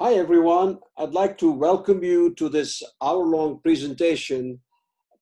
Hi, 0.00 0.12
everyone. 0.12 0.78
I'd 0.96 1.12
like 1.12 1.36
to 1.38 1.50
welcome 1.50 2.04
you 2.04 2.32
to 2.36 2.48
this 2.48 2.84
hour 3.02 3.24
long 3.24 3.58
presentation 3.58 4.60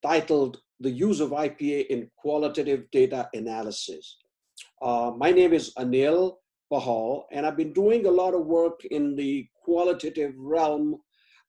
titled 0.02 0.58
The 0.80 0.90
Use 0.90 1.20
of 1.20 1.30
IPA 1.30 1.86
in 1.86 2.10
Qualitative 2.18 2.84
Data 2.92 3.26
Analysis. 3.32 4.18
Uh, 4.82 5.12
my 5.16 5.30
name 5.30 5.54
is 5.54 5.72
Anil 5.78 6.34
Pahal, 6.70 7.22
and 7.32 7.46
I've 7.46 7.56
been 7.56 7.72
doing 7.72 8.04
a 8.04 8.10
lot 8.10 8.34
of 8.34 8.44
work 8.44 8.84
in 8.90 9.16
the 9.16 9.48
qualitative 9.64 10.34
realm 10.36 10.96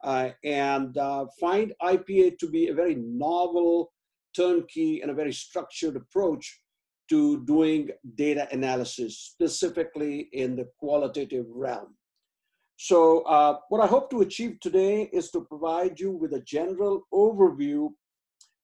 uh, 0.05 0.30
and 0.46 0.98
uh, 0.98 1.25
find 1.38 1.73
IPA 1.84 2.38
to 2.38 2.50
be 2.50 2.70
a 2.70 2.73
very 2.73 2.96
novel, 2.96 3.91
turnkey, 4.34 5.02
and 5.02 5.12
a 5.12 5.14
very 5.14 5.34
structured 5.34 5.98
approach 5.98 6.62
to 7.09 7.44
doing 7.44 7.89
data 8.16 8.48
analysis, 8.54 9.20
specifically 9.20 10.30
in 10.32 10.55
the 10.55 10.70
qualitative 10.80 11.46
realm. 11.50 11.96
So 12.78 13.21
uh, 13.21 13.57
what 13.70 13.81
I 13.81 13.88
hope 13.88 14.12
to 14.12 14.22
achieve 14.22 14.59
today 14.62 15.09
is 15.12 15.31
to 15.31 15.41
provide 15.41 15.99
you 15.99 16.12
with 16.12 16.34
a 16.34 16.41
general 16.41 17.08
overview 17.12 17.90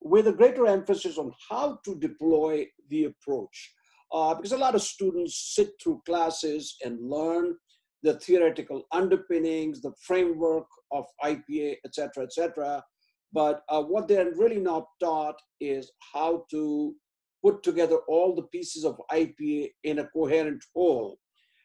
with 0.01 0.27
a 0.27 0.33
greater 0.33 0.67
emphasis 0.67 1.17
on 1.17 1.33
how 1.49 1.79
to 1.85 1.95
deploy 1.95 2.67
the 2.89 3.05
approach. 3.05 3.73
Uh, 4.11 4.35
because 4.35 4.51
a 4.51 4.57
lot 4.57 4.75
of 4.75 4.83
students 4.83 5.55
sit 5.55 5.71
through 5.81 6.01
classes 6.05 6.75
and 6.85 7.09
learn 7.09 7.55
the 8.03 8.13
theoretical 8.19 8.83
underpinnings, 8.91 9.81
the 9.81 9.93
framework 9.99 10.67
of 10.91 11.05
IPA, 11.23 11.77
et 11.83 11.95
cetera, 11.95 12.23
et 12.23 12.33
cetera. 12.33 12.83
But 13.31 13.63
uh, 13.69 13.81
what 13.81 14.07
they're 14.07 14.35
really 14.35 14.59
not 14.59 14.85
taught 14.99 15.41
is 15.59 15.91
how 16.13 16.45
to 16.51 16.93
put 17.43 17.63
together 17.63 17.97
all 18.07 18.35
the 18.35 18.43
pieces 18.43 18.83
of 18.85 19.01
IPA 19.11 19.71
in 19.83 19.99
a 19.99 20.07
coherent 20.09 20.63
whole 20.75 21.17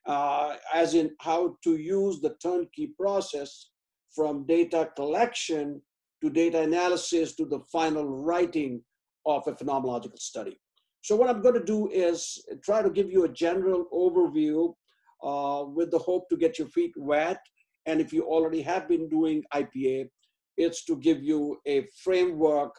uh, 0.08 0.56
as 0.72 0.94
in 0.94 1.10
how 1.20 1.56
to 1.62 1.76
use 1.76 2.20
the 2.20 2.34
turnkey 2.42 2.94
process 2.98 3.70
from 4.14 4.46
data 4.46 4.90
collection 4.96 5.80
to 6.22 6.30
data 6.30 6.62
analysis 6.62 7.36
to 7.36 7.44
the 7.44 7.60
final 7.70 8.04
writing 8.04 8.82
of 9.26 9.46
a 9.46 9.52
phenomenological 9.52 10.18
study. 10.18 10.58
So 11.02 11.14
what 11.14 11.28
I'm 11.28 11.42
going 11.42 11.54
to 11.54 11.64
do 11.64 11.88
is 11.90 12.42
try 12.64 12.82
to 12.82 12.90
give 12.90 13.10
you 13.10 13.24
a 13.24 13.28
general 13.28 13.86
overview 13.92 14.74
uh, 15.22 15.64
with 15.66 15.90
the 15.90 15.98
hope 15.98 16.28
to 16.30 16.36
get 16.36 16.58
your 16.58 16.68
feet 16.68 16.92
wet. 16.96 17.38
And 17.86 18.00
if 18.00 18.12
you 18.12 18.24
already 18.24 18.62
have 18.62 18.88
been 18.88 19.08
doing 19.08 19.44
IPA, 19.54 20.08
it's 20.56 20.84
to 20.86 20.96
give 20.96 21.22
you 21.22 21.58
a 21.66 21.86
framework 22.02 22.74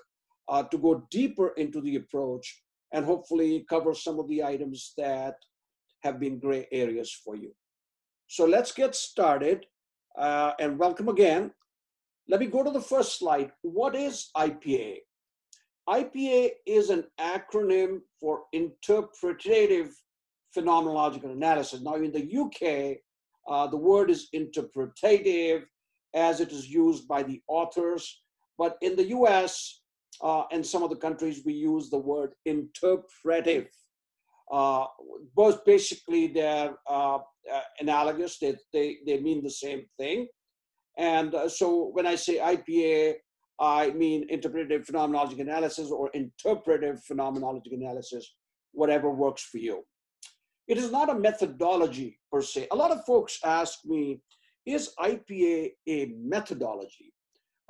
uh, 0.50 0.64
to 0.64 0.78
go 0.78 1.08
deeper 1.12 1.50
into 1.58 1.80
the 1.82 1.96
approach 1.96 2.62
and 2.92 3.06
hopefully 3.06 3.66
cover 3.70 3.94
some 3.94 4.20
of 4.20 4.28
the 4.28 4.44
items 4.44 4.94
that 4.98 5.36
have 6.04 6.20
been 6.20 6.40
gray 6.40 6.68
areas 6.72 7.12
for 7.12 7.36
you. 7.36 7.52
So 8.28 8.46
let's 8.46 8.72
get 8.72 8.96
started 8.96 9.66
uh, 10.18 10.54
and 10.60 10.78
welcome 10.78 11.10
again. 11.10 11.52
Let 12.28 12.40
me 12.40 12.46
go 12.46 12.64
to 12.64 12.72
the 12.72 12.82
first 12.82 13.18
slide. 13.18 13.52
What 13.62 13.96
is 13.96 14.30
IPA? 14.38 14.98
IPA 15.90 16.52
is 16.68 16.92
an 16.92 17.06
acronym 17.20 18.02
for 18.20 18.44
Interpretative 18.54 19.96
Phenomenological 20.56 21.32
Analysis. 21.32 21.82
Now, 21.82 21.96
in 21.96 22.12
the 22.12 22.38
UK, 22.38 22.98
uh, 23.48 23.68
the 23.68 23.78
word 23.78 24.12
is 24.12 24.30
interpretative 24.34 25.66
as 26.14 26.40
it 26.40 26.52
is 26.52 26.70
used 26.70 27.08
by 27.08 27.24
the 27.24 27.42
authors, 27.48 28.22
but 28.58 28.78
in 28.82 28.96
the 28.96 29.08
US 29.10 29.82
uh, 30.22 30.44
and 30.52 30.66
some 30.66 30.84
of 30.84 30.92
the 30.92 30.96
countries, 30.96 31.42
we 31.46 31.54
use 31.54 31.90
the 31.90 31.98
word 31.98 32.34
interpretive 32.46 33.70
uh, 34.52 34.86
both 35.36 35.64
basically 35.66 36.28
they're 36.28 36.76
uh, 36.90 37.18
uh, 37.18 37.62
analogous, 37.80 38.38
they, 38.40 38.56
they, 38.74 38.98
they 39.06 39.20
mean 39.20 39.44
the 39.44 39.50
same 39.50 39.86
thing. 39.98 40.28
And 40.98 41.34
uh, 41.34 41.50
so 41.50 41.90
when 41.94 42.06
I 42.06 42.16
say 42.16 42.38
IPA, 42.38 43.16
I 43.60 43.92
mean 43.92 44.26
interpretive 44.30 44.86
phenomenological 44.86 45.42
analysis 45.42 45.92
or 45.92 46.10
interpretive 46.14 47.02
phenomenological 47.10 47.74
analysis, 47.74 48.36
whatever 48.72 49.10
works 49.10 49.44
for 49.44 49.58
you. 49.58 49.84
It 50.68 50.78
is 50.78 50.92
not 50.92 51.10
a 51.10 51.16
methodology 51.16 52.20
per 52.32 52.42
se. 52.42 52.68
A 52.72 52.76
lot 52.76 52.92
of 52.92 53.04
folks 53.06 53.40
ask 53.44 53.80
me, 53.86 54.22
is 54.66 54.94
IPA 55.00 55.72
a 55.88 56.14
methodology? 56.18 57.14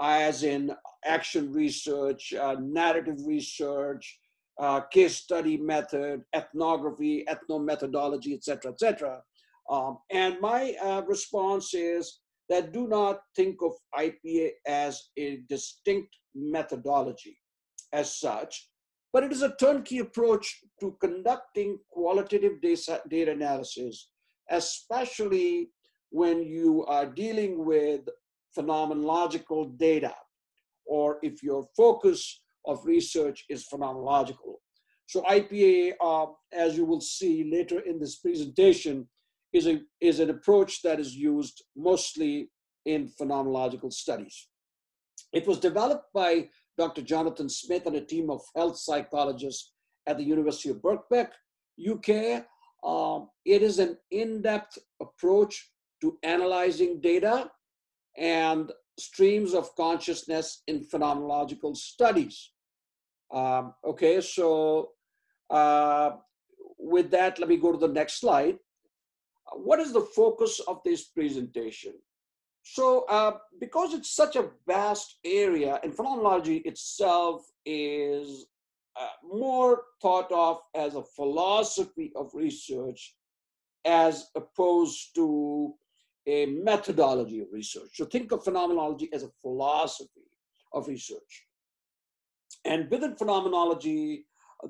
As 0.01 0.44
in 0.44 0.72
action 1.06 1.51
research, 1.51 2.34
uh, 2.34 2.56
narrative 2.59 3.18
research, 3.25 4.19
uh, 4.59 4.81
case 4.91 5.15
study 5.15 5.57
method, 5.57 6.21
ethnography, 6.35 7.25
ethnomethodology, 7.29 8.33
et 8.33 8.43
cetera, 8.43 8.71
et 8.71 8.79
cetera. 8.79 9.21
Um, 9.69 9.99
and 10.11 10.39
my 10.41 10.75
uh, 10.83 11.01
response 11.07 11.73
is 11.73 12.19
that 12.49 12.73
do 12.73 12.87
not 12.87 13.19
think 13.35 13.57
of 13.61 13.73
IPA 13.95 14.51
as 14.67 15.09
a 15.17 15.41
distinct 15.47 16.13
methodology 16.35 17.37
as 17.93 18.19
such, 18.19 18.69
but 19.13 19.23
it 19.23 19.31
is 19.31 19.43
a 19.43 19.55
turnkey 19.59 19.99
approach 19.99 20.59
to 20.79 20.97
conducting 20.99 21.79
qualitative 21.91 22.61
data, 22.61 23.01
data 23.09 23.31
analysis, 23.31 24.09
especially 24.49 25.69
when 26.09 26.43
you 26.43 26.85
are 26.85 27.05
dealing 27.05 27.65
with 27.65 28.01
phenomenological 28.57 29.77
data, 29.77 30.13
or 30.85 31.19
if 31.21 31.43
your 31.43 31.65
focus 31.77 32.41
of 32.65 32.85
research 32.85 33.45
is 33.49 33.67
phenomenological. 33.71 34.55
So 35.07 35.23
IPA, 35.23 35.93
uh, 36.01 36.27
as 36.53 36.77
you 36.77 36.85
will 36.85 37.01
see 37.01 37.49
later 37.51 37.79
in 37.79 37.99
this 37.99 38.17
presentation, 38.17 39.07
is, 39.53 39.67
a, 39.67 39.81
is 40.01 40.19
an 40.19 40.29
approach 40.29 40.81
that 40.83 40.99
is 40.99 41.15
used 41.15 41.63
mostly 41.75 42.51
in 42.85 43.09
phenomenological 43.19 43.91
studies. 43.91 44.47
It 45.33 45.47
was 45.47 45.59
developed 45.59 46.05
by 46.13 46.49
Dr. 46.77 47.01
Jonathan 47.01 47.49
Smith 47.49 47.85
and 47.85 47.95
a 47.95 48.05
team 48.05 48.29
of 48.29 48.41
health 48.55 48.77
psychologists 48.77 49.73
at 50.07 50.17
the 50.17 50.23
University 50.23 50.69
of 50.69 50.77
Birkbeck, 50.77 51.29
UK. 51.79 52.45
Um, 52.83 53.29
it 53.45 53.61
is 53.61 53.79
an 53.79 53.97
in-depth 54.11 54.77
approach 55.01 55.71
to 56.01 56.17
analyzing 56.23 57.01
data 57.01 57.51
and 58.17 58.71
streams 58.99 59.53
of 59.53 59.75
consciousness 59.75 60.63
in 60.67 60.85
phenomenological 60.85 61.75
studies. 61.75 62.51
Um, 63.31 63.73
okay, 63.85 64.21
so 64.21 64.91
uh, 65.49 66.11
with 66.77 67.11
that, 67.11 67.39
let 67.39 67.49
me 67.49 67.57
go 67.57 67.71
to 67.71 67.77
the 67.77 67.88
next 67.88 68.19
slide. 68.19 68.57
What 69.53 69.79
is 69.79 69.93
the 69.93 70.01
focus 70.01 70.59
of 70.67 70.81
this 70.85 71.05
presentation? 71.05 71.93
So 72.63 73.05
uh, 73.09 73.38
because 73.59 73.93
it's 73.93 74.11
such 74.11 74.35
a 74.35 74.49
vast 74.67 75.17
area 75.25 75.79
and 75.83 75.95
phenomenology 75.95 76.57
itself 76.57 77.45
is 77.65 78.45
uh, 78.99 79.07
more 79.23 79.83
thought 80.01 80.31
of 80.31 80.59
as 80.75 80.95
a 80.95 81.03
philosophy 81.15 82.11
of 82.15 82.31
research 82.33 83.15
as 83.85 84.27
opposed 84.35 85.15
to 85.15 85.73
a 86.28 86.46
methodology 86.47 87.40
of 87.41 87.47
research. 87.52 87.90
So 87.94 88.06
think 88.06 88.31
of 88.31 88.44
phenomenology 88.44 89.09
as 89.13 89.24
a 89.24 89.31
philosophy 89.41 90.28
of 90.74 90.88
research. 90.88 91.46
And 92.66 92.90
within 92.90 93.16
phenomenology, 93.16 94.25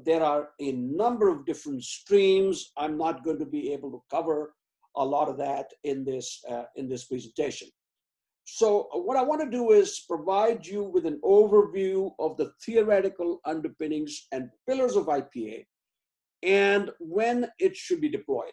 there 0.06 0.24
are 0.24 0.50
a 0.60 0.72
number 0.74 1.30
of 1.30 1.46
different 1.46 1.84
streams. 1.84 2.72
I'm 2.78 2.98
not 2.98 3.24
going 3.24 3.40
to 3.40 3.46
be 3.46 3.74
able 3.74 3.92
to 3.92 4.02
cover 4.12 4.54
a 4.96 5.04
lot 5.04 5.30
of 5.30 5.38
that 5.38 5.72
in 5.84 6.06
this, 6.06 6.44
uh, 6.50 6.64
in 6.76 6.88
this 6.88 7.06
presentation. 7.06 7.70
So 8.46 8.90
what 8.94 9.18
I 9.18 9.22
want 9.22 9.42
to 9.42 9.50
do 9.50 9.72
is 9.72 10.06
provide 10.08 10.66
you 10.66 10.84
with 10.84 11.06
an 11.06 11.20
overview 11.24 12.12
of 12.20 12.36
the 12.38 12.52
theoretical 12.66 13.40
underpinnings 13.46 14.28
and 14.32 14.50
pillars 14.68 14.96
of 14.96 15.06
IPA 15.06 15.66
and 16.42 16.90
when 17.00 17.48
it 17.60 17.76
should 17.76 18.02
be 18.02 18.10
deployed. 18.10 18.52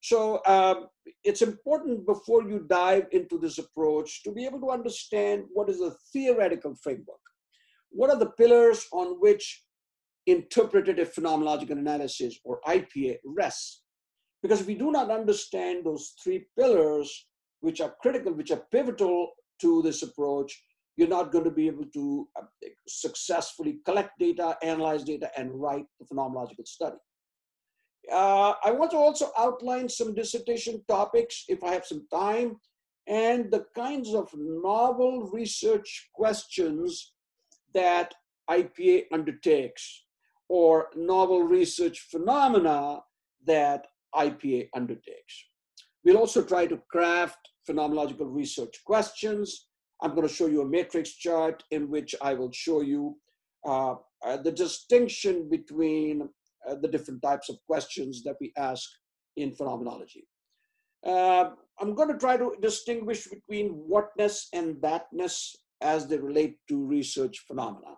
So 0.00 0.40
um, 0.46 0.86
it's 1.24 1.42
important 1.42 2.06
before 2.06 2.48
you 2.48 2.66
dive 2.68 3.06
into 3.12 3.38
this 3.38 3.58
approach 3.58 4.22
to 4.22 4.32
be 4.32 4.44
able 4.44 4.60
to 4.60 4.70
understand 4.70 5.44
what 5.52 5.68
is 5.68 5.78
the 5.78 5.94
theoretical 6.12 6.74
framework. 6.82 7.20
What 7.90 8.10
are 8.10 8.18
the 8.18 8.30
pillars 8.30 8.86
on 8.92 9.20
which 9.20 9.64
interpretative 10.26 11.12
phenomenological 11.14 11.72
analysis 11.72 12.38
or 12.44 12.60
IPA 12.66 13.18
rests? 13.24 13.82
Because 14.42 14.60
if 14.60 14.66
we 14.66 14.74
do 14.74 14.92
not 14.92 15.10
understand 15.10 15.84
those 15.84 16.14
three 16.22 16.46
pillars, 16.56 17.26
which 17.60 17.80
are 17.80 17.94
critical, 18.00 18.32
which 18.32 18.52
are 18.52 18.62
pivotal 18.70 19.30
to 19.60 19.82
this 19.82 20.02
approach, 20.02 20.62
you're 20.96 21.08
not 21.08 21.32
going 21.32 21.44
to 21.44 21.50
be 21.50 21.66
able 21.66 21.86
to 21.94 22.28
uh, 22.36 22.42
successfully 22.86 23.78
collect 23.84 24.18
data, 24.18 24.56
analyze 24.62 25.02
data, 25.02 25.30
and 25.36 25.50
write 25.52 25.86
the 25.98 26.06
phenomenological 26.06 26.66
study. 26.66 26.96
Uh, 28.10 28.54
I 28.64 28.70
want 28.70 28.90
to 28.92 28.96
also 28.96 29.30
outline 29.36 29.88
some 29.88 30.14
dissertation 30.14 30.82
topics 30.88 31.44
if 31.48 31.62
I 31.62 31.72
have 31.72 31.84
some 31.84 32.06
time 32.12 32.56
and 33.06 33.50
the 33.50 33.66
kinds 33.74 34.14
of 34.14 34.30
novel 34.36 35.30
research 35.32 36.10
questions 36.14 37.12
that 37.74 38.14
IPA 38.50 39.04
undertakes 39.12 40.04
or 40.48 40.88
novel 40.94 41.42
research 41.42 42.06
phenomena 42.10 43.00
that 43.46 43.86
IPA 44.14 44.68
undertakes. 44.74 45.44
We'll 46.04 46.18
also 46.18 46.42
try 46.42 46.66
to 46.66 46.80
craft 46.90 47.38
phenomenological 47.68 48.26
research 48.34 48.82
questions. 48.84 49.66
I'm 50.02 50.14
going 50.14 50.26
to 50.26 50.32
show 50.32 50.46
you 50.46 50.62
a 50.62 50.68
matrix 50.68 51.10
chart 51.12 51.62
in 51.70 51.90
which 51.90 52.14
I 52.22 52.34
will 52.34 52.52
show 52.52 52.82
you 52.82 53.16
uh, 53.66 53.96
uh, 54.24 54.36
the 54.38 54.52
distinction 54.52 55.48
between 55.50 56.28
uh, 56.66 56.74
the 56.76 56.88
different 56.88 57.22
types 57.22 57.48
of 57.48 57.56
questions 57.66 58.22
that 58.22 58.36
we 58.40 58.52
ask 58.56 58.88
in 59.36 59.54
phenomenology. 59.54 60.26
Uh, 61.06 61.50
I'm 61.80 61.94
going 61.94 62.08
to 62.08 62.18
try 62.18 62.36
to 62.36 62.54
distinguish 62.60 63.26
between 63.26 63.68
whatness 63.70 64.48
and 64.52 64.76
thatness 64.76 65.54
as 65.80 66.06
they 66.06 66.18
relate 66.18 66.56
to 66.68 66.84
research 66.84 67.44
phenomena. 67.46 67.94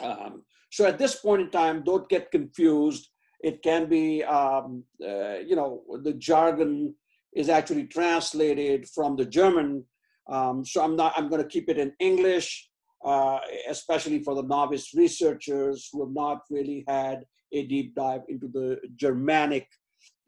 Um, 0.00 0.42
so 0.70 0.86
at 0.86 0.98
this 0.98 1.16
point 1.16 1.42
in 1.42 1.50
time, 1.50 1.84
don't 1.84 2.08
get 2.08 2.32
confused. 2.32 3.08
It 3.42 3.62
can 3.62 3.88
be, 3.88 4.24
um, 4.24 4.82
uh, 5.00 5.38
you 5.38 5.54
know, 5.54 5.82
the 6.02 6.14
jargon 6.14 6.94
is 7.34 7.48
actually 7.48 7.84
translated 7.84 8.88
from 8.88 9.16
the 9.16 9.24
German. 9.24 9.84
Um, 10.28 10.64
so 10.64 10.82
I'm 10.82 10.96
not, 10.96 11.12
I'm 11.16 11.28
going 11.28 11.42
to 11.42 11.48
keep 11.48 11.68
it 11.68 11.78
in 11.78 11.92
English, 12.00 12.68
uh, 13.04 13.38
especially 13.68 14.22
for 14.22 14.34
the 14.34 14.42
novice 14.42 14.94
researchers 14.94 15.88
who 15.92 16.04
have 16.04 16.14
not 16.14 16.42
really 16.50 16.84
had 16.88 17.24
a 17.52 17.66
deep 17.66 17.94
dive 17.94 18.22
into 18.28 18.48
the 18.48 18.78
Germanic 18.96 19.68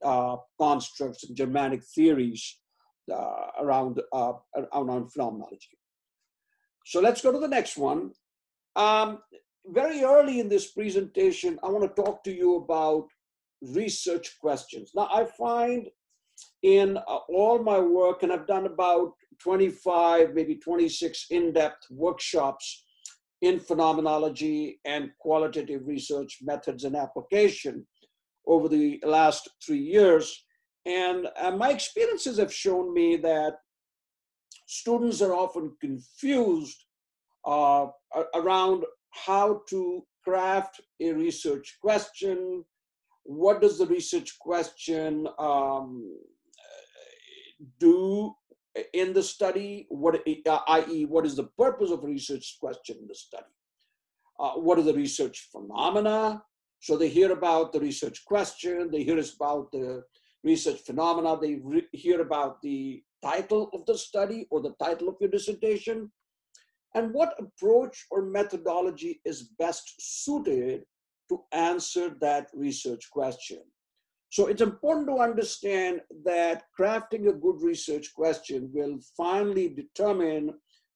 uh, 0.04 0.36
constructs 0.60 1.24
and 1.24 1.36
Germanic 1.36 1.82
theories 1.94 2.60
uh, 3.12 3.46
around, 3.60 4.00
uh, 4.12 4.32
around 4.74 5.12
phenomenology. 5.12 5.78
So 6.84 7.00
let's 7.00 7.20
go 7.20 7.32
to 7.32 7.38
the 7.38 7.48
next 7.48 7.76
one. 7.76 8.12
Um, 8.76 9.18
very 9.66 10.04
early 10.04 10.38
in 10.38 10.48
this 10.48 10.72
presentation, 10.72 11.58
I 11.64 11.68
want 11.68 11.84
to 11.84 12.02
talk 12.02 12.22
to 12.24 12.32
you 12.32 12.56
about 12.56 13.08
research 13.62 14.36
questions. 14.40 14.92
Now, 14.94 15.08
I 15.12 15.24
find 15.24 15.88
in 16.62 16.96
uh, 16.96 17.18
all 17.28 17.58
my 17.62 17.78
work, 17.78 18.22
and 18.22 18.32
I've 18.32 18.46
done 18.46 18.66
about 18.66 19.12
25, 19.38 20.34
maybe 20.34 20.56
26 20.56 21.26
in-depth 21.30 21.86
workshops 21.90 22.84
in 23.42 23.60
phenomenology 23.60 24.80
and 24.84 25.10
qualitative 25.18 25.86
research 25.86 26.38
methods 26.42 26.84
and 26.84 26.96
application 26.96 27.86
over 28.46 28.68
the 28.68 29.00
last 29.04 29.48
three 29.64 29.78
years. 29.78 30.44
And 30.86 31.28
uh, 31.36 31.50
my 31.50 31.70
experiences 31.70 32.38
have 32.38 32.52
shown 32.52 32.94
me 32.94 33.16
that 33.16 33.54
students 34.66 35.20
are 35.20 35.34
often 35.34 35.76
confused 35.80 36.84
uh, 37.44 37.86
around 38.34 38.84
how 39.10 39.62
to 39.68 40.02
craft 40.24 40.80
a 41.00 41.12
research 41.12 41.78
question. 41.80 42.64
What 43.24 43.60
does 43.60 43.78
the 43.78 43.86
research 43.86 44.38
question 44.38 45.26
um, 45.38 46.16
do 47.78 48.34
in 48.92 49.12
the 49.12 49.22
study? 49.22 49.86
What, 49.88 50.16
uh, 50.46 50.60
i.e., 50.68 51.04
what 51.04 51.26
is 51.26 51.36
the 51.36 51.48
purpose 51.58 51.90
of 51.90 52.04
research 52.04 52.56
question 52.60 52.96
in 53.00 53.08
the 53.08 53.14
study? 53.14 53.44
Uh, 54.38 54.52
what 54.52 54.78
are 54.78 54.82
the 54.82 54.94
research 54.94 55.48
phenomena? 55.50 56.42
So 56.80 56.96
they 56.96 57.08
hear 57.08 57.32
about 57.32 57.72
the 57.72 57.80
research 57.80 58.24
question, 58.26 58.90
they 58.90 59.02
hear 59.02 59.18
about 59.18 59.72
the 59.72 60.04
research 60.44 60.80
phenomena, 60.80 61.38
they 61.40 61.60
hear 61.92 62.20
about 62.20 62.60
the 62.62 63.02
title 63.22 63.70
of 63.72 63.86
the 63.86 63.96
study 63.96 64.46
or 64.50 64.60
the 64.60 64.74
title 64.78 65.08
of 65.08 65.16
your 65.20 65.30
dissertation, 65.30 66.12
and 66.94 67.12
what 67.12 67.34
approach 67.38 68.06
or 68.10 68.22
methodology 68.22 69.20
is 69.24 69.50
best 69.58 69.94
suited 69.98 70.84
to 71.28 71.42
answer 71.52 72.14
that 72.20 72.48
research 72.54 73.10
question. 73.10 73.62
So 74.30 74.46
it's 74.46 74.62
important 74.62 75.06
to 75.08 75.18
understand 75.18 76.00
that 76.24 76.64
crafting 76.78 77.28
a 77.28 77.32
good 77.32 77.62
research 77.62 78.12
question 78.14 78.70
will 78.72 78.98
finally 79.16 79.68
determine 79.68 80.52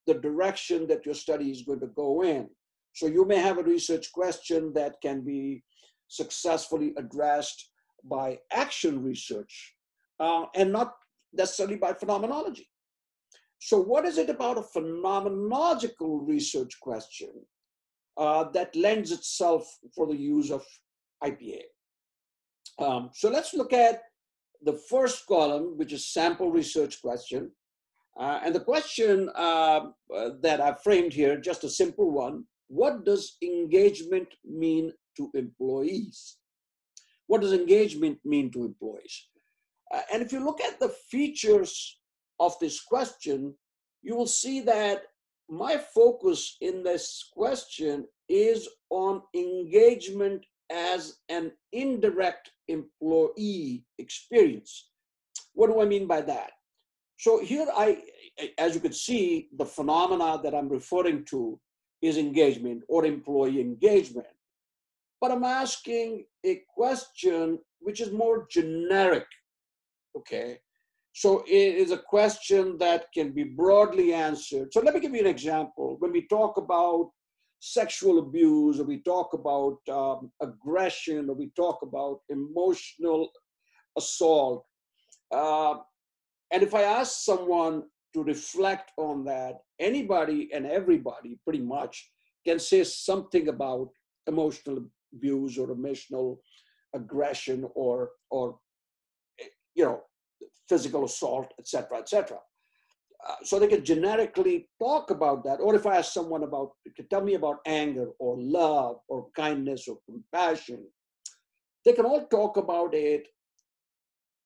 the 0.07 0.15
direction 0.15 0.87
that 0.89 1.07
your 1.07 1.15
study 1.15 1.51
is 1.51 1.63
going 1.63 1.81
to 1.81 1.87
go 1.89 2.23
in. 2.25 2.49
So 2.95 3.07
you 3.07 3.25
may 3.25 3.39
have 3.39 3.59
a 3.59 3.63
research 3.63 4.13
question 4.13 4.73
that 4.75 4.97
can 5.01 5.23
be 5.23 5.63
successfully 6.09 6.93
addressed 6.97 7.71
by 8.05 8.39
action 8.53 9.03
research 9.03 9.75
uh, 10.19 10.47
and 10.55 10.73
not 10.73 10.95
necessarily 11.33 11.77
by 11.77 11.93
phenomenology. 11.93 12.69
So, 13.61 13.79
what 13.79 14.07
is 14.07 14.17
it 14.17 14.31
about 14.31 14.57
a 14.59 14.63
phenomenological 14.63 16.27
research 16.27 16.81
question 16.81 17.31
uh, 18.17 18.45
that 18.53 18.75
lends 18.75 19.13
itself 19.13 19.71
for 19.95 20.07
the 20.07 20.17
use 20.17 20.51
of 20.51 20.65
IPA? 21.23 21.61
Um, 22.81 23.11
so, 23.13 23.29
let's 23.29 23.55
look 23.55 23.73
at 23.73 24.03
the 24.63 24.81
first 24.89 25.27
column, 25.27 25.77
which 25.77 25.93
is 25.93 26.13
sample 26.13 26.51
research 26.51 27.01
question. 27.01 27.51
Uh, 28.19 28.41
and 28.45 28.55
the 28.55 28.61
question 28.61 29.31
uh, 29.35 29.81
that 30.43 30.61
I've 30.61 30.83
framed 30.83 31.13
here, 31.13 31.39
just 31.41 31.65
a 31.65 31.69
simple 31.69 32.11
one 32.11 32.45
what 32.71 33.05
does 33.05 33.37
engagement 33.43 34.29
mean 34.45 34.93
to 35.17 35.29
employees? 35.35 36.37
What 37.27 37.41
does 37.41 37.53
engagement 37.53 38.19
mean 38.25 38.51
to 38.53 38.65
employees? 38.65 39.27
Uh, 39.93 40.03
and 40.13 40.23
if 40.23 40.33
you 40.33 40.45
look 40.45 40.61
at 40.61 40.79
the 40.79 40.95
features 41.11 41.99
of 42.39 42.57
this 42.61 42.81
question, 42.81 43.55
you 44.03 44.15
will 44.15 44.29
see 44.29 44.61
that 44.61 45.03
my 45.49 45.77
focus 45.77 46.57
in 46.61 46.85
this 46.85 47.29
question 47.35 48.07
is 48.29 48.69
on 48.91 49.23
engagement 49.35 50.47
as 50.71 51.17
an 51.29 51.51
indirect 51.73 52.53
employee 52.71 53.85
experience. 53.99 54.91
What 55.55 55.69
do 55.69 55.81
I 55.81 55.85
mean 55.85 56.07
by 56.07 56.21
that? 56.23 56.51
So 57.19 57.39
here 57.39 57.67
I, 57.77 57.99
as 58.57 58.75
you 58.75 58.81
can 58.81 58.93
see, 58.93 59.49
the 59.59 59.67
phenomena 59.67 60.41
that 60.43 60.55
I'm 60.55 60.69
referring 60.69 61.25
to 61.27 61.61
is 62.01 62.17
engagement 62.17 62.83
or 62.89 63.05
employee 63.05 63.61
engagement. 63.61 64.27
But 65.21 65.33
I'm 65.33 65.45
asking 65.45 66.25
a 66.47 66.63
question 66.75 67.59
which 67.81 68.01
is 68.01 68.11
more 68.11 68.47
generic, 68.51 69.27
okay? 70.17 70.61
So 71.13 71.45
it 71.47 71.75
is 71.83 71.91
a 71.91 71.99
question 71.99 72.79
that 72.79 73.07
can 73.13 73.33
be 73.33 73.45
broadly 73.45 74.15
answered. 74.15 74.73
So 74.73 74.81
let 74.81 74.95
me 74.95 75.01
give 75.01 75.15
you 75.15 75.21
an 75.21 75.27
example. 75.27 75.97
When 75.99 76.13
we 76.13 76.27
talk 76.29 76.57
about 76.57 77.11
sexual 77.61 78.19
abuse, 78.19 78.81
or 78.81 78.85
we 78.85 79.03
talk 79.03 79.35
about 79.35 79.79
um, 79.89 80.33
aggression, 80.41 81.29
or 81.29 81.35
we 81.35 81.51
talk 81.57 81.81
about 81.83 82.21
emotional 82.29 83.31
assault, 83.97 84.65
uh, 85.33 85.75
and 86.53 86.63
if 86.63 86.75
I 86.75 86.83
ask 86.83 87.21
someone 87.25 87.85
to 88.15 88.25
reflect 88.25 88.91
on 88.97 89.25
that, 89.25 89.59
anybody 89.79 90.51
and 90.53 90.67
everybody 90.67 91.39
pretty 91.45 91.61
much 91.61 92.11
can 92.47 92.59
say 92.59 92.83
something 92.83 93.49
about 93.49 93.89
emotional 94.27 94.85
abuse 95.15 95.59
or 95.59 95.71
emotional 95.71 96.41
aggression 96.95 97.69
or 97.75 98.11
or 98.31 98.59
you 99.75 99.85
know 99.85 100.03
physical 100.69 101.05
assault, 101.05 101.53
etc., 101.59 101.99
etc. 101.99 102.39
Uh, 103.29 103.35
so 103.45 103.59
they 103.59 103.67
can 103.67 103.85
generically 103.85 104.69
talk 104.79 105.11
about 105.11 105.45
that. 105.45 105.61
Or 105.61 105.75
if 105.75 105.87
I 105.87 105.97
ask 105.97 106.13
someone 106.13 106.43
about, 106.43 106.73
tell 107.11 107.21
me 107.21 107.35
about 107.35 107.59
anger 107.67 108.09
or 108.19 108.37
love 108.39 109.01
or 109.09 109.29
kindness 109.37 109.89
or 109.89 109.99
compassion, 110.07 110.87
they 111.85 111.93
can 111.93 112.07
all 112.07 112.27
talk 112.27 112.57
about 112.57 112.95
it 112.95 113.29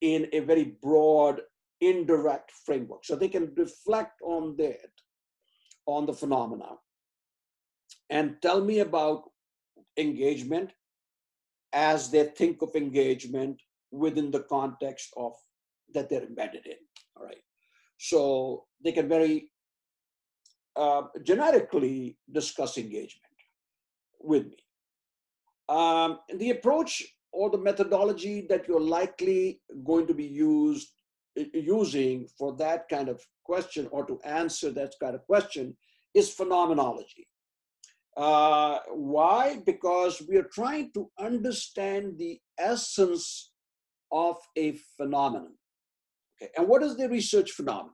in 0.00 0.28
a 0.32 0.40
very 0.40 0.76
broad, 0.82 1.40
indirect 1.80 2.50
framework. 2.66 3.04
So 3.04 3.16
they 3.16 3.28
can 3.28 3.52
reflect 3.56 4.20
on 4.22 4.56
that, 4.58 4.90
on 5.86 6.06
the 6.06 6.12
phenomena, 6.12 6.70
and 8.10 8.36
tell 8.42 8.60
me 8.60 8.80
about 8.80 9.30
engagement 9.96 10.72
as 11.72 12.10
they 12.10 12.24
think 12.24 12.62
of 12.62 12.74
engagement 12.74 13.60
within 13.90 14.30
the 14.30 14.40
context 14.40 15.12
of 15.16 15.32
that 15.92 16.08
they're 16.08 16.24
embedded 16.24 16.66
in. 16.66 16.78
All 17.16 17.24
right. 17.24 17.43
So 17.98 18.64
they 18.82 18.92
can 18.92 19.08
very 19.08 19.50
uh, 20.76 21.02
generically 21.22 22.18
discuss 22.30 22.78
engagement 22.78 23.34
with 24.20 24.46
me. 24.46 24.56
Um, 25.68 26.18
the 26.36 26.50
approach 26.50 27.02
or 27.32 27.50
the 27.50 27.58
methodology 27.58 28.46
that 28.48 28.68
you're 28.68 28.80
likely 28.80 29.60
going 29.84 30.06
to 30.06 30.14
be 30.14 30.24
used 30.24 30.88
using 31.52 32.28
for 32.38 32.56
that 32.56 32.88
kind 32.88 33.08
of 33.08 33.20
question 33.44 33.88
or 33.90 34.06
to 34.06 34.20
answer 34.24 34.70
that 34.70 34.92
kind 35.00 35.14
of 35.14 35.26
question 35.26 35.76
is 36.14 36.32
phenomenology. 36.32 37.26
Uh, 38.16 38.78
why? 38.92 39.60
Because 39.66 40.22
we 40.28 40.36
are 40.36 40.48
trying 40.52 40.92
to 40.94 41.10
understand 41.18 42.16
the 42.18 42.38
essence 42.58 43.50
of 44.12 44.36
a 44.56 44.78
phenomenon. 44.96 45.54
And 46.56 46.68
what 46.68 46.82
is 46.82 46.96
the 46.96 47.08
research 47.08 47.52
phenomena? 47.52 47.92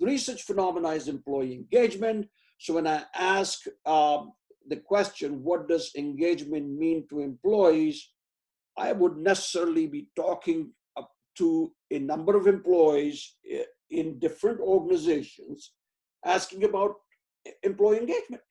The 0.00 0.06
research 0.06 0.42
phenomena 0.42 0.90
is 0.90 1.08
employee 1.08 1.54
engagement. 1.54 2.26
So 2.58 2.74
when 2.74 2.86
I 2.86 3.04
ask 3.14 3.60
um, 3.86 4.32
the 4.68 4.76
question, 4.76 5.42
what 5.42 5.68
does 5.68 5.90
engagement 5.96 6.68
mean 6.70 7.06
to 7.10 7.20
employees? 7.20 8.10
I 8.76 8.92
would 8.92 9.16
necessarily 9.16 9.86
be 9.86 10.08
talking 10.16 10.72
to 11.38 11.72
a 11.90 11.98
number 11.98 12.36
of 12.36 12.46
employees 12.46 13.36
in 13.90 14.18
different 14.18 14.60
organizations 14.60 15.72
asking 16.24 16.64
about 16.64 16.94
employee 17.62 17.98
engagement. 17.98 18.42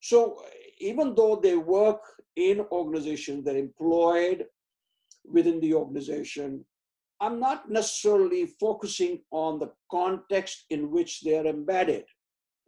So 0.00 0.42
even 0.78 1.14
though 1.14 1.36
they 1.36 1.56
work 1.56 2.00
in 2.36 2.60
organizations, 2.72 3.44
they're 3.44 3.56
employed 3.56 4.46
within 5.24 5.60
the 5.60 5.74
organization, 5.74 6.64
I'm 7.20 7.40
not 7.40 7.70
necessarily 7.70 8.46
focusing 8.46 9.20
on 9.30 9.58
the 9.58 9.72
context 9.90 10.64
in 10.70 10.90
which 10.90 11.22
they're 11.22 11.46
embedded. 11.46 12.04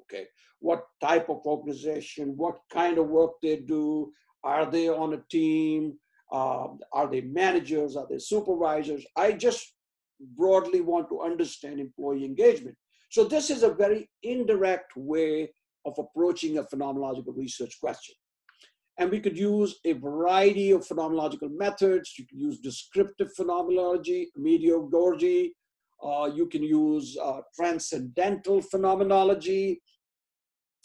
Okay, 0.03 0.26
what 0.61 0.87
type 1.00 1.29
of 1.29 1.41
organization, 1.45 2.37
what 2.37 2.59
kind 2.73 2.99
of 2.99 3.09
work 3.09 3.33
they 3.43 3.57
do, 3.57 4.12
are 4.45 4.71
they 4.71 4.88
on 4.88 5.15
a 5.15 5.23
team, 5.31 5.99
um, 6.33 6.79
are 6.93 7.09
they 7.11 7.21
managers, 7.21 7.97
are 7.97 8.07
they 8.09 8.19
supervisors? 8.19 9.05
I 9.17 9.33
just 9.33 9.75
broadly 10.37 10.81
want 10.81 11.09
to 11.09 11.21
understand 11.21 11.81
employee 11.81 12.25
engagement. 12.25 12.76
So 13.11 13.25
this 13.25 13.50
is 13.50 13.62
a 13.62 13.75
very 13.75 14.09
indirect 14.23 14.97
way 14.97 15.50
of 15.85 15.99
approaching 15.99 16.59
a 16.59 16.65
phenomenological 16.65 17.37
research 17.37 17.79
question. 17.81 18.15
And 18.99 19.11
we 19.11 19.21
could 19.21 19.37
use 19.37 19.79
a 19.85 19.93
variety 19.93 20.71
of 20.71 20.87
phenomenological 20.87 21.50
methods. 21.57 22.15
You 22.19 22.26
can 22.26 22.38
use 22.38 22.59
descriptive 22.61 23.33
phenomenology, 23.35 24.31
mediagogy. 24.38 25.50
Uh, 26.03 26.31
you 26.35 26.47
can 26.47 26.62
use 26.62 27.17
uh, 27.23 27.41
transcendental 27.55 28.62
phenomenology. 28.62 29.83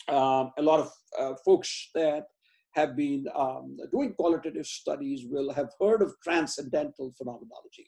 Um, 0.10 0.52
a 0.58 0.62
lot 0.62 0.80
of 0.80 0.92
uh, 1.18 1.34
folks 1.46 1.90
that 1.96 2.26
have 2.74 2.96
been 2.96 3.26
um, 3.36 3.78
doing 3.92 4.14
qualitative 4.14 4.66
studies 4.66 5.26
will 5.30 5.54
have 5.54 5.70
heard 5.80 6.02
of 6.02 6.14
transcendental 6.24 7.14
phenomenology. 7.18 7.88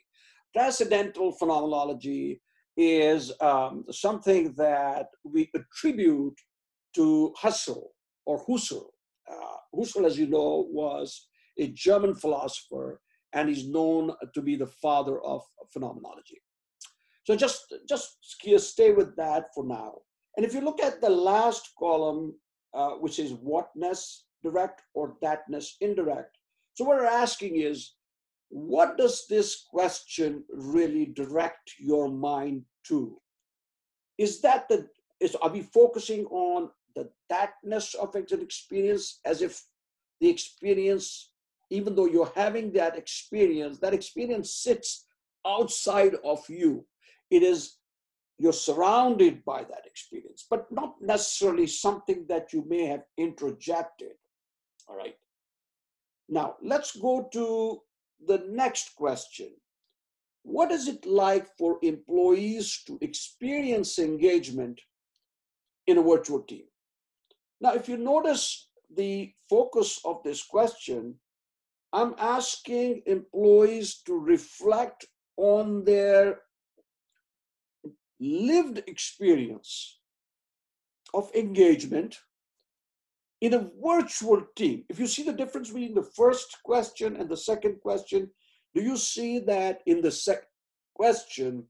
Transcendental 0.53 1.32
phenomenology 1.34 2.42
is 2.77 3.32
um, 3.42 3.86
something 3.92 4.53
that 4.58 5.08
we 5.24 5.50
attribute 5.56 6.38
to 6.96 7.34
Husserl 7.42 7.88
or 8.25 8.46
Husserl. 8.46 8.88
Uh, 9.32 9.58
Husserl, 9.75 10.06
as 10.06 10.18
you 10.18 10.27
know, 10.27 10.68
was 10.70 11.27
a 11.58 11.68
German 11.68 12.15
philosopher 12.15 13.01
and 13.34 13.50
is 13.50 13.68
known 13.68 14.12
to 14.34 14.42
be 14.42 14.56
the 14.56 14.68
father 14.68 15.22
of 15.22 15.42
phenomenology. 15.72 16.42
So 17.25 17.36
just, 17.36 17.74
just 17.88 18.18
stay 18.72 18.92
with 18.92 19.15
that 19.15 19.46
for 19.56 19.65
now. 19.65 19.94
And 20.36 20.46
if 20.46 20.53
you 20.53 20.62
look 20.62 20.82
at 20.82 21.00
the 21.01 21.10
last 21.10 21.70
column, 21.80 22.34
uh, 22.74 22.92
which 22.92 23.20
is 23.20 23.34
whatness 23.34 24.25
direct 24.44 24.82
or 24.94 25.15
thatness 25.24 25.75
indirect, 25.80 26.38
so 26.74 26.86
what 26.86 26.98
we're 26.98 27.06
asking 27.06 27.58
is, 27.58 27.94
what 28.50 28.98
does 28.98 29.25
this 29.30 29.63
question 29.70 30.44
really 30.51 31.06
direct 31.15 31.74
your 31.80 32.10
mind 32.10 32.63
to? 32.88 33.18
Is 34.18 34.42
that 34.42 34.68
the 34.70 34.88
is 35.20 35.36
are 35.36 35.50
we 35.50 35.62
focusing 35.62 36.25
on 36.25 36.70
the 36.95 37.09
thatness 37.29 37.93
of 37.95 38.15
an 38.15 38.25
experience 38.41 39.19
as 39.25 39.41
if 39.41 39.63
the 40.21 40.29
experience, 40.29 41.31
even 41.69 41.95
though 41.95 42.07
you're 42.07 42.31
having 42.35 42.71
that 42.73 42.97
experience, 42.97 43.79
that 43.79 43.93
experience 43.93 44.53
sits 44.53 45.05
outside 45.45 46.15
of 46.23 46.39
you. 46.50 46.85
It 47.29 47.43
is 47.43 47.77
you're 48.39 48.53
surrounded 48.53 49.45
by 49.45 49.63
that 49.63 49.85
experience, 49.85 50.45
but 50.50 50.71
not 50.71 50.95
necessarily 51.01 51.67
something 51.67 52.25
that 52.27 52.51
you 52.51 52.65
may 52.67 52.85
have 52.85 53.03
introjected. 53.19 54.15
All 54.88 54.97
right. 54.97 55.15
Now, 56.27 56.55
let's 56.62 56.95
go 56.95 57.29
to 57.31 57.81
the 58.25 58.43
next 58.50 58.95
question. 58.95 59.51
What 60.43 60.71
is 60.71 60.88
it 60.88 61.05
like 61.05 61.47
for 61.57 61.79
employees 61.83 62.81
to 62.88 62.97
experience 63.01 64.00
engagement 64.00 64.81
in 65.88 65.97
a 65.97 66.03
virtual 66.03 66.41
team? 66.41 66.65
Now, 67.63 67.74
if 67.74 67.88
you 67.88 67.96
notice 67.96 68.67
the 68.93 69.32
focus 69.50 70.01
of 70.03 70.22
this 70.22 70.43
question, 70.43 71.15
I'm 71.93 72.13
asking 72.17 73.03
employees 73.05 74.01
to 74.05 74.20
reflect 74.20 75.05
on 75.38 75.86
their 75.86 76.41
lived 78.20 78.84
experience 78.86 80.01
of 81.13 81.32
engagement 81.34 82.17
in 83.39 83.53
a 83.53 83.70
virtual 83.82 84.43
team. 84.58 84.84
If 84.89 85.00
you 85.00 85.08
see 85.08 85.24
the 85.24 85.32
difference 85.32 85.70
between 85.70 85.93
the 85.93 86.10
first 86.17 86.58
question 86.65 87.15
and 87.15 87.29
the 87.29 87.38
second 87.38 87.79
question, 87.79 88.29
do 88.75 88.82
you 88.82 88.98
see 88.98 89.39
that 89.39 89.79
in 89.86 90.01
the 90.01 90.12
second 90.12 90.48
question, 90.96 91.63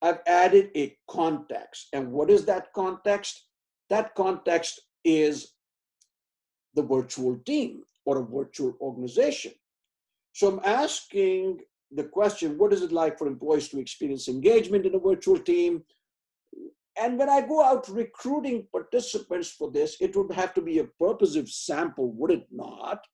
I've 0.00 0.20
added 0.26 0.70
a 0.74 0.96
context. 1.08 1.90
And 1.92 2.10
what 2.10 2.28
is 2.28 2.44
that 2.46 2.72
context? 2.72 3.44
That 3.88 4.16
context 4.16 4.80
is 5.04 5.52
the 6.74 6.82
virtual 6.82 7.38
team 7.44 7.82
or 8.04 8.18
a 8.18 8.24
virtual 8.24 8.74
organization. 8.80 9.52
So 10.32 10.48
I'm 10.48 10.60
asking 10.64 11.60
the 11.90 12.04
question 12.04 12.56
what 12.58 12.72
is 12.72 12.82
it 12.82 12.92
like 12.92 13.18
for 13.18 13.26
employees 13.26 13.68
to 13.68 13.78
experience 13.78 14.28
engagement 14.28 14.86
in 14.86 14.94
a 14.94 14.98
virtual 14.98 15.38
team? 15.38 15.84
And 17.00 17.18
when 17.18 17.28
I 17.28 17.40
go 17.40 17.62
out 17.62 17.88
recruiting 17.88 18.66
participants 18.70 19.50
for 19.50 19.70
this, 19.70 19.96
it 20.00 20.14
would 20.14 20.32
have 20.32 20.52
to 20.54 20.60
be 20.60 20.78
a 20.78 20.84
purposive 20.84 21.48
sample, 21.48 22.12
would 22.12 22.30
it 22.30 22.46
not, 22.50 23.04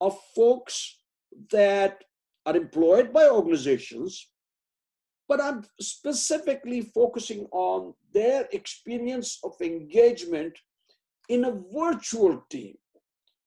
of 0.00 0.18
folks 0.34 0.98
that 1.50 2.02
are 2.46 2.56
employed 2.56 3.12
by 3.12 3.28
organizations, 3.28 4.28
but 5.28 5.40
I'm 5.40 5.64
specifically 5.80 6.80
focusing 6.80 7.46
on 7.52 7.94
their 8.12 8.48
experience 8.52 9.38
of 9.44 9.52
engagement 9.60 10.58
in 11.28 11.44
a 11.44 11.58
virtual 11.72 12.44
team. 12.50 12.76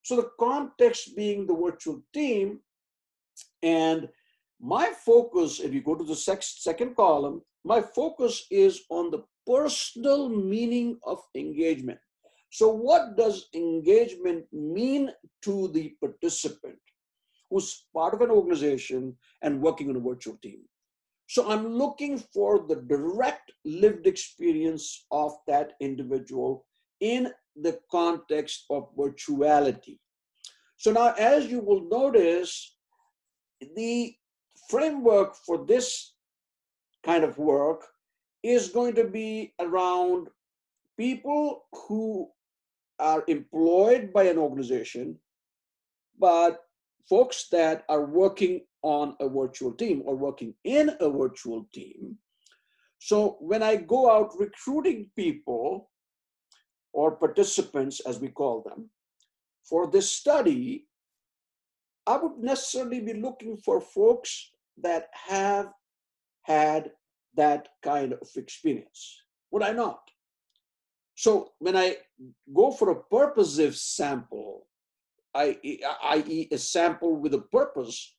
So 0.03 0.15
the 0.15 0.31
context 0.39 1.15
being 1.15 1.45
the 1.45 1.55
virtual 1.55 2.01
team, 2.13 2.59
and 3.61 4.09
my 4.59 4.91
focus, 5.05 5.59
if 5.59 5.73
you 5.73 5.81
go 5.81 5.95
to 5.95 6.03
the 6.03 6.15
second 6.15 6.95
column, 6.95 7.41
my 7.63 7.81
focus 7.81 8.45
is 8.49 8.81
on 8.89 9.11
the 9.11 9.23
personal 9.45 10.29
meaning 10.29 10.99
of 11.03 11.19
engagement. 11.35 11.99
So, 12.49 12.69
what 12.69 13.15
does 13.17 13.47
engagement 13.55 14.45
mean 14.51 15.11
to 15.43 15.69
the 15.69 15.95
participant 16.01 16.79
who's 17.49 17.85
part 17.93 18.13
of 18.13 18.21
an 18.21 18.29
organization 18.29 19.15
and 19.41 19.61
working 19.61 19.89
on 19.89 19.95
a 19.95 19.99
virtual 20.01 20.37
team? 20.43 20.59
So, 21.27 21.49
I'm 21.49 21.67
looking 21.77 22.17
for 22.19 22.65
the 22.67 22.75
direct 22.75 23.53
lived 23.63 24.05
experience 24.05 25.05
of 25.11 25.31
that 25.47 25.73
individual 25.79 26.65
in 26.99 27.31
the 27.55 27.79
context 27.89 28.65
of 28.69 28.95
virtuality. 28.95 29.97
So, 30.77 30.91
now 30.91 31.13
as 31.17 31.47
you 31.47 31.59
will 31.59 31.87
notice, 31.89 32.75
the 33.75 34.15
framework 34.69 35.35
for 35.35 35.65
this 35.65 36.13
kind 37.03 37.23
of 37.23 37.37
work 37.37 37.85
is 38.43 38.69
going 38.69 38.95
to 38.95 39.05
be 39.05 39.53
around 39.59 40.27
people 40.97 41.65
who 41.73 42.29
are 42.99 43.23
employed 43.27 44.13
by 44.13 44.23
an 44.23 44.37
organization, 44.37 45.17
but 46.19 46.63
folks 47.09 47.47
that 47.51 47.83
are 47.89 48.05
working 48.05 48.61
on 48.83 49.15
a 49.19 49.27
virtual 49.27 49.73
team 49.73 50.01
or 50.05 50.15
working 50.15 50.53
in 50.63 50.91
a 50.99 51.09
virtual 51.09 51.67
team. 51.73 52.17
So 52.99 53.37
when 53.39 53.63
I 53.63 53.75
go 53.75 54.09
out 54.11 54.37
recruiting 54.37 55.09
people 55.15 55.89
or 56.93 57.11
participants, 57.11 58.01
as 58.01 58.19
we 58.19 58.29
call 58.29 58.61
them, 58.61 58.89
for 59.63 59.87
this 59.87 60.11
study, 60.11 60.87
I 62.05 62.17
would 62.17 62.37
necessarily 62.39 62.99
be 62.99 63.13
looking 63.13 63.57
for 63.57 63.79
folks 63.79 64.51
that 64.81 65.09
have 65.13 65.71
had 66.43 66.91
that 67.35 67.69
kind 67.83 68.13
of 68.13 68.29
experience? 68.35 69.21
Would 69.51 69.63
I 69.63 69.71
not? 69.71 70.01
So 71.15 71.51
when 71.59 71.75
I 71.75 71.97
go 72.53 72.71
for 72.71 72.89
a 72.89 73.03
purposive 73.03 73.75
sample, 73.75 74.67
i.e., 75.35 76.47
a 76.51 76.57
sample 76.57 77.15
with 77.15 77.33
a 77.33 77.41
purpose, 77.41 78.15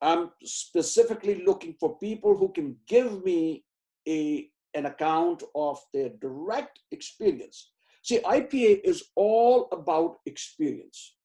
I'm 0.00 0.30
specifically 0.44 1.42
looking 1.44 1.74
for 1.80 1.98
people 1.98 2.36
who 2.36 2.50
can 2.52 2.76
give 2.86 3.24
me 3.24 3.64
a, 4.06 4.48
an 4.74 4.86
account 4.86 5.42
of 5.54 5.80
their 5.92 6.10
direct 6.10 6.80
experience. 6.92 7.72
See, 8.08 8.20
IPA 8.20 8.80
is 8.84 9.04
all 9.16 9.68
about 9.70 10.16
experience. 10.24 11.16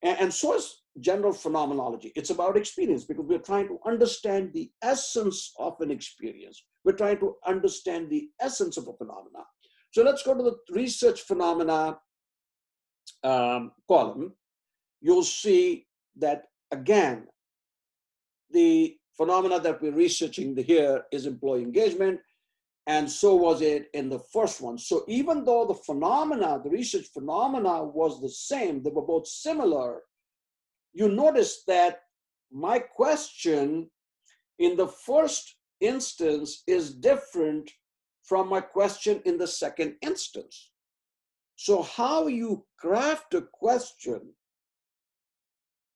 And, 0.00 0.18
and 0.20 0.32
so 0.32 0.54
is 0.54 0.84
general 0.98 1.34
phenomenology. 1.34 2.12
It's 2.16 2.30
about 2.30 2.56
experience 2.56 3.04
because 3.04 3.26
we're 3.26 3.40
trying 3.40 3.68
to 3.68 3.78
understand 3.84 4.54
the 4.54 4.70
essence 4.82 5.52
of 5.58 5.78
an 5.80 5.90
experience. 5.90 6.64
We're 6.82 6.96
trying 6.96 7.18
to 7.18 7.34
understand 7.46 8.08
the 8.08 8.30
essence 8.40 8.78
of 8.78 8.88
a 8.88 8.94
phenomena. 8.94 9.44
So 9.90 10.02
let's 10.02 10.22
go 10.22 10.32
to 10.34 10.42
the 10.42 10.56
research 10.70 11.20
phenomena 11.20 11.98
um, 13.22 13.72
column. 13.86 14.32
You'll 15.02 15.24
see 15.24 15.86
that 16.16 16.44
again, 16.70 17.26
the 18.50 18.96
phenomena 19.18 19.60
that 19.60 19.82
we're 19.82 19.92
researching 19.92 20.56
here 20.56 21.04
is 21.12 21.26
employee 21.26 21.64
engagement. 21.64 22.18
And 22.86 23.08
so 23.08 23.36
was 23.36 23.62
it 23.62 23.88
in 23.94 24.08
the 24.08 24.18
first 24.32 24.60
one. 24.60 24.76
So 24.76 25.04
even 25.06 25.44
though 25.44 25.66
the 25.66 25.74
phenomena, 25.74 26.60
the 26.62 26.70
research 26.70 27.06
phenomena 27.14 27.84
was 27.84 28.20
the 28.20 28.28
same, 28.28 28.82
they 28.82 28.90
were 28.90 29.02
both 29.02 29.26
similar, 29.26 30.02
you 30.92 31.08
notice 31.08 31.62
that 31.66 32.00
my 32.50 32.78
question 32.78 33.88
in 34.58 34.76
the 34.76 34.88
first 34.88 35.56
instance 35.80 36.62
is 36.66 36.94
different 36.94 37.70
from 38.24 38.48
my 38.48 38.60
question 38.60 39.20
in 39.24 39.38
the 39.38 39.46
second 39.46 39.96
instance. 40.02 40.70
So, 41.56 41.82
how 41.82 42.26
you 42.26 42.64
craft 42.78 43.34
a 43.34 43.42
question 43.42 44.20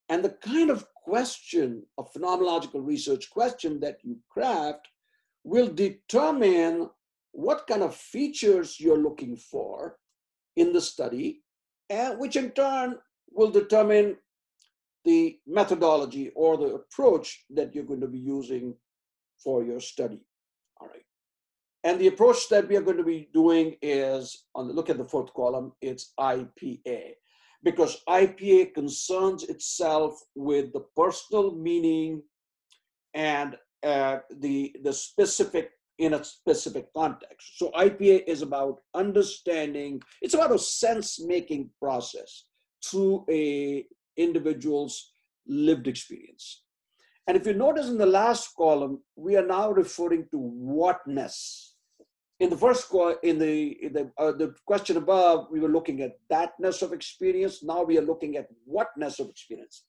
and 0.08 0.24
the 0.24 0.36
kind 0.42 0.70
of 0.70 0.86
question, 0.94 1.82
a 1.98 2.04
phenomenological 2.04 2.86
research 2.86 3.30
question 3.30 3.80
that 3.80 3.98
you 4.02 4.18
craft, 4.28 4.88
will 5.46 5.68
determine 5.68 6.90
what 7.30 7.68
kind 7.68 7.82
of 7.82 7.94
features 7.94 8.80
you're 8.80 8.98
looking 8.98 9.36
for 9.36 9.96
in 10.56 10.72
the 10.72 10.80
study, 10.80 11.44
and 11.88 12.18
which 12.18 12.34
in 12.34 12.50
turn 12.50 12.96
will 13.30 13.50
determine 13.50 14.16
the 15.04 15.38
methodology 15.46 16.32
or 16.34 16.56
the 16.56 16.74
approach 16.74 17.44
that 17.48 17.72
you're 17.72 17.84
going 17.84 18.00
to 18.00 18.08
be 18.08 18.18
using 18.18 18.74
for 19.38 19.62
your 19.62 19.78
study. 19.78 20.20
All 20.80 20.88
right. 20.88 21.06
And 21.84 22.00
the 22.00 22.08
approach 22.08 22.48
that 22.48 22.66
we 22.68 22.74
are 22.74 22.82
going 22.82 22.96
to 22.96 23.04
be 23.04 23.28
doing 23.32 23.76
is 23.82 24.46
on 24.56 24.66
the 24.66 24.74
look 24.74 24.90
at 24.90 24.98
the 24.98 25.04
fourth 25.04 25.32
column, 25.32 25.72
it's 25.80 26.12
IPA. 26.18 27.12
Because 27.62 28.02
IPA 28.08 28.74
concerns 28.74 29.44
itself 29.44 30.20
with 30.34 30.72
the 30.72 30.84
personal 30.96 31.54
meaning 31.54 32.22
and 33.14 33.56
the, 33.82 34.74
the 34.82 34.92
specific 34.92 35.70
in 35.98 36.14
a 36.14 36.24
specific 36.24 36.92
context. 36.94 37.58
So 37.58 37.70
IPA 37.70 38.24
is 38.26 38.42
about 38.42 38.80
understanding, 38.94 40.02
it's 40.20 40.34
about 40.34 40.54
a 40.54 40.58
sense-making 40.58 41.70
process 41.80 42.44
through 42.84 43.24
a 43.30 43.86
individual's 44.16 45.12
lived 45.46 45.86
experience. 45.86 46.62
And 47.26 47.36
if 47.36 47.46
you 47.46 47.54
notice 47.54 47.88
in 47.88 47.98
the 47.98 48.06
last 48.06 48.54
column, 48.56 49.02
we 49.16 49.36
are 49.36 49.46
now 49.46 49.70
referring 49.70 50.26
to 50.30 50.38
whatness. 50.38 51.74
In 52.38 52.50
the 52.50 52.56
first 52.56 52.92
in 53.22 53.38
the 53.38 53.76
in 53.82 53.92
the, 53.94 54.10
uh, 54.18 54.32
the 54.32 54.54
question 54.66 54.98
above, 54.98 55.48
we 55.50 55.58
were 55.58 55.70
looking 55.70 56.02
at 56.02 56.18
thatness 56.30 56.82
of 56.82 56.92
experience. 56.92 57.64
Now 57.64 57.82
we 57.82 57.96
are 57.98 58.02
looking 58.02 58.36
at 58.36 58.46
whatness 58.64 59.18
of 59.18 59.28
experience. 59.30 59.84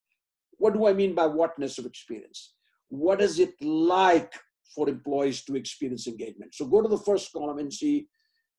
What 0.57 0.73
do 0.73 0.87
I 0.87 0.93
mean 0.93 1.13
by 1.13 1.27
whatness 1.27 1.77
of 1.77 1.85
experience? 1.85 2.53
What 2.89 3.21
is 3.21 3.39
it 3.39 3.53
like 3.61 4.33
for 4.75 4.89
employees 4.89 5.43
to 5.45 5.55
experience 5.55 6.07
engagement? 6.07 6.55
So 6.55 6.65
go 6.65 6.81
to 6.81 6.87
the 6.87 6.97
first 6.97 7.31
column 7.33 7.59
and 7.59 7.71
see 7.71 8.07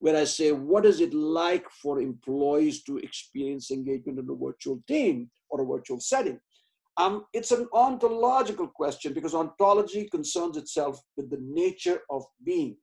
where 0.00 0.16
I 0.16 0.24
say, 0.24 0.52
what 0.52 0.86
is 0.86 1.00
it 1.00 1.12
like 1.12 1.66
for 1.82 2.00
employees 2.00 2.82
to 2.84 2.98
experience 2.98 3.70
engagement 3.70 4.18
in 4.18 4.28
a 4.30 4.34
virtual 4.34 4.82
team 4.86 5.30
or 5.50 5.60
a 5.60 5.66
virtual 5.66 6.00
setting? 6.00 6.38
Um, 6.98 7.26
it's 7.32 7.52
an 7.52 7.68
ontological 7.72 8.66
question 8.66 9.12
because 9.12 9.34
ontology 9.34 10.08
concerns 10.08 10.56
itself 10.56 11.00
with 11.16 11.30
the 11.30 11.38
nature 11.40 12.00
of 12.10 12.24
being. 12.44 12.76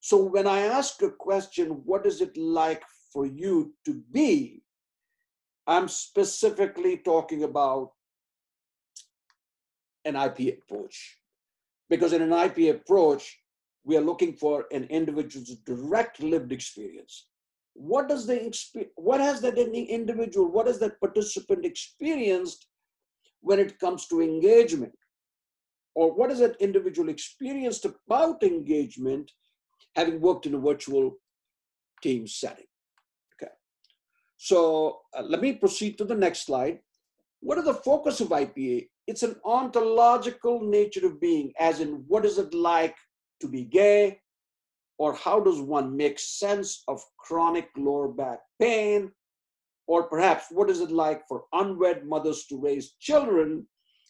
So 0.00 0.22
when 0.22 0.46
I 0.46 0.60
ask 0.60 1.02
a 1.02 1.10
question, 1.10 1.82
what 1.84 2.06
is 2.06 2.20
it 2.20 2.36
like 2.36 2.82
for 3.12 3.26
you 3.26 3.74
to 3.86 4.02
be? 4.12 4.62
I'm 5.66 5.88
specifically 5.88 6.98
talking 6.98 7.44
about 7.44 7.90
an 10.04 10.16
IP 10.16 10.58
approach. 10.58 11.18
Because 11.90 12.12
in 12.12 12.22
an 12.22 12.32
IP 12.32 12.74
approach, 12.74 13.38
we 13.84 13.96
are 13.96 14.00
looking 14.00 14.32
for 14.32 14.66
an 14.72 14.84
individual's 14.84 15.54
direct 15.66 16.22
lived 16.22 16.52
experience. 16.52 17.26
What 17.74 18.08
does 18.08 18.26
the 18.26 18.52
what 18.96 19.20
has 19.20 19.40
that 19.42 19.58
individual, 19.58 20.50
what 20.50 20.66
has 20.66 20.78
that 20.78 21.00
participant 21.00 21.64
experienced 21.66 22.66
when 23.40 23.58
it 23.58 23.78
comes 23.78 24.06
to 24.08 24.22
engagement? 24.22 24.94
Or 25.94 26.12
what 26.12 26.30
has 26.30 26.40
that 26.40 26.56
individual 26.60 27.08
experienced 27.08 27.84
about 27.84 28.42
engagement 28.42 29.30
having 29.94 30.20
worked 30.20 30.46
in 30.46 30.54
a 30.54 30.58
virtual 30.58 31.16
team 32.02 32.26
setting? 32.26 32.66
Okay. 33.34 33.52
So 34.36 35.00
uh, 35.16 35.22
let 35.22 35.40
me 35.40 35.52
proceed 35.52 35.98
to 35.98 36.04
the 36.04 36.16
next 36.16 36.46
slide. 36.46 36.80
What 37.40 37.58
are 37.58 37.64
the 37.64 37.74
focus 37.74 38.20
of 38.20 38.28
IPA? 38.28 38.88
It's 39.06 39.22
an 39.22 39.36
ontological 39.44 40.60
nature 40.62 41.06
of 41.06 41.20
being, 41.20 41.52
as 41.58 41.80
in 41.80 42.04
what 42.08 42.24
is 42.24 42.38
it 42.38 42.54
like 42.54 42.96
to 43.40 43.48
be 43.48 43.64
gay? 43.64 44.20
Or 44.98 45.14
how 45.14 45.40
does 45.40 45.60
one 45.60 45.96
make 45.96 46.18
sense 46.18 46.84
of 46.88 47.02
chronic 47.18 47.68
lower 47.76 48.08
back 48.08 48.40
pain 48.60 49.10
or 49.86 50.04
perhaps 50.04 50.46
what 50.50 50.70
is 50.70 50.80
it 50.80 50.90
like 50.90 51.26
for 51.28 51.44
unwed 51.52 52.06
mothers 52.06 52.46
to 52.46 52.60
raise 52.60 52.92
children 53.00 53.66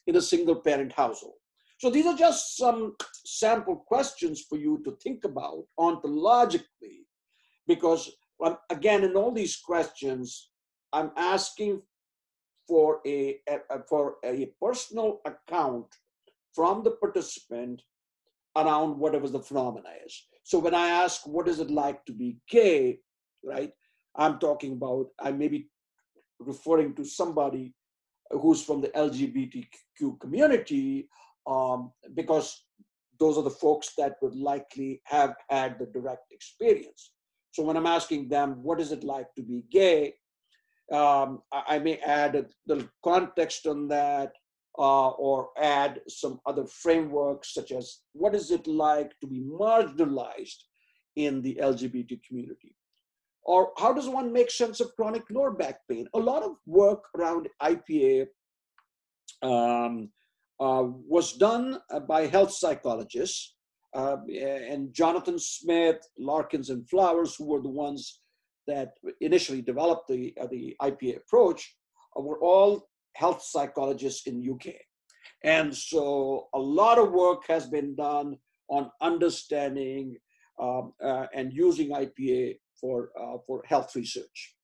in 0.07 0.17
a 0.17 0.23
single 0.23 0.57
parent 0.57 0.93
household? 0.93 1.35
So 1.79 1.91
these 1.91 2.07
are 2.07 2.17
just 2.17 2.57
some 2.57 2.95
sample 3.25 3.77
questions 3.77 4.45
for 4.49 4.57
you 4.57 4.81
to 4.85 4.93
think 5.03 5.25
about 5.25 5.65
ontologically, 5.79 7.07
because 7.67 8.11
um, 8.45 8.59
again, 8.71 9.05
in 9.05 9.17
all 9.17 9.33
these 9.33 9.57
questions, 9.57 10.51
I'm 10.93 11.11
asking 11.17 11.83
for 12.67 13.01
a, 13.07 13.39
a, 13.49 13.59
for 13.89 14.17
a 14.25 14.51
personal 14.61 15.21
account 15.25 15.87
from 16.55 16.83
the 16.83 16.93
participant 16.93 17.83
around 18.57 18.99
whatever 18.99 19.29
the 19.29 19.41
phenomena 19.41 19.89
is. 20.07 20.27
So 20.45 20.59
when 20.59 20.75
I 20.75 20.89
ask, 20.89 21.27
what 21.27 21.49
is 21.49 21.59
it 21.59 21.71
like 21.71 22.05
to 22.07 22.13
be 22.13 22.37
gay, 22.49 23.01
right? 23.43 23.73
I'm 24.17 24.39
talking 24.39 24.73
about, 24.73 25.09
I 25.21 25.33
may 25.33 25.49
be 25.49 25.69
referring 26.39 26.95
to 26.95 27.05
somebody 27.05 27.75
who's 28.31 28.63
from 28.63 28.81
the 28.81 28.89
LGBTQ 28.89 30.21
community 30.21 31.09
um, 31.47 31.93
because 32.15 32.65
those 33.19 33.37
are 33.37 33.43
the 33.43 33.51
folks 33.51 33.93
that 33.99 34.17
would 34.23 34.35
likely 34.35 35.01
have 35.05 35.35
had 35.49 35.79
the 35.79 35.87
direct 35.87 36.33
experience. 36.33 37.13
So 37.53 37.63
when 37.63 37.77
I'm 37.77 37.87
asking 37.87 38.29
them, 38.29 38.63
what 38.63 38.81
is 38.81 38.93
it 38.93 39.05
like 39.05 39.33
to 39.37 39.43
be 39.43 39.65
gay? 39.71 40.15
Um, 40.93 41.43
I, 41.53 41.79
may 41.79 41.97
add 41.99 42.47
little 42.67 42.87
context 43.03 43.67
on 43.67 43.89
that 43.89 44.33
uh, 44.79 45.11
or 45.11 45.49
add 45.57 46.01
some 46.09 46.41
other 46.45 46.67
frameworks 46.67 47.55
such 47.55 47.73
as 47.73 48.01
what 48.13 48.35
is 48.35 48.51
it 48.51 48.67
like 48.67 49.13
to 49.21 49.27
be 49.27 49.41
marginalized 49.41 50.65
in 51.17 51.41
the 51.41 51.59
LGBT 51.63 52.21
community? 52.29 52.77
Or 53.45 53.73
how 53.79 53.93
does 53.93 54.09
one 54.09 54.33
make 54.33 54.51
sense 54.51 54.81
of 54.81 54.95
chronic 54.97 55.23
lower 55.31 55.53
back 55.53 55.81
pain? 55.91 56.07
A 56.15 56.19
lot 56.19 56.43
of 56.43 56.57
work 56.67 57.05
around 57.17 57.49
IPA 57.63 58.27
um, 59.43 60.11
uh, 60.61 60.85
was 60.85 61.33
done 61.35 61.79
uh, 61.91 62.01
by 62.01 62.27
health 62.27 62.53
psychologists, 62.53 63.55
uh, 63.95 64.17
and 64.29 64.93
Jonathan 64.93 65.39
Smith, 65.39 65.99
Larkins, 66.19 66.71
and 66.71 66.89
Flowers, 66.89 67.37
who 67.37 67.47
were 67.47 67.63
the 67.63 67.69
ones 67.69 68.21
that 68.67 68.95
initially 69.21 69.63
developed 69.63 70.09
the, 70.09 70.35
uh, 70.41 70.47
the 70.51 70.77
IPA 70.81 71.19
approach, 71.19 71.77
uh, 72.17 72.23
were 72.23 72.41
all 72.41 72.89
health 73.15 73.43
psychologists 73.43 74.27
in 74.27 74.49
UK. 74.49 74.75
And 75.43 75.75
so 75.75 76.49
a 76.55 76.59
lot 76.59 76.99
of 76.99 77.13
work 77.13 77.43
has 77.49 77.67
been 77.67 77.95
done 77.95 78.37
on 78.69 78.91
understanding 79.01 80.17
um, 80.61 80.93
uh, 81.03 81.27
and 81.35 81.53
using 81.53 81.91
IPA 81.91 82.57
for, 82.81 83.11
uh, 83.21 83.39
for 83.47 83.63
health 83.67 83.95
research. 83.95 84.55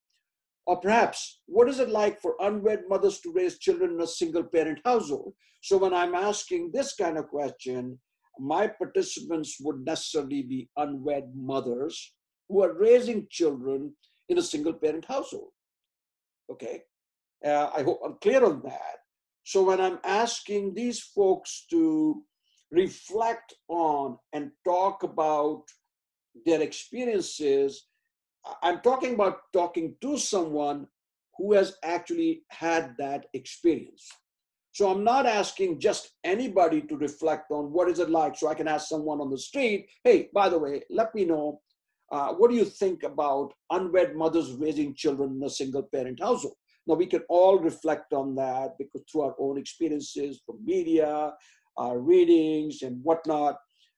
Or 0.66 0.80
perhaps, 0.80 1.40
what 1.46 1.68
is 1.68 1.80
it 1.80 1.88
like 1.88 2.20
for 2.20 2.36
unwed 2.40 2.82
mothers 2.88 3.20
to 3.20 3.32
raise 3.32 3.58
children 3.58 3.94
in 3.94 4.00
a 4.00 4.06
single 4.06 4.44
parent 4.44 4.78
household? 4.84 5.34
So 5.62 5.76
when 5.78 5.92
I'm 5.92 6.14
asking 6.14 6.70
this 6.72 6.94
kind 6.94 7.18
of 7.18 7.28
question, 7.28 7.98
my 8.38 8.66
participants 8.66 9.56
would 9.60 9.84
necessarily 9.84 10.42
be 10.42 10.70
unwed 10.76 11.32
mothers 11.34 12.14
who 12.50 12.62
are 12.62 12.72
raising 12.72 13.26
children 13.30 13.94
in 14.28 14.38
a 14.38 14.42
single 14.42 14.72
parent 14.72 15.04
household. 15.04 15.50
Okay, 16.50 16.82
uh, 17.46 17.70
I 17.74 17.82
hope 17.82 18.00
I'm 18.04 18.16
clear 18.20 18.44
on 18.44 18.60
that. 18.64 18.96
So 19.44 19.62
when 19.62 19.80
I'm 19.80 20.00
asking 20.04 20.74
these 20.74 21.00
folks 21.00 21.66
to 21.70 22.22
reflect 22.72 23.54
on 23.68 24.18
and 24.32 24.50
talk 24.64 25.04
about 25.04 25.62
their 26.44 26.60
experiences, 26.60 27.86
I'm 28.62 28.80
talking 28.80 29.14
about 29.14 29.38
talking 29.52 29.94
to 30.00 30.18
someone 30.18 30.86
who 31.36 31.54
has 31.54 31.76
actually 31.82 32.42
had 32.50 32.94
that 32.98 33.26
experience. 33.32 34.08
So 34.72 34.90
I'm 34.90 35.04
not 35.04 35.26
asking 35.26 35.80
just 35.80 36.12
anybody 36.22 36.80
to 36.82 36.96
reflect 36.96 37.50
on 37.50 37.72
what 37.72 37.88
is 37.88 37.98
it 37.98 38.10
like. 38.10 38.36
So 38.36 38.48
I 38.48 38.54
can 38.54 38.68
ask 38.68 38.88
someone 38.88 39.20
on 39.20 39.30
the 39.30 39.38
street, 39.38 39.88
hey, 40.04 40.28
by 40.32 40.48
the 40.48 40.58
way, 40.58 40.82
let 40.90 41.14
me 41.14 41.24
know, 41.24 41.60
uh, 42.10 42.34
what 42.34 42.50
do 42.50 42.56
you 42.56 42.64
think 42.64 43.04
about 43.04 43.52
unwed 43.70 44.16
mothers 44.16 44.52
raising 44.52 44.94
children 44.94 45.36
in 45.36 45.44
a 45.44 45.50
single 45.50 45.82
parent 45.94 46.20
household? 46.20 46.56
Now 46.86 46.94
we 46.94 47.06
can 47.06 47.22
all 47.28 47.58
reflect 47.58 48.12
on 48.12 48.34
that 48.34 48.76
because 48.78 49.02
through 49.10 49.22
our 49.22 49.34
own 49.38 49.58
experiences 49.58 50.40
from 50.44 50.64
media, 50.64 51.32
our 51.76 52.00
readings 52.00 52.82
and 52.82 53.02
whatnot, 53.04 53.56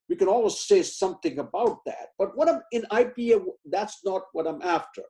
we 0.08 0.16
can 0.16 0.28
always 0.28 0.58
say 0.58 0.82
something 0.82 1.38
about 1.38 1.78
that. 1.86 2.08
But 2.18 2.36
what 2.36 2.48
I'm 2.48 2.60
in 2.72 2.84
IPA, 2.92 3.44
that's 3.64 4.04
not 4.04 4.22
what 4.32 4.46
I'm 4.46 4.60
after. 4.60 5.02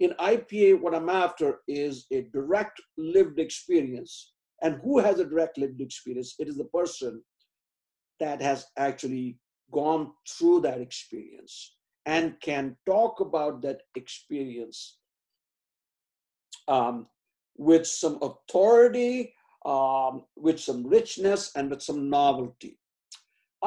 In 0.00 0.10
IPA, 0.20 0.80
what 0.80 0.94
I'm 0.94 1.08
after 1.08 1.60
is 1.66 2.06
a 2.12 2.22
direct 2.32 2.80
lived 2.98 3.38
experience. 3.38 4.34
And 4.62 4.80
who 4.82 4.98
has 4.98 5.18
a 5.18 5.24
direct 5.24 5.56
lived 5.56 5.80
experience? 5.80 6.34
It 6.38 6.48
is 6.48 6.58
the 6.58 6.64
person 6.64 7.22
that 8.20 8.42
has 8.42 8.66
actually 8.76 9.38
gone 9.72 10.12
through 10.28 10.60
that 10.62 10.80
experience 10.80 11.77
and 12.08 12.40
can 12.40 12.74
talk 12.86 13.20
about 13.20 13.60
that 13.60 13.82
experience 13.94 14.96
um, 16.66 17.06
with 17.58 17.86
some 17.86 18.18
authority, 18.22 19.34
um, 19.66 20.24
with 20.34 20.58
some 20.58 20.86
richness, 20.86 21.52
and 21.54 21.68
with 21.68 21.82
some 21.82 22.08
novelty. 22.08 22.78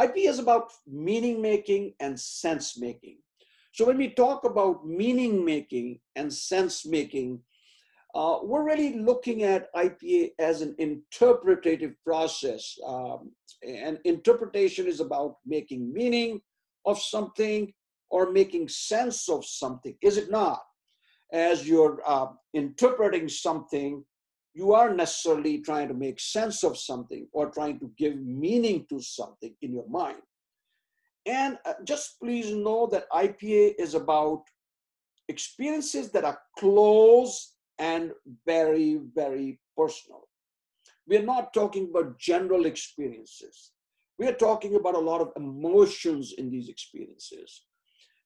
IP 0.01 0.13
is 0.17 0.39
about 0.39 0.71
meaning 0.87 1.39
making 1.39 1.93
and 1.99 2.19
sense 2.19 2.79
making. 2.79 3.17
So 3.73 3.85
when 3.85 3.97
we 3.97 4.09
talk 4.09 4.43
about 4.43 4.87
meaning 4.87 5.45
making 5.45 5.99
and 6.15 6.33
sense 6.33 6.83
making, 6.83 7.41
uh, 8.15 8.39
we're 8.41 8.63
really 8.63 8.97
looking 8.97 9.43
at 9.43 9.71
IPA 9.75 10.31
as 10.39 10.61
an 10.61 10.73
interpretative 10.79 11.93
process. 12.03 12.75
Um, 12.87 13.33
and 13.61 13.99
interpretation 14.03 14.87
is 14.87 14.99
about 14.99 15.35
making 15.45 15.93
meaning 15.93 16.41
of 16.85 16.99
something 16.99 17.71
or 18.11 18.31
making 18.31 18.67
sense 18.67 19.29
of 19.29 19.45
something, 19.45 19.95
is 20.01 20.17
it 20.17 20.29
not? 20.29 20.61
As 21.33 21.67
you're 21.67 22.01
uh, 22.05 22.27
interpreting 22.53 23.29
something, 23.29 24.03
you 24.53 24.73
are 24.73 24.93
necessarily 24.93 25.59
trying 25.59 25.87
to 25.87 25.93
make 25.93 26.19
sense 26.19 26.63
of 26.63 26.77
something 26.77 27.27
or 27.31 27.49
trying 27.49 27.79
to 27.79 27.89
give 27.97 28.17
meaning 28.17 28.85
to 28.89 29.01
something 29.01 29.55
in 29.61 29.71
your 29.73 29.87
mind. 29.87 30.21
And 31.25 31.57
uh, 31.65 31.73
just 31.85 32.19
please 32.19 32.51
know 32.53 32.87
that 32.91 33.09
IPA 33.11 33.75
is 33.79 33.93
about 33.93 34.43
experiences 35.29 36.11
that 36.11 36.25
are 36.25 36.39
close 36.59 37.53
and 37.79 38.11
very, 38.45 38.99
very 39.15 39.59
personal. 39.77 40.27
We're 41.07 41.23
not 41.23 41.53
talking 41.53 41.89
about 41.89 42.19
general 42.19 42.65
experiences. 42.65 43.71
We 44.19 44.27
are 44.27 44.33
talking 44.33 44.75
about 44.75 44.95
a 44.95 44.99
lot 44.99 45.21
of 45.21 45.31
emotions 45.37 46.33
in 46.37 46.51
these 46.51 46.69
experiences. 46.69 47.63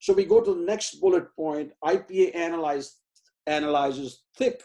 So 0.05 0.13
we 0.13 0.23
go 0.23 0.39
to 0.39 0.53
the 0.53 0.61
next 0.61 1.01
bullet 1.01 1.35
point. 1.35 1.71
IPA 1.83 2.35
analyze, 2.35 2.97
analyzes 3.47 4.21
thick 4.37 4.61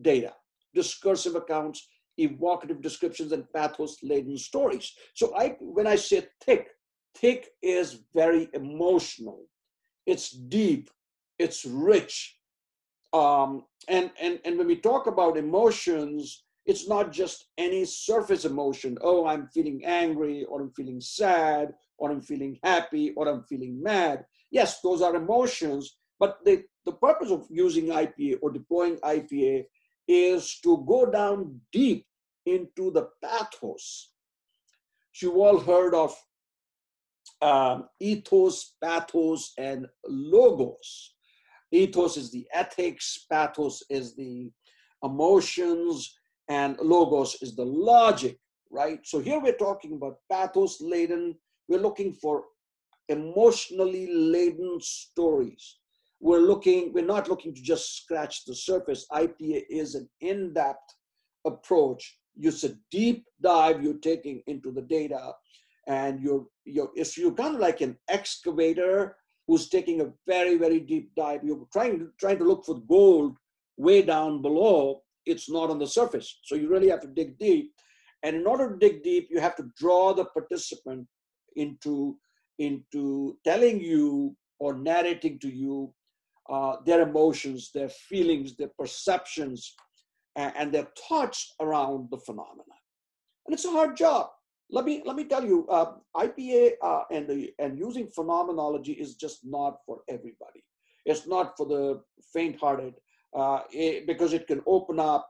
data, 0.00 0.32
discursive 0.74 1.34
accounts, 1.34 1.86
evocative 2.16 2.80
descriptions, 2.80 3.32
and 3.32 3.44
pathos-laden 3.52 4.38
stories. 4.38 4.90
So 5.12 5.36
I, 5.36 5.56
when 5.60 5.86
I 5.86 5.96
say 5.96 6.26
thick, 6.42 6.68
thick 7.14 7.50
is 7.60 7.98
very 8.14 8.48
emotional. 8.54 9.42
It's 10.06 10.30
deep. 10.30 10.88
It's 11.38 11.66
rich. 11.66 12.38
Um, 13.12 13.66
and, 13.86 14.10
and, 14.18 14.40
and 14.46 14.56
when 14.56 14.66
we 14.66 14.76
talk 14.76 15.08
about 15.08 15.36
emotions, 15.36 16.44
it's 16.64 16.88
not 16.88 17.12
just 17.12 17.48
any 17.58 17.84
surface 17.84 18.46
emotion. 18.46 18.96
Oh, 19.02 19.26
I'm 19.26 19.46
feeling 19.48 19.84
angry, 19.84 20.44
or 20.44 20.62
I'm 20.62 20.70
feeling 20.70 21.02
sad, 21.02 21.74
or 21.98 22.10
I'm 22.10 22.20
feeling 22.20 22.58
happy, 22.62 23.12
or 23.16 23.28
I'm 23.28 23.44
feeling 23.44 23.82
mad. 23.82 24.24
Yes, 24.50 24.80
those 24.80 25.02
are 25.02 25.14
emotions, 25.14 25.96
but 26.18 26.38
the, 26.44 26.64
the 26.84 26.92
purpose 26.92 27.30
of 27.30 27.46
using 27.50 27.86
IPA 27.86 28.38
or 28.42 28.50
deploying 28.50 28.96
IPA 28.96 29.64
is 30.06 30.58
to 30.62 30.84
go 30.86 31.10
down 31.10 31.60
deep 31.72 32.06
into 32.46 32.90
the 32.90 33.08
pathos. 33.22 34.10
You've 35.20 35.36
all 35.36 35.58
heard 35.58 35.94
of 35.94 36.14
um, 37.40 37.88
ethos, 38.00 38.74
pathos, 38.82 39.52
and 39.58 39.86
logos. 40.06 41.14
Ethos 41.72 42.16
is 42.16 42.30
the 42.30 42.46
ethics, 42.52 43.26
pathos 43.30 43.82
is 43.90 44.14
the 44.16 44.50
emotions, 45.02 46.16
and 46.48 46.76
logos 46.80 47.36
is 47.42 47.56
the 47.56 47.64
logic, 47.64 48.38
right? 48.70 49.00
So 49.04 49.20
here 49.20 49.40
we're 49.40 49.56
talking 49.56 49.94
about 49.94 50.18
pathos 50.30 50.80
laden. 50.80 51.36
We're 51.68 51.80
looking 51.80 52.12
for 52.14 52.44
emotionally 53.08 54.06
laden 54.12 54.78
stories 54.80 55.78
we're 56.24 56.40
looking, 56.40 56.90
we're 56.94 57.04
not 57.04 57.28
looking 57.28 57.54
to 57.54 57.60
just 57.60 57.98
scratch 57.98 58.46
the 58.46 58.54
surface. 58.54 59.06
IPA 59.12 59.64
is 59.68 59.94
an 59.94 60.08
in-depth 60.22 60.94
approach. 61.44 62.18
It's 62.40 62.64
a 62.64 62.76
deep 62.90 63.26
dive 63.42 63.82
you're 63.82 63.98
taking 63.98 64.42
into 64.46 64.72
the 64.72 64.80
data, 64.80 65.32
and 65.86 66.22
you're 66.22 66.46
you're 66.64 66.90
it's 66.94 67.18
you're 67.18 67.34
kind 67.34 67.54
of 67.54 67.60
like 67.60 67.82
an 67.82 67.98
excavator 68.08 69.16
who's 69.46 69.68
taking 69.68 70.00
a 70.00 70.10
very 70.26 70.56
very 70.56 70.80
deep 70.80 71.10
dive. 71.14 71.44
You're 71.44 71.66
trying 71.74 72.08
trying 72.18 72.38
to 72.38 72.44
look 72.44 72.64
for 72.64 72.80
gold 72.88 73.36
way 73.76 74.00
down 74.00 74.40
below. 74.40 75.02
It's 75.26 75.50
not 75.50 75.68
on 75.68 75.78
the 75.78 75.86
surface, 75.86 76.40
so 76.44 76.54
you 76.54 76.70
really 76.70 76.88
have 76.88 77.02
to 77.02 77.08
dig 77.08 77.38
deep. 77.38 77.70
And 78.22 78.34
in 78.34 78.46
order 78.46 78.70
to 78.70 78.78
dig 78.78 79.02
deep, 79.02 79.28
you 79.30 79.40
have 79.40 79.56
to 79.56 79.70
draw 79.78 80.14
the 80.14 80.24
participant 80.24 81.06
into 81.56 82.16
into 82.58 83.36
telling 83.44 83.80
you 83.80 84.36
or 84.60 84.74
narrating 84.74 85.38
to 85.40 85.48
you 85.48 85.92
uh, 86.48 86.76
their 86.86 87.02
emotions, 87.02 87.70
their 87.74 87.88
feelings, 87.88 88.56
their 88.56 88.70
perceptions, 88.78 89.74
and, 90.36 90.52
and, 90.56 90.72
their 90.72 90.86
thoughts 91.08 91.54
around 91.60 92.08
the 92.10 92.18
phenomena. 92.18 92.74
And 93.46 93.54
it's 93.54 93.64
a 93.64 93.70
hard 93.70 93.96
job. 93.96 94.28
Let 94.70 94.84
me 94.84 95.02
let 95.04 95.16
me 95.16 95.24
tell 95.24 95.44
you, 95.44 95.66
uh, 95.68 95.92
IPA 96.16 96.72
uh, 96.82 97.02
and 97.10 97.28
the 97.28 97.52
and 97.58 97.78
using 97.78 98.08
phenomenology 98.08 98.92
is 98.92 99.14
just 99.14 99.40
not 99.44 99.78
for 99.86 100.00
everybody. 100.08 100.64
It's 101.04 101.26
not 101.26 101.56
for 101.56 101.66
the 101.66 102.02
faint-hearted 102.32 102.94
uh, 103.36 103.60
it, 103.70 104.06
because 104.06 104.32
it 104.32 104.46
can 104.46 104.62
open 104.66 104.98
up 104.98 105.28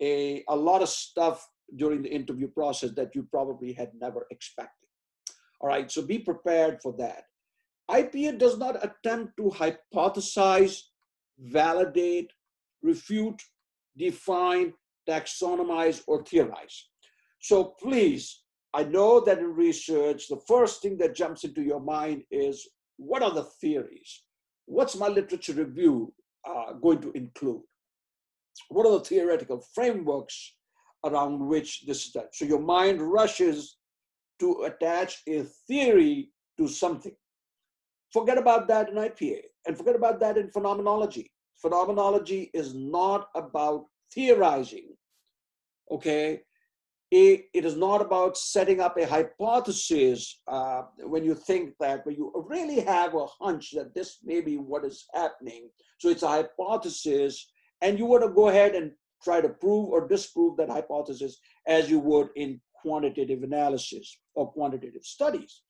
a, 0.00 0.44
a 0.48 0.56
lot 0.56 0.82
of 0.82 0.88
stuff 0.88 1.46
during 1.76 2.02
the 2.02 2.08
interview 2.08 2.48
process 2.48 2.90
that 2.92 3.14
you 3.14 3.26
probably 3.30 3.72
had 3.72 3.90
never 4.00 4.26
expected. 4.30 4.88
All 5.60 5.68
right, 5.68 5.90
so 5.90 6.02
be 6.02 6.18
prepared 6.18 6.80
for 6.82 6.94
that. 6.98 7.24
IPA 7.90 8.38
does 8.38 8.56
not 8.56 8.82
attempt 8.84 9.36
to 9.36 9.50
hypothesize, 9.50 10.82
validate, 11.38 12.30
refute, 12.82 13.42
define, 13.96 14.72
taxonomize, 15.08 16.02
or 16.06 16.24
theorize. 16.24 16.88
So 17.40 17.74
please, 17.80 18.42
I 18.72 18.84
know 18.84 19.20
that 19.20 19.38
in 19.38 19.54
research, 19.54 20.28
the 20.28 20.40
first 20.46 20.80
thing 20.80 20.96
that 20.98 21.14
jumps 21.14 21.44
into 21.44 21.62
your 21.62 21.80
mind 21.80 22.22
is 22.30 22.68
what 22.96 23.22
are 23.22 23.32
the 23.32 23.44
theories? 23.60 24.22
What's 24.66 24.96
my 24.96 25.08
literature 25.08 25.54
review 25.54 26.12
uh, 26.48 26.74
going 26.74 27.00
to 27.00 27.10
include? 27.12 27.62
What 28.68 28.86
are 28.86 28.92
the 28.92 29.04
theoretical 29.04 29.64
frameworks 29.74 30.54
around 31.04 31.44
which 31.44 31.86
this 31.86 32.06
is 32.06 32.12
done? 32.12 32.26
So 32.32 32.44
your 32.44 32.60
mind 32.60 33.00
rushes 33.02 33.78
to 34.40 34.62
attach 34.64 35.22
a 35.28 35.42
theory 35.68 36.30
to 36.58 36.68
something. 36.68 37.14
Forget 38.12 38.38
about 38.38 38.66
that 38.68 38.88
in 38.88 38.96
IPA 38.96 39.40
and 39.66 39.76
forget 39.76 39.94
about 39.94 40.20
that 40.20 40.36
in 40.36 40.50
phenomenology. 40.50 41.30
Phenomenology 41.56 42.50
is 42.54 42.74
not 42.74 43.28
about 43.34 43.86
theorizing, 44.12 44.88
okay? 45.90 46.40
It, 47.10 47.46
it 47.52 47.64
is 47.64 47.76
not 47.76 48.00
about 48.00 48.36
setting 48.36 48.80
up 48.80 48.96
a 48.96 49.06
hypothesis 49.06 50.40
uh, 50.46 50.82
when 50.98 51.24
you 51.24 51.34
think 51.34 51.74
that, 51.80 52.06
when 52.06 52.14
you 52.14 52.32
really 52.48 52.80
have 52.80 53.14
a 53.14 53.26
hunch 53.26 53.72
that 53.72 53.94
this 53.94 54.18
may 54.24 54.40
be 54.40 54.56
what 54.56 54.84
is 54.84 55.06
happening. 55.12 55.68
So 55.98 56.08
it's 56.08 56.22
a 56.22 56.28
hypothesis, 56.28 57.50
and 57.80 57.98
you 57.98 58.06
want 58.06 58.22
to 58.22 58.30
go 58.30 58.48
ahead 58.48 58.74
and 58.74 58.92
try 59.22 59.40
to 59.40 59.48
prove 59.48 59.88
or 59.88 60.08
disprove 60.08 60.56
that 60.56 60.70
hypothesis 60.70 61.38
as 61.66 61.90
you 61.90 61.98
would 61.98 62.28
in 62.36 62.60
quantitative 62.82 63.42
analysis 63.42 64.18
or 64.34 64.52
quantitative 64.52 65.04
studies. 65.04 65.62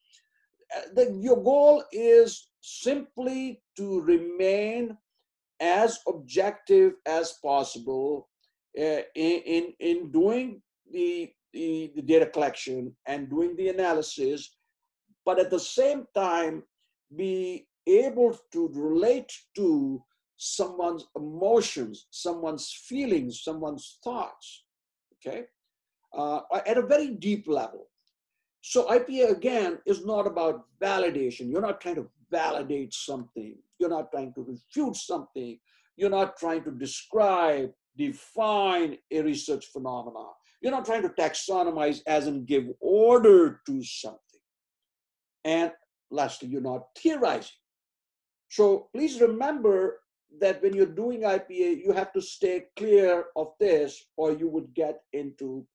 The, 0.95 1.19
your 1.21 1.43
goal 1.43 1.83
is 1.93 2.51
simply 2.61 3.61
to 3.77 4.01
remain 4.03 4.97
as 5.61 5.99
objective 6.07 6.95
as 7.07 7.35
possible 7.43 8.29
uh, 8.79 9.03
in, 9.15 9.41
in, 9.57 9.75
in 9.81 10.13
doing 10.13 10.63
the, 10.91 11.31
the, 11.53 11.93
the 11.97 12.03
data 12.03 12.27
collection 12.27 12.95
and 13.07 13.29
doing 13.29 13.57
the 13.57 13.69
analysis, 13.69 14.57
but 15.27 15.39
at 15.39 15.51
the 15.51 15.61
same 15.61 16.07
time, 16.15 16.63
be 17.17 17.67
able 17.87 18.39
to 18.53 18.71
relate 18.73 19.33
to 19.57 20.03
someone's 20.37 21.07
emotions, 21.17 22.07
someone's 22.11 22.73
feelings, 22.89 23.43
someone's 23.43 23.99
thoughts, 24.03 24.65
okay, 25.17 25.45
uh, 26.17 26.41
at 26.67 26.79
a 26.79 26.83
very 26.83 27.11
deep 27.11 27.47
level. 27.49 27.87
So 28.63 28.87
IPA 28.89 29.31
again 29.31 29.79
is 29.87 30.05
not 30.05 30.27
about 30.27 30.65
validation. 30.83 31.51
You're 31.51 31.63
not 31.63 31.81
trying 31.81 31.95
to 31.97 32.09
validate 32.31 32.93
something. 32.93 33.57
You're 33.79 33.91
not 33.91 34.11
trying 34.11 34.35
to 34.35 34.43
refute 34.43 34.97
something. 34.97 35.59
You're 35.97 36.11
not 36.11 36.37
trying 36.37 36.65
to 36.65 36.71
describe, 36.71 37.73
define 37.97 38.99
a 39.11 39.23
research 39.23 39.67
phenomena. 39.67 40.27
You're 40.61 40.73
not 40.73 40.85
trying 40.85 41.03
to 41.03 41.09
taxonomize 41.09 42.03
as 42.07 42.27
in 42.27 42.45
give 42.45 42.67
order 42.81 43.61
to 43.67 43.83
something. 43.83 44.21
And 45.45 45.73
lastly, 46.11 46.49
you're 46.49 46.61
not 46.61 46.89
theorizing. 46.99 47.57
So 48.51 48.89
please 48.95 49.21
remember 49.21 50.01
that 50.41 50.63
when 50.63 50.75
you're 50.75 50.87
doing 50.87 51.23
IPA, 51.23 51.83
you 51.85 51.93
have 51.93 52.13
to 52.13 52.21
stay 52.21 52.67
clear 52.77 53.27
of 53.37 53.53
this 53.59 54.05
or 54.17 54.33
you 54.33 54.49
would 54.49 54.75
get 54.75 55.03
into 55.13 55.67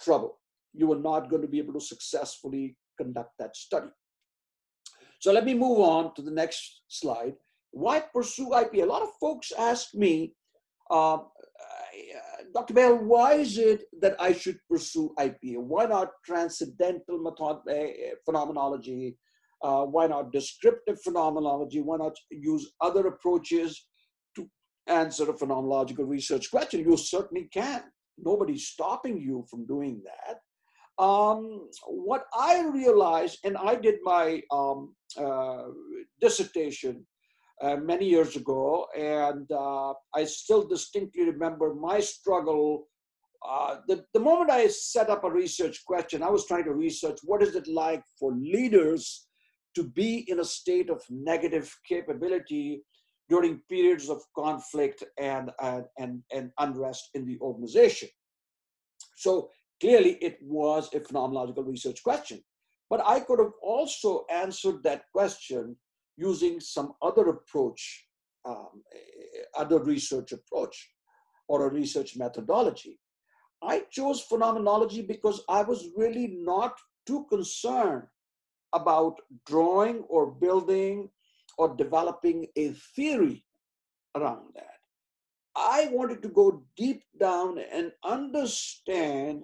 trouble. 0.00 0.38
You 0.74 0.92
are 0.92 0.98
not 0.98 1.30
going 1.30 1.42
to 1.42 1.48
be 1.48 1.58
able 1.58 1.74
to 1.74 1.80
successfully 1.80 2.76
conduct 2.96 3.32
that 3.38 3.56
study. 3.56 3.88
So 5.20 5.32
let 5.32 5.44
me 5.44 5.54
move 5.54 5.80
on 5.80 6.14
to 6.14 6.22
the 6.22 6.30
next 6.30 6.82
slide. 6.88 7.34
Why 7.70 8.00
pursue 8.00 8.50
IPA? 8.50 8.82
A 8.82 8.86
lot 8.86 9.02
of 9.02 9.10
folks 9.20 9.52
ask 9.58 9.94
me, 9.94 10.34
uh, 10.90 11.18
Dr. 12.54 12.74
Bell, 12.74 12.96
why 12.96 13.34
is 13.34 13.58
it 13.58 13.84
that 14.00 14.16
I 14.20 14.32
should 14.32 14.58
pursue 14.70 15.12
IPA? 15.18 15.58
Why 15.58 15.86
not 15.86 16.10
transcendental 16.24 17.18
method, 17.18 17.58
uh, 17.68 18.14
phenomenology? 18.24 19.18
Uh, 19.62 19.84
why 19.84 20.06
not 20.06 20.32
descriptive 20.32 21.00
phenomenology? 21.02 21.80
Why 21.80 21.96
not 21.96 22.16
use 22.30 22.70
other 22.80 23.06
approaches 23.08 23.86
to 24.36 24.48
answer 24.86 25.28
a 25.28 25.34
phenomenological 25.34 26.08
research 26.08 26.50
question? 26.50 26.80
You 26.80 26.96
certainly 26.96 27.48
can. 27.52 27.82
Nobody's 28.22 28.66
stopping 28.66 29.20
you 29.20 29.44
from 29.50 29.66
doing 29.66 30.02
that. 30.04 30.38
Um, 31.02 31.68
what 31.86 32.24
I 32.34 32.66
realized, 32.66 33.38
and 33.44 33.56
I 33.56 33.76
did 33.76 33.96
my 34.02 34.42
um, 34.50 34.96
uh, 35.16 35.64
dissertation 36.20 37.06
uh, 37.60 37.76
many 37.76 38.08
years 38.08 38.34
ago, 38.36 38.86
and 38.96 39.50
uh, 39.52 39.92
I 40.14 40.24
still 40.24 40.66
distinctly 40.66 41.24
remember 41.24 41.74
my 41.74 42.00
struggle. 42.00 42.88
Uh, 43.48 43.76
the, 43.86 44.04
the 44.12 44.20
moment 44.20 44.50
I 44.50 44.66
set 44.66 45.08
up 45.08 45.22
a 45.22 45.30
research 45.30 45.84
question, 45.84 46.22
I 46.22 46.30
was 46.30 46.46
trying 46.46 46.64
to 46.64 46.72
research 46.72 47.18
what 47.22 47.42
is 47.42 47.54
it 47.54 47.68
like 47.68 48.02
for 48.18 48.32
leaders 48.34 49.28
to 49.76 49.84
be 49.84 50.28
in 50.28 50.40
a 50.40 50.44
state 50.44 50.90
of 50.90 51.00
negative 51.08 51.72
capability 51.88 52.82
during 53.28 53.60
periods 53.68 54.08
of 54.08 54.22
conflict 54.34 55.04
and, 55.18 55.50
and, 55.60 56.22
and, 56.32 56.50
unrest 56.58 57.10
in 57.14 57.26
the 57.26 57.38
organization. 57.40 58.08
So 59.16 59.50
clearly, 59.80 60.12
it 60.22 60.38
was 60.42 60.88
a 60.94 61.00
phenomenological 61.00 61.66
research 61.66 62.02
question. 62.02 62.42
But 62.90 63.02
I 63.04 63.20
could 63.20 63.38
have 63.38 63.52
also 63.62 64.24
answered 64.30 64.82
that 64.84 65.04
question 65.12 65.76
using 66.16 66.58
some 66.58 66.94
other 67.02 67.28
approach, 67.28 68.06
um, 68.46 68.82
other 69.56 69.78
research 69.78 70.32
approach, 70.32 70.90
or 71.48 71.66
a 71.66 71.72
research 71.72 72.16
methodology. 72.16 72.98
I 73.62 73.82
chose 73.90 74.22
phenomenology 74.22 75.02
because 75.02 75.42
I 75.48 75.62
was 75.62 75.88
really 75.96 76.38
not 76.40 76.74
too 77.06 77.26
concerned 77.28 78.04
about 78.74 79.16
drawing 79.46 80.00
or 80.08 80.30
building 80.30 81.08
or 81.58 81.74
developing 81.76 82.46
a 82.56 82.70
theory 82.96 83.44
around 84.14 84.54
that. 84.54 84.78
I 85.56 85.88
wanted 85.92 86.22
to 86.22 86.28
go 86.28 86.62
deep 86.76 87.02
down 87.18 87.58
and 87.58 87.90
understand 88.04 89.42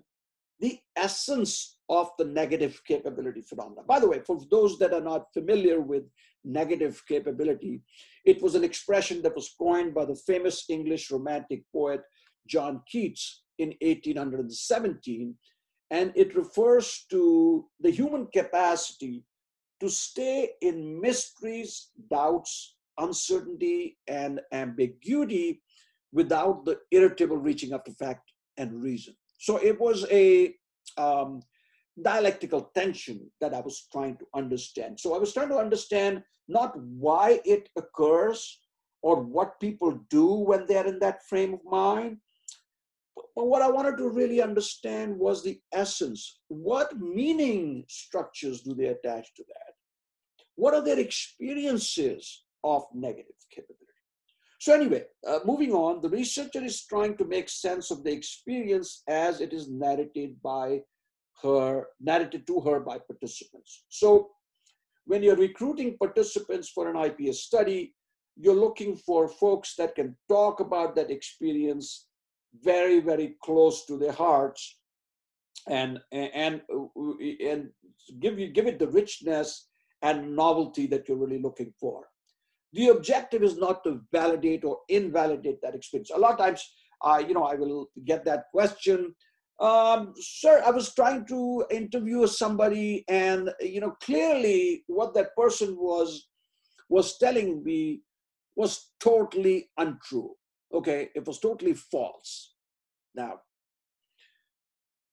the 0.61 0.79
essence 0.97 1.77
of 1.89 2.11
the 2.19 2.25
negative 2.25 2.81
capability 2.87 3.43
phenomena. 3.43 3.83
By 3.87 3.99
the 3.99 4.09
way, 4.09 4.21
for 4.21 4.39
those 4.51 4.79
that 4.79 4.95
are 4.95 5.01
not 5.01 5.33
familiar 5.35 5.81
with 5.81 6.05
negative 6.45 7.03
capability, 7.09 7.83
it 8.25 8.41
was 8.41 8.55
an 8.55 8.65
expression 8.65 9.21
that 9.23 9.35
was 9.35 9.55
coined 9.59 9.95
by 9.95 10.05
the 10.05 10.15
famous 10.15 10.65
English 10.71 11.11
romantic 11.11 11.65
poet 11.73 12.03
John 12.47 12.83
Keats 12.91 13.43
in 13.59 13.69
1817, 13.81 15.35
and 15.91 16.13
it 16.15 16.37
refers 16.37 17.07
to 17.11 17.67
the 17.81 17.91
human 17.91 18.29
capacity 18.33 19.25
to 19.81 19.89
stay 19.89 20.51
in 20.61 21.01
mysteries, 21.01 21.91
doubts, 22.11 22.77
uncertainty, 22.99 23.99
and 24.07 24.41
ambiguity 24.53 25.63
without 26.13 26.65
the 26.65 26.79
irritable 26.91 27.37
reaching 27.37 27.73
after 27.73 27.93
fact 27.93 28.33
and 28.57 28.83
reason. 28.83 29.15
So 29.39 29.57
it 29.57 29.79
was 29.81 30.07
a 30.11 30.55
um, 30.97 31.43
dialectical 32.01 32.71
tension 32.75 33.31
that 33.41 33.55
I 33.55 33.61
was 33.61 33.87
trying 33.93 34.17
to 34.19 34.27
understand. 34.35 34.99
So 35.01 35.15
I 35.15 35.19
was 35.19 35.33
trying 35.33 35.49
to 35.49 35.59
understand 35.59 36.23
not 36.49 36.79
why 36.79 37.41
it 37.45 37.69
occurs 37.77 38.61
or 39.03 39.21
what 39.21 39.61
people 39.61 40.01
do 40.09 40.27
when 40.27 40.67
they're 40.67 40.87
in 40.87 40.99
that 41.01 41.27
frame 41.29 41.55
of 41.55 41.61
mind, 41.65 42.19
but 43.37 43.47
what 43.47 43.63
I 43.63 43.71
wanted 43.71 43.97
to 43.99 44.09
really 44.09 44.41
understand 44.41 45.19
was 45.19 45.43
the 45.43 45.61
essence. 45.73 46.41
What 46.49 46.99
meaning 46.99 47.85
structures 47.89 48.63
do 48.63 48.75
they 48.75 48.87
attach 48.87 49.35
to 49.35 49.45
that? 49.49 49.75
What 50.57 50.75
are 50.75 50.85
their 50.85 50.99
experiences 50.99 52.45
of 52.63 52.85
negative 52.95 53.35
capability? 53.51 53.81
So 54.61 54.73
anyway, 54.73 55.05
uh, 55.27 55.41
moving 55.45 55.73
on, 55.73 56.01
the 56.01 56.09
researcher 56.09 56.65
is 56.65 56.87
trying 56.87 57.17
to 57.19 57.25
make 57.25 57.49
sense 57.49 57.91
of 57.91 58.03
the 58.03 58.13
experience 58.13 59.03
as 59.09 59.41
it 59.41 59.53
is 59.53 59.69
narrated 59.69 60.41
by 60.43 60.81
her, 61.43 61.87
narrated 62.01 62.47
to 62.47 62.61
her 62.61 62.81
by 62.81 62.99
participants. 62.99 63.85
So 63.89 64.31
when 65.07 65.23
you're 65.23 65.37
recruiting 65.37 65.99
participants 65.99 66.71
for 66.71 66.89
an 66.89 66.97
IPS 66.97 67.41
study, 67.41 67.95
you're 68.37 68.55
looking 68.55 68.97
for 68.97 69.29
folks 69.29 69.75
that 69.77 69.95
can 69.95 70.17
talk 70.29 70.61
about 70.61 70.97
that 70.97 71.11
experience 71.11 72.09
very, 72.63 73.01
very 73.01 73.37
close 73.43 73.85
to 73.87 73.99
their 73.99 74.13
hearts 74.13 74.79
and, 75.69 75.99
and, 76.13 76.63
and 77.45 77.71
give, 78.21 78.39
you, 78.39 78.49
give 78.49 78.67
it 78.67 78.79
the 78.79 78.89
richness 78.89 79.69
and 80.03 80.37
novelty 80.37 80.87
that 80.87 81.09
you're 81.09 81.19
really 81.19 81.41
looking 81.41 81.73
for. 81.81 82.05
The 82.73 82.89
objective 82.89 83.43
is 83.43 83.57
not 83.57 83.85
to 83.85 84.01
validate 84.13 84.65
or 84.65 84.79
invalidate 84.89 85.61
that 85.63 85.75
experience. 85.75 86.11
A 86.11 86.19
lot 86.19 86.33
of 86.33 86.39
times, 86.39 86.69
uh, 87.03 87.23
you 87.27 87.35
know, 87.35 87.45
I 87.45 87.55
will 87.55 87.89
get 88.05 88.25
that 88.25 88.45
question 88.53 89.15
um, 89.61 90.15
sir, 90.19 90.63
I 90.67 90.71
was 90.71 90.95
trying 90.95 91.27
to 91.27 91.65
interview 91.71 92.27
somebody, 92.27 93.05
and 93.09 93.51
you 93.61 93.81
know, 93.81 93.93
clearly 94.03 94.85
what 94.89 95.15
that 95.15 95.35
person 95.37 95.77
was 95.79 96.29
was 96.89 97.19
telling 97.19 97.63
me 97.63 98.03
was 98.57 98.91
totally 99.01 99.71
untrue. 99.79 100.35
Okay, 100.75 101.11
it 101.15 101.27
was 101.27 101.39
totally 101.39 101.75
false. 101.75 102.55
Now, 103.15 103.41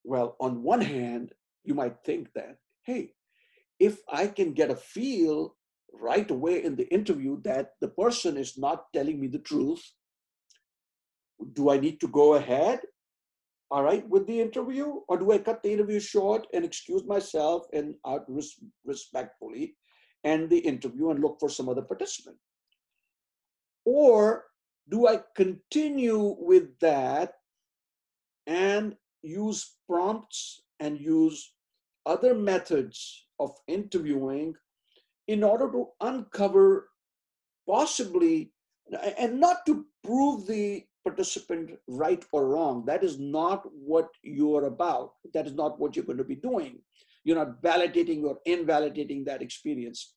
well, 0.03 0.35
on 0.39 0.63
one 0.63 0.81
hand, 0.81 1.33
you 1.63 1.75
might 1.75 1.97
think 2.03 2.29
that, 2.33 2.57
hey, 2.83 3.13
if 3.79 3.99
I 4.11 4.27
can 4.27 4.53
get 4.53 4.71
a 4.71 4.75
feel 4.75 5.55
right 5.93 6.29
away 6.29 6.63
in 6.63 6.75
the 6.75 6.91
interview 6.91 7.39
that 7.43 7.73
the 7.79 7.89
person 7.89 8.37
is 8.37 8.57
not 8.57 8.85
telling 8.93 9.19
me 9.19 9.27
the 9.27 9.39
truth, 9.39 9.83
do 11.53 11.69
I 11.69 11.79
need 11.79 12.01
to 12.01 12.07
go 12.07 12.33
ahead 12.33 12.81
all 13.71 13.83
right, 13.83 14.07
with 14.09 14.27
the 14.27 14.39
interview? 14.39 14.99
Or 15.07 15.17
do 15.17 15.31
I 15.31 15.37
cut 15.37 15.63
the 15.63 15.71
interview 15.71 15.99
short 16.01 16.45
and 16.53 16.65
excuse 16.65 17.05
myself 17.05 17.63
and 17.71 17.95
out 18.05 18.25
res- 18.27 18.59
respectfully 18.83 19.77
end 20.25 20.49
the 20.49 20.59
interview 20.59 21.09
and 21.09 21.21
look 21.21 21.37
for 21.39 21.49
some 21.49 21.69
other 21.69 21.81
participant? 21.81 22.35
Or 23.85 24.43
do 24.91 25.07
I 25.07 25.21
continue 25.35 26.35
with 26.37 26.77
that 26.79 27.35
and 28.45 28.95
use 29.23 29.75
prompts 29.87 30.61
and 30.79 30.99
use 30.99 31.53
other 32.05 32.33
methods 32.33 33.27
of 33.39 33.51
interviewing 33.67 34.53
in 35.27 35.43
order 35.43 35.71
to 35.71 35.87
uncover 36.01 36.89
possibly 37.67 38.51
and 39.17 39.39
not 39.39 39.65
to 39.65 39.85
prove 40.03 40.45
the 40.45 40.83
participant 41.05 41.71
right 41.87 42.23
or 42.31 42.49
wrong. 42.49 42.83
That 42.85 43.03
is 43.03 43.19
not 43.19 43.63
what 43.73 44.09
you're 44.23 44.65
about. 44.65 45.13
That 45.33 45.47
is 45.47 45.53
not 45.53 45.79
what 45.79 45.95
you're 45.95 46.05
going 46.05 46.17
to 46.17 46.23
be 46.23 46.35
doing. 46.35 46.79
You're 47.23 47.37
not 47.37 47.61
validating 47.61 48.23
or 48.23 48.39
invalidating 48.45 49.23
that 49.25 49.41
experience. 49.41 50.13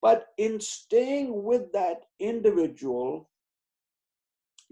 But 0.00 0.26
in 0.38 0.60
staying 0.60 1.42
with 1.42 1.72
that 1.72 2.02
individual, 2.20 3.30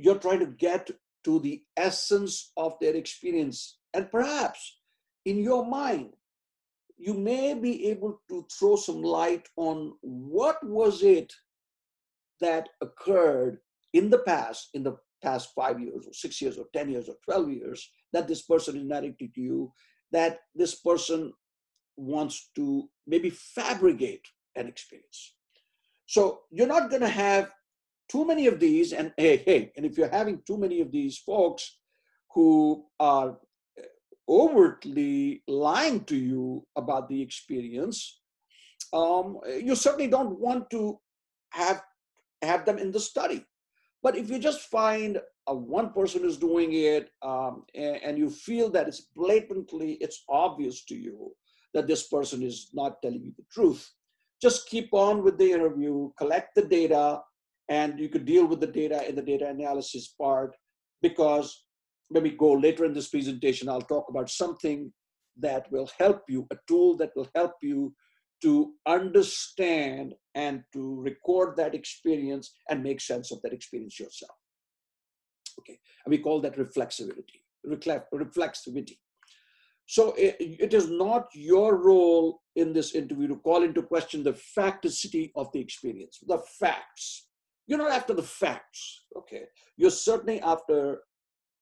you're 0.02 0.18
trying 0.18 0.40
to 0.40 0.46
get 0.46 0.90
to 1.24 1.38
the 1.40 1.62
essence 1.76 2.52
of 2.56 2.74
their 2.80 2.94
experience. 2.94 3.78
And 3.94 4.10
perhaps 4.10 4.78
in 5.24 5.38
your 5.38 5.66
mind, 5.66 6.14
you 6.96 7.14
may 7.14 7.54
be 7.54 7.88
able 7.88 8.20
to 8.28 8.46
throw 8.52 8.76
some 8.76 9.02
light 9.02 9.48
on 9.56 9.94
what 10.00 10.58
was 10.66 11.02
it 11.02 11.32
that 12.40 12.68
occurred 12.80 13.58
in 13.92 14.10
the 14.10 14.18
past, 14.18 14.70
in 14.74 14.82
the 14.82 14.96
past 15.22 15.50
five 15.54 15.80
years 15.80 16.06
or 16.06 16.12
six 16.12 16.40
years 16.40 16.58
or 16.58 16.66
10 16.74 16.90
years 16.90 17.08
or 17.08 17.16
12 17.24 17.50
years 17.50 17.90
that 18.12 18.28
this 18.28 18.42
person 18.42 18.76
is 18.76 18.84
narrating 18.84 19.30
to 19.34 19.40
you 19.40 19.72
that 20.12 20.40
this 20.54 20.74
person 20.74 21.32
wants 21.96 22.50
to 22.56 22.88
maybe 23.06 23.30
fabricate 23.30 24.26
an 24.56 24.66
experience. 24.66 25.34
So 26.06 26.40
you're 26.50 26.66
not 26.66 26.90
going 26.90 27.02
to 27.02 27.08
have 27.08 27.50
too 28.10 28.26
many 28.26 28.46
of 28.46 28.58
these. 28.58 28.92
And 28.92 29.12
hey, 29.16 29.36
hey, 29.38 29.72
and 29.76 29.86
if 29.86 29.96
you're 29.96 30.08
having 30.08 30.42
too 30.46 30.58
many 30.58 30.80
of 30.80 30.90
these 30.90 31.18
folks 31.18 31.78
who 32.34 32.84
are 32.98 33.38
overtly 34.28 35.42
lying 35.48 36.04
to 36.04 36.16
you 36.16 36.66
about 36.76 37.08
the 37.08 37.20
experience, 37.22 38.20
um, 38.92 39.38
you 39.46 39.74
certainly 39.74 40.08
don't 40.08 40.38
want 40.38 40.68
to 40.70 40.98
have 41.52 41.82
have 42.42 42.64
them 42.64 42.78
in 42.78 42.90
the 42.90 43.00
study. 43.00 43.44
But 44.02 44.16
if 44.16 44.30
you 44.30 44.38
just 44.38 44.62
find 44.62 45.20
a 45.46 45.54
one 45.54 45.92
person 45.92 46.24
is 46.24 46.38
doing 46.38 46.72
it 46.72 47.10
um, 47.22 47.64
and, 47.74 47.96
and, 48.02 48.18
you 48.18 48.30
feel 48.30 48.70
that 48.70 48.88
it's 48.88 49.02
blatantly, 49.14 49.94
it's 50.00 50.24
obvious 50.28 50.84
to 50.86 50.94
you 50.94 51.32
that 51.74 51.86
this 51.86 52.08
person 52.08 52.42
is 52.42 52.70
not 52.72 53.02
telling 53.02 53.22
you 53.22 53.32
the 53.36 53.44
truth, 53.52 53.92
just 54.40 54.68
keep 54.68 54.88
on 54.92 55.22
with 55.22 55.36
the 55.38 55.52
interview, 55.52 56.10
collect 56.16 56.54
the 56.54 56.62
data, 56.62 57.20
and 57.70 57.98
you 57.98 58.08
could 58.08 58.26
deal 58.26 58.46
with 58.46 58.60
the 58.60 58.66
data 58.66 59.08
in 59.08 59.14
the 59.14 59.22
data 59.22 59.48
analysis 59.48 60.08
part 60.20 60.54
because 61.00 61.64
when 62.08 62.24
we 62.24 62.30
go 62.30 62.52
later 62.52 62.84
in 62.84 62.92
this 62.92 63.08
presentation, 63.08 63.68
I'll 63.68 63.80
talk 63.80 64.06
about 64.08 64.28
something 64.28 64.92
that 65.38 65.70
will 65.70 65.88
help 65.98 66.24
you, 66.28 66.46
a 66.50 66.56
tool 66.66 66.96
that 66.96 67.12
will 67.14 67.28
help 67.34 67.54
you 67.62 67.94
to 68.42 68.72
understand 68.86 70.14
and 70.34 70.62
to 70.72 71.00
record 71.00 71.56
that 71.56 71.74
experience 71.74 72.52
and 72.68 72.82
make 72.82 73.00
sense 73.00 73.30
of 73.30 73.40
that 73.42 73.52
experience 73.52 74.00
yourself. 74.00 74.32
Okay, 75.60 75.78
and 76.04 76.10
we 76.10 76.18
call 76.18 76.40
that 76.40 76.56
reflexivity. 76.56 77.40
Reflexivity. 77.66 78.96
So 79.86 80.12
it, 80.12 80.36
it 80.38 80.74
is 80.74 80.88
not 80.88 81.28
your 81.34 81.76
role 81.76 82.40
in 82.56 82.72
this 82.72 82.94
interview 82.94 83.28
to 83.28 83.36
call 83.36 83.62
into 83.62 83.82
question 83.82 84.22
the 84.22 84.32
facticity 84.32 85.30
of 85.36 85.50
the 85.52 85.60
experience, 85.60 86.18
the 86.26 86.38
facts. 86.58 87.26
You're 87.70 87.78
not 87.78 87.92
after 87.92 88.14
the 88.14 88.24
facts, 88.24 89.04
okay? 89.16 89.44
You're 89.76 89.92
certainly 89.92 90.40
after 90.40 91.02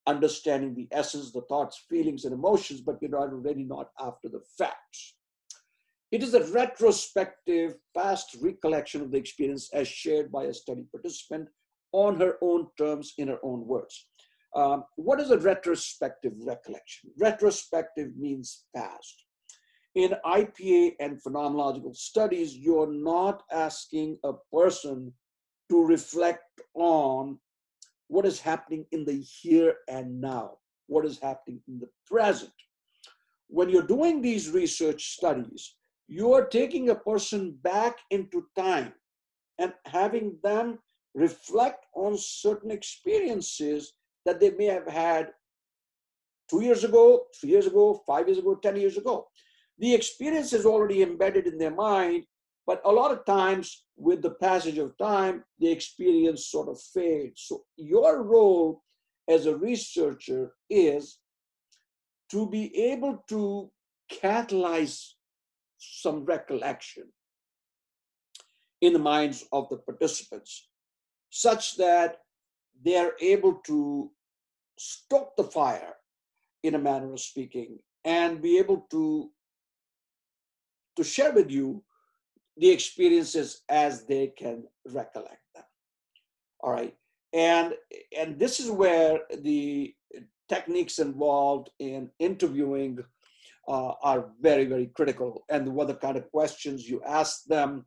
understanding 0.06 0.74
the 0.74 0.88
essence, 0.90 1.32
the 1.32 1.42
thoughts, 1.42 1.84
feelings, 1.86 2.24
and 2.24 2.32
emotions, 2.32 2.80
but 2.80 2.96
you're 3.02 3.10
not 3.10 3.30
really 3.30 3.64
not 3.64 3.90
after 4.00 4.30
the 4.30 4.40
facts. 4.56 5.16
It 6.10 6.22
is 6.22 6.32
a 6.32 6.50
retrospective, 6.50 7.74
past 7.94 8.38
recollection 8.40 9.02
of 9.02 9.10
the 9.10 9.18
experience 9.18 9.68
as 9.74 9.86
shared 9.86 10.32
by 10.32 10.44
a 10.44 10.54
study 10.54 10.86
participant 10.90 11.50
on 11.92 12.18
her 12.18 12.38
own 12.40 12.68
terms, 12.78 13.12
in 13.18 13.28
her 13.28 13.38
own 13.42 13.66
words. 13.66 14.06
Um, 14.56 14.84
what 14.96 15.20
is 15.20 15.30
a 15.30 15.36
retrospective 15.36 16.32
recollection? 16.38 17.10
Retrospective 17.20 18.16
means 18.16 18.64
past. 18.74 19.26
In 19.94 20.14
IPA 20.24 20.92
and 21.00 21.22
phenomenological 21.22 21.94
studies, 21.94 22.56
you're 22.56 22.90
not 22.90 23.42
asking 23.52 24.16
a 24.24 24.32
person 24.50 25.12
to 25.70 25.85
reflect 25.85 26.61
on 26.74 27.38
what 28.09 28.24
is 28.26 28.40
happening 28.40 28.87
in 28.92 29.04
the 29.04 29.20
here 29.20 29.74
and 29.88 30.20
now, 30.20 30.59
what 30.87 31.04
is 31.04 31.18
happening 31.18 31.61
in 31.68 31.78
the 31.78 31.88
present. 32.07 32.52
When 33.48 33.68
you're 33.68 33.83
doing 33.83 34.20
these 34.20 34.50
research 34.50 35.14
studies, 35.14 35.74
you 36.07 36.33
are 36.33 36.46
taking 36.46 36.88
a 36.88 36.94
person 36.94 37.59
back 37.62 37.98
into 38.11 38.46
time 38.57 38.94
and 39.59 39.72
having 39.85 40.38
them 40.42 40.78
reflect 41.14 41.87
on 41.94 42.16
certain 42.16 42.70
experiences 42.70 43.92
that 44.24 44.40
they 44.40 44.50
may 44.50 44.66
have 44.66 44.87
had 44.87 45.31
two 46.48 46.62
years 46.62 46.85
ago, 46.85 47.26
three 47.38 47.50
years 47.50 47.66
ago, 47.66 48.02
five 48.07 48.26
years 48.26 48.38
ago, 48.38 48.54
10 48.54 48.76
years 48.76 48.96
ago. 48.96 49.26
The 49.78 49.94
experience 49.94 50.52
is 50.52 50.66
already 50.66 51.02
embedded 51.02 51.46
in 51.46 51.59
their 51.59 51.74
mind, 51.74 52.24
but 52.68 52.83
a 52.85 52.92
lot 52.92 53.11
of 53.11 53.24
times 53.24 53.85
with 53.96 54.20
the 54.20 54.33
passage 54.33 54.76
of 54.76 54.94
time, 54.98 55.42
the 55.59 55.70
experience 55.70 56.48
sort 56.48 56.68
of 56.68 56.78
fades. 56.78 57.46
So 57.46 57.62
your 57.78 58.22
role 58.22 58.83
as 59.26 59.46
a 59.46 59.57
researcher 59.57 60.52
is 60.68 61.18
to 62.31 62.46
be 62.46 62.64
able 62.92 63.24
to 63.28 63.70
catalyze 64.12 65.12
some 65.78 66.26
recollection 66.26 67.04
in 68.83 68.92
the 68.92 68.98
minds 68.98 69.46
of 69.50 69.70
the 69.70 69.78
participants 69.78 70.68
such 71.31 71.78
that 71.78 72.18
they're 72.85 73.14
able 73.22 73.54
to 73.64 74.11
stoke 74.78 75.35
the 75.38 75.44
fire 75.44 75.94
in 76.62 76.74
a 76.74 76.78
manner 76.78 77.14
of 77.14 77.20
speaking 77.20 77.78
and 78.04 78.42
be 78.42 78.59
able 78.59 78.87
to 78.90 79.31
to 80.96 81.04
share 81.04 81.33
with 81.33 81.50
you 81.50 81.83
the 82.58 82.70
experiences 82.70 83.62
as 83.68 84.04
they 84.04 84.28
can 84.38 84.64
recollect 84.86 85.42
them 85.54 85.64
all 86.60 86.72
right 86.72 86.94
and 87.32 87.74
and 88.16 88.38
this 88.38 88.60
is 88.60 88.70
where 88.70 89.20
the 89.42 89.94
techniques 90.48 90.98
involved 90.98 91.70
in 91.78 92.10
interviewing 92.18 92.98
uh, 93.68 93.92
are 94.02 94.30
very, 94.40 94.64
very 94.64 94.86
critical. 94.86 95.44
And 95.50 95.74
what 95.74 95.88
the 95.88 95.94
kind 95.94 96.16
of 96.16 96.30
questions 96.30 96.88
you 96.88 97.02
ask 97.06 97.44
them, 97.44 97.84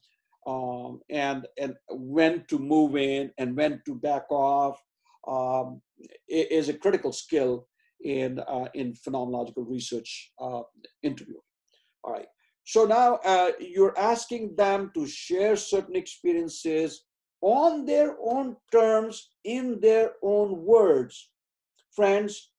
um, 0.47 1.01
and 1.09 1.47
and 1.59 1.75
when 1.89 2.45
to 2.47 2.57
move 2.57 2.95
in 2.95 3.31
and 3.37 3.55
when 3.55 3.81
to 3.85 3.95
back 3.95 4.25
off, 4.31 4.79
um, 5.27 5.81
is 6.27 6.69
a 6.69 6.73
critical 6.73 7.11
skill 7.11 7.67
in 8.03 8.39
uh, 8.39 8.67
in 8.73 8.93
phenomenological 8.93 9.65
research 9.67 10.31
uh, 10.39 10.61
interviewing. 11.03 11.41
All 12.03 12.13
right. 12.13 12.27
So 12.63 12.85
now 12.85 13.19
uh, 13.25 13.51
you're 13.59 13.97
asking 13.97 14.55
them 14.55 14.91
to 14.93 15.07
share 15.07 15.55
certain 15.55 15.95
experiences 15.95 17.03
on 17.41 17.85
their 17.85 18.15
own 18.23 18.55
terms, 18.71 19.31
in 19.43 19.79
their 19.81 20.13
own 20.21 20.63
words. 20.63 21.31
Friends, 21.95 22.51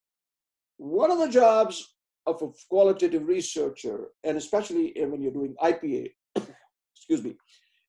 one 0.77 1.11
of 1.11 1.19
the 1.19 1.29
jobs 1.29 1.95
of 2.27 2.43
a 2.43 2.49
qualitative 2.69 3.27
researcher, 3.27 4.09
and 4.25 4.37
especially 4.37 4.93
when 4.97 5.23
you're 5.23 5.33
doing 5.33 5.55
IPA, 5.63 6.11
excuse 6.97 7.23
me, 7.23 7.37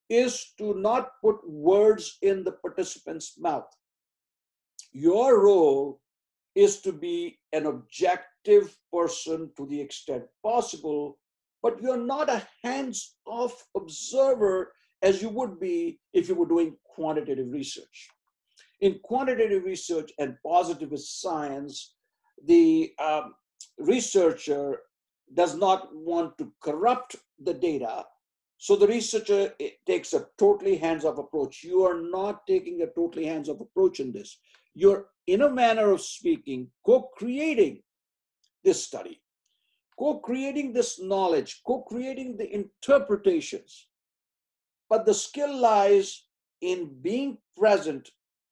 is 0.09 0.53
to 0.57 0.75
not 0.75 1.11
put 1.21 1.37
words 1.49 2.17
in 2.21 2.43
the 2.43 2.51
participant's 2.51 3.39
mouth. 3.39 3.67
Your 4.91 5.43
role 5.43 5.99
is 6.55 6.81
to 6.81 6.91
be 6.91 7.39
an 7.51 7.65
objective 7.65 8.77
person 8.91 9.49
to 9.57 9.65
the 9.65 9.79
extent 9.79 10.23
possible, 10.43 11.17
but 11.63 11.81
you're 11.81 12.05
not 12.05 12.29
a 12.29 12.45
hands 12.61 13.15
off 13.25 13.65
observer 13.75 14.73
as 15.01 15.21
you 15.21 15.29
would 15.29 15.59
be 15.59 15.99
if 16.13 16.27
you 16.27 16.35
were 16.35 16.45
doing 16.45 16.75
quantitative 16.83 17.51
research. 17.51 18.09
In 18.81 18.99
quantitative 19.03 19.63
research 19.63 20.11
and 20.19 20.35
positivist 20.45 21.21
science, 21.21 21.95
the 22.45 22.93
um, 22.99 23.33
researcher 23.77 24.79
does 25.33 25.55
not 25.55 25.87
want 25.95 26.37
to 26.37 26.51
corrupt 26.61 27.15
the 27.41 27.53
data. 27.53 28.03
So 28.57 28.75
the 28.75 28.87
researcher 28.87 29.53
eh, 29.59 29.71
takes 29.87 30.13
a 30.13 30.27
totally 30.37 30.75
hands-off 30.75 31.17
approach. 31.17 31.63
You 31.63 31.83
are 31.83 32.01
not 32.01 32.45
taking 32.45 32.81
a 32.81 32.87
totally 32.87 33.25
hands-off 33.25 33.61
approach 33.61 33.99
in 34.01 34.11
this. 34.11 34.37
You're, 34.73 35.07
in 35.27 35.41
a 35.41 35.49
manner 35.49 35.91
of 35.91 36.01
speaking, 36.01 36.69
co-creating 36.85 37.81
this 38.63 38.83
study, 38.83 39.22
co-creating 39.97 40.73
this 40.73 40.99
knowledge, 41.01 41.61
co-creating 41.65 42.37
the 42.37 42.53
interpretations. 42.53 43.87
But 44.89 45.05
the 45.05 45.13
skill 45.13 45.55
lies 45.55 46.25
in 46.61 46.95
being 47.01 47.37
present 47.57 48.09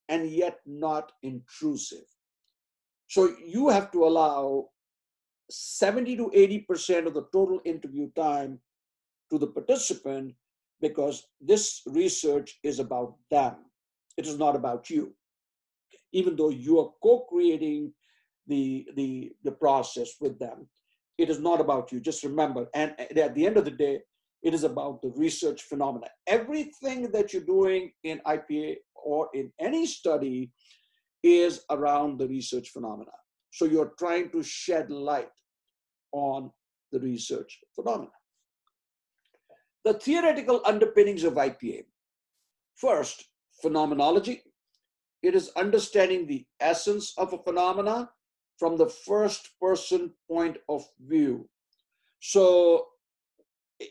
and 0.10 0.30
yet 0.30 0.60
not 0.66 1.12
intrusive. 1.24 2.06
So 3.08 3.36
you 3.46 3.70
have 3.70 3.92
to 3.92 4.06
allow 4.06 4.70
70 5.50 6.16
to 6.18 6.32
80% 6.36 7.08
of 7.08 7.14
the 7.14 7.26
total 7.34 7.60
interview 7.66 8.10
time 8.16 8.60
to 9.30 9.38
the 9.38 9.48
participant 9.48 10.34
because 10.82 11.28
this 11.40 11.82
research 11.86 12.60
is 12.64 12.80
about 12.80 13.16
them. 13.30 13.56
It 14.18 14.28
is 14.28 14.38
not 14.38 14.56
about 14.56 14.90
you. 14.90 15.14
Even 16.12 16.36
though 16.36 16.50
you 16.50 16.80
are 16.80 16.92
co-creating 17.02 17.94
the, 18.48 18.88
the, 18.96 19.34
the 19.44 19.52
process 19.52 20.16
with 20.20 20.40
them, 20.40 20.68
it 21.22 21.30
is 21.30 21.40
not 21.40 21.62
about 21.62 21.92
you. 21.92 22.00
Just 22.00 22.24
remember, 22.24 22.68
and 22.74 22.96
at 23.00 23.36
the 23.36 23.46
end 23.46 23.58
of 23.58 23.66
the 23.66 23.78
day, 23.86 24.00
it 24.42 24.56
is 24.56 24.64
about 24.64 25.04
the 25.04 25.12
research 25.16 25.62
phenomena. 25.62 26.08
Everything 26.26 27.12
that 27.12 27.32
you're 27.32 27.44
doing 27.44 27.92
in 28.04 28.20
IPA 28.26 28.78
or 28.96 29.30
in 29.36 29.52
any 29.60 29.86
study 29.86 30.52
is 31.22 31.64
around 31.70 32.18
the 32.18 32.28
research 32.28 32.70
phenomena. 32.70 33.12
So 33.52 33.66
you're 33.66 33.94
trying 34.00 34.32
to 34.32 34.42
shed 34.42 34.90
light 34.90 35.30
on 36.12 36.50
the 36.92 37.00
research 37.00 37.60
phenomena. 37.76 38.10
The 39.86 39.94
theoretical 39.94 40.62
underpinnings 40.66 41.24
of 41.24 41.34
IPA. 41.34 41.86
First, 42.76 43.26
phenomenology. 43.62 44.42
It 45.22 45.36
is 45.36 45.52
understanding 45.56 46.26
the 46.26 46.46
essence 46.60 47.14
of 47.16 47.32
a 47.34 47.38
phenomena 47.38 48.10
from 48.62 48.78
the 48.78 48.92
first 49.08 49.44
person 49.60 50.12
point 50.30 50.58
of 50.70 50.86
view. 51.14 51.50
So, 52.20 52.86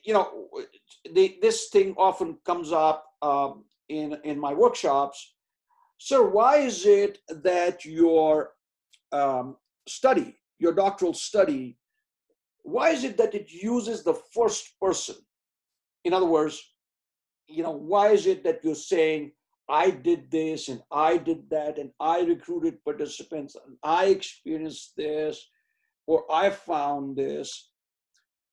you 0.04 0.14
know, 0.14 0.26
the, 1.12 1.38
this 1.42 1.68
thing 1.70 1.94
often 1.98 2.38
comes 2.46 2.70
up 2.70 2.98
um, 3.20 3.64
in, 3.88 4.16
in 4.22 4.38
my 4.38 4.54
workshops. 4.54 5.34
Sir, 5.98 6.20
why 6.36 6.58
is 6.58 6.86
it 6.86 7.18
that 7.42 7.84
your 7.84 8.52
um, 9.10 9.56
study, 9.88 10.38
your 10.60 10.72
doctoral 10.72 11.14
study, 11.14 11.76
why 12.62 12.90
is 12.90 13.02
it 13.02 13.16
that 13.16 13.34
it 13.34 13.50
uses 13.50 14.04
the 14.04 14.14
first 14.32 14.78
person? 14.80 15.16
in 16.04 16.12
other 16.12 16.26
words, 16.26 16.60
you 17.48 17.62
know, 17.62 17.72
why 17.72 18.08
is 18.08 18.26
it 18.26 18.44
that 18.44 18.60
you're 18.62 18.74
saying, 18.74 19.32
I 19.70 19.90
did 19.90 20.30
this 20.32 20.68
and 20.68 20.82
I 20.90 21.16
did 21.16 21.48
that 21.50 21.78
and 21.78 21.92
I 22.00 22.22
recruited 22.22 22.84
participants 22.84 23.54
and 23.54 23.76
I 23.84 24.06
experienced 24.06 24.96
this 24.96 25.46
or 26.08 26.24
I 26.30 26.50
found 26.50 27.16
this? 27.16 27.70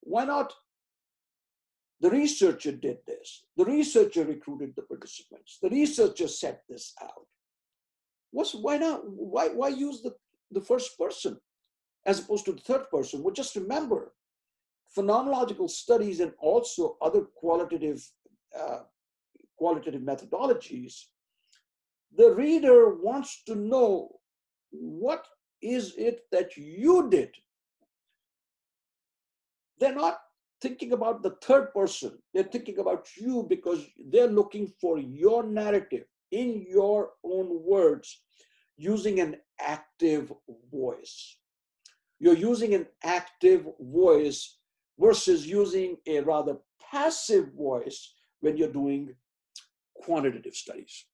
Why 0.01 0.25
not? 0.25 0.53
The 2.01 2.11
researcher 2.11 2.71
did 2.71 2.99
this. 3.07 3.45
The 3.57 3.65
researcher 3.65 4.25
recruited 4.25 4.73
the 4.75 4.83
participants. 4.83 5.57
The 5.59 5.71
researcher 5.71 6.27
set 6.27 6.61
this 6.69 6.93
out. 7.01 7.25
What's 8.29 8.53
why 8.53 8.77
not? 8.77 9.01
Why 9.05 9.47
why 9.47 9.69
use 9.69 10.03
the, 10.03 10.13
the 10.51 10.61
first 10.61 10.99
person 10.99 11.39
as 12.05 12.19
opposed 12.19 12.45
to 12.45 12.51
the 12.51 12.61
third 12.61 12.85
person? 12.91 13.23
Well, 13.23 13.33
just 13.33 13.55
remember, 13.55 14.13
phenomenological 14.95 15.69
studies 15.69 16.19
and 16.19 16.33
also 16.39 16.97
other 17.01 17.21
qualitative 17.35 18.07
uh, 18.57 18.81
qualitative 19.57 20.01
methodologies, 20.01 21.05
the 22.15 22.31
reader 22.31 22.95
wants 22.95 23.43
to 23.45 23.55
know 23.55 24.09
what 24.71 25.25
is 25.61 25.93
it 25.97 26.21
that 26.31 26.55
you 26.57 27.09
did. 27.09 27.29
They're 29.79 29.95
not 29.95 30.19
thinking 30.61 30.93
about 30.93 31.21
the 31.21 31.35
third 31.43 31.73
person. 31.73 32.17
They're 32.33 32.43
thinking 32.43 32.79
about 32.79 33.07
you 33.15 33.45
because 33.47 33.85
they're 34.11 34.27
looking 34.27 34.71
for 34.81 34.97
your 34.97 35.43
narrative 35.43 36.05
in 36.31 36.65
your 36.67 37.11
own 37.23 37.63
words 37.63 38.21
using 38.77 39.19
an 39.19 39.37
active 39.59 40.31
voice. 40.71 41.37
You're 42.19 42.35
using 42.35 42.73
an 42.73 42.87
active 43.03 43.67
voice 43.79 44.57
versus 44.99 45.45
using 45.45 45.97
a 46.07 46.21
rather 46.21 46.57
passive 46.91 47.53
voice 47.53 48.13
when 48.39 48.57
you're 48.57 48.71
doing 48.71 49.13
quantitative 50.03 50.55
studies. 50.55 51.05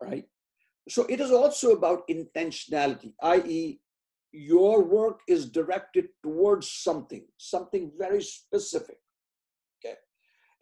Right. 0.00 0.24
So 0.88 1.04
it 1.04 1.20
is 1.20 1.30
also 1.30 1.72
about 1.72 2.08
intentionality, 2.08 3.12
i.e., 3.22 3.80
your 4.32 4.84
work 4.84 5.20
is 5.26 5.48
directed 5.50 6.08
towards 6.22 6.70
something, 6.70 7.24
something 7.38 7.90
very 7.98 8.22
specific. 8.22 8.98
Okay. 9.84 9.96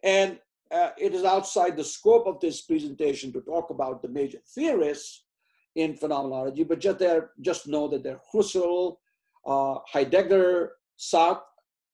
And 0.03 0.39
uh, 0.71 0.91
it 0.97 1.13
is 1.13 1.23
outside 1.23 1.77
the 1.77 1.83
scope 1.83 2.27
of 2.27 2.39
this 2.39 2.61
presentation 2.61 3.31
to 3.33 3.41
talk 3.41 3.69
about 3.69 4.01
the 4.01 4.09
major 4.09 4.39
theorists 4.55 5.25
in 5.75 5.95
phenomenology, 5.95 6.63
but 6.63 6.79
just 6.79 6.99
there, 6.99 7.31
just 7.41 7.67
know 7.67 7.87
that 7.87 8.03
they're 8.03 8.21
Husserl, 8.33 8.97
uh, 9.45 9.75
Heidegger, 9.87 10.73
Sartre, 10.97 11.41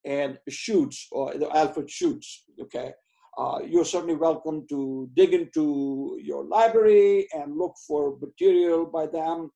and 0.05 0.39
Schutz, 0.49 1.07
or 1.11 1.33
Alfred 1.55 1.89
Schutz. 1.89 2.43
Okay, 2.61 2.93
uh, 3.37 3.59
you're 3.67 3.85
certainly 3.85 4.15
welcome 4.15 4.65
to 4.69 5.09
dig 5.15 5.33
into 5.33 6.19
your 6.21 6.45
library 6.45 7.27
and 7.33 7.57
look 7.57 7.73
for 7.87 8.17
material 8.21 8.85
by 8.85 9.07
them. 9.07 9.49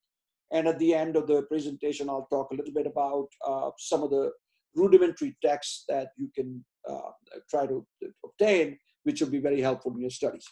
And 0.52 0.68
at 0.68 0.80
the 0.80 0.94
end 0.94 1.16
of 1.16 1.28
the 1.28 1.44
presentation, 1.44 2.10
I'll 2.10 2.28
talk 2.32 2.52
a 2.52 2.56
little 2.56 2.74
bit 2.74 2.88
about 2.88 3.28
uh, 3.46 3.70
some 3.78 4.02
of 4.02 4.10
the 4.10 4.32
rudimentary 4.76 5.36
texts 5.44 5.84
that 5.90 6.10
you 6.18 6.30
can 6.34 6.64
uh, 6.90 7.12
try 7.50 7.68
to, 7.68 7.86
to 8.02 8.10
obtain, 8.26 8.78
which 9.04 9.22
will 9.22 9.30
be 9.30 9.40
very 9.40 9.62
helpful 9.62 9.94
in 9.94 10.02
your 10.02 10.10
studies. 10.10 10.46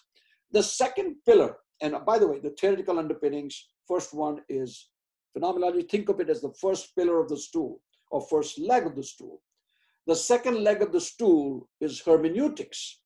The 0.51 0.63
second 0.63 1.15
pillar, 1.25 1.55
and 1.81 1.95
by 2.05 2.19
the 2.19 2.27
way, 2.27 2.39
the 2.39 2.55
theoretical 2.59 2.99
underpinnings, 2.99 3.69
first 3.87 4.13
one 4.13 4.41
is 4.49 4.89
phenomenology. 5.33 5.83
Think 5.83 6.09
of 6.09 6.19
it 6.19 6.29
as 6.29 6.41
the 6.41 6.53
first 6.61 6.95
pillar 6.95 7.19
of 7.19 7.29
the 7.29 7.37
stool 7.37 7.81
or 8.11 8.21
first 8.29 8.59
leg 8.59 8.85
of 8.85 8.95
the 8.95 9.03
stool. 9.03 9.41
The 10.07 10.15
second 10.15 10.63
leg 10.63 10.81
of 10.81 10.91
the 10.91 11.01
stool 11.01 11.67
is 11.81 12.01
hermeneutics. 12.01 13.01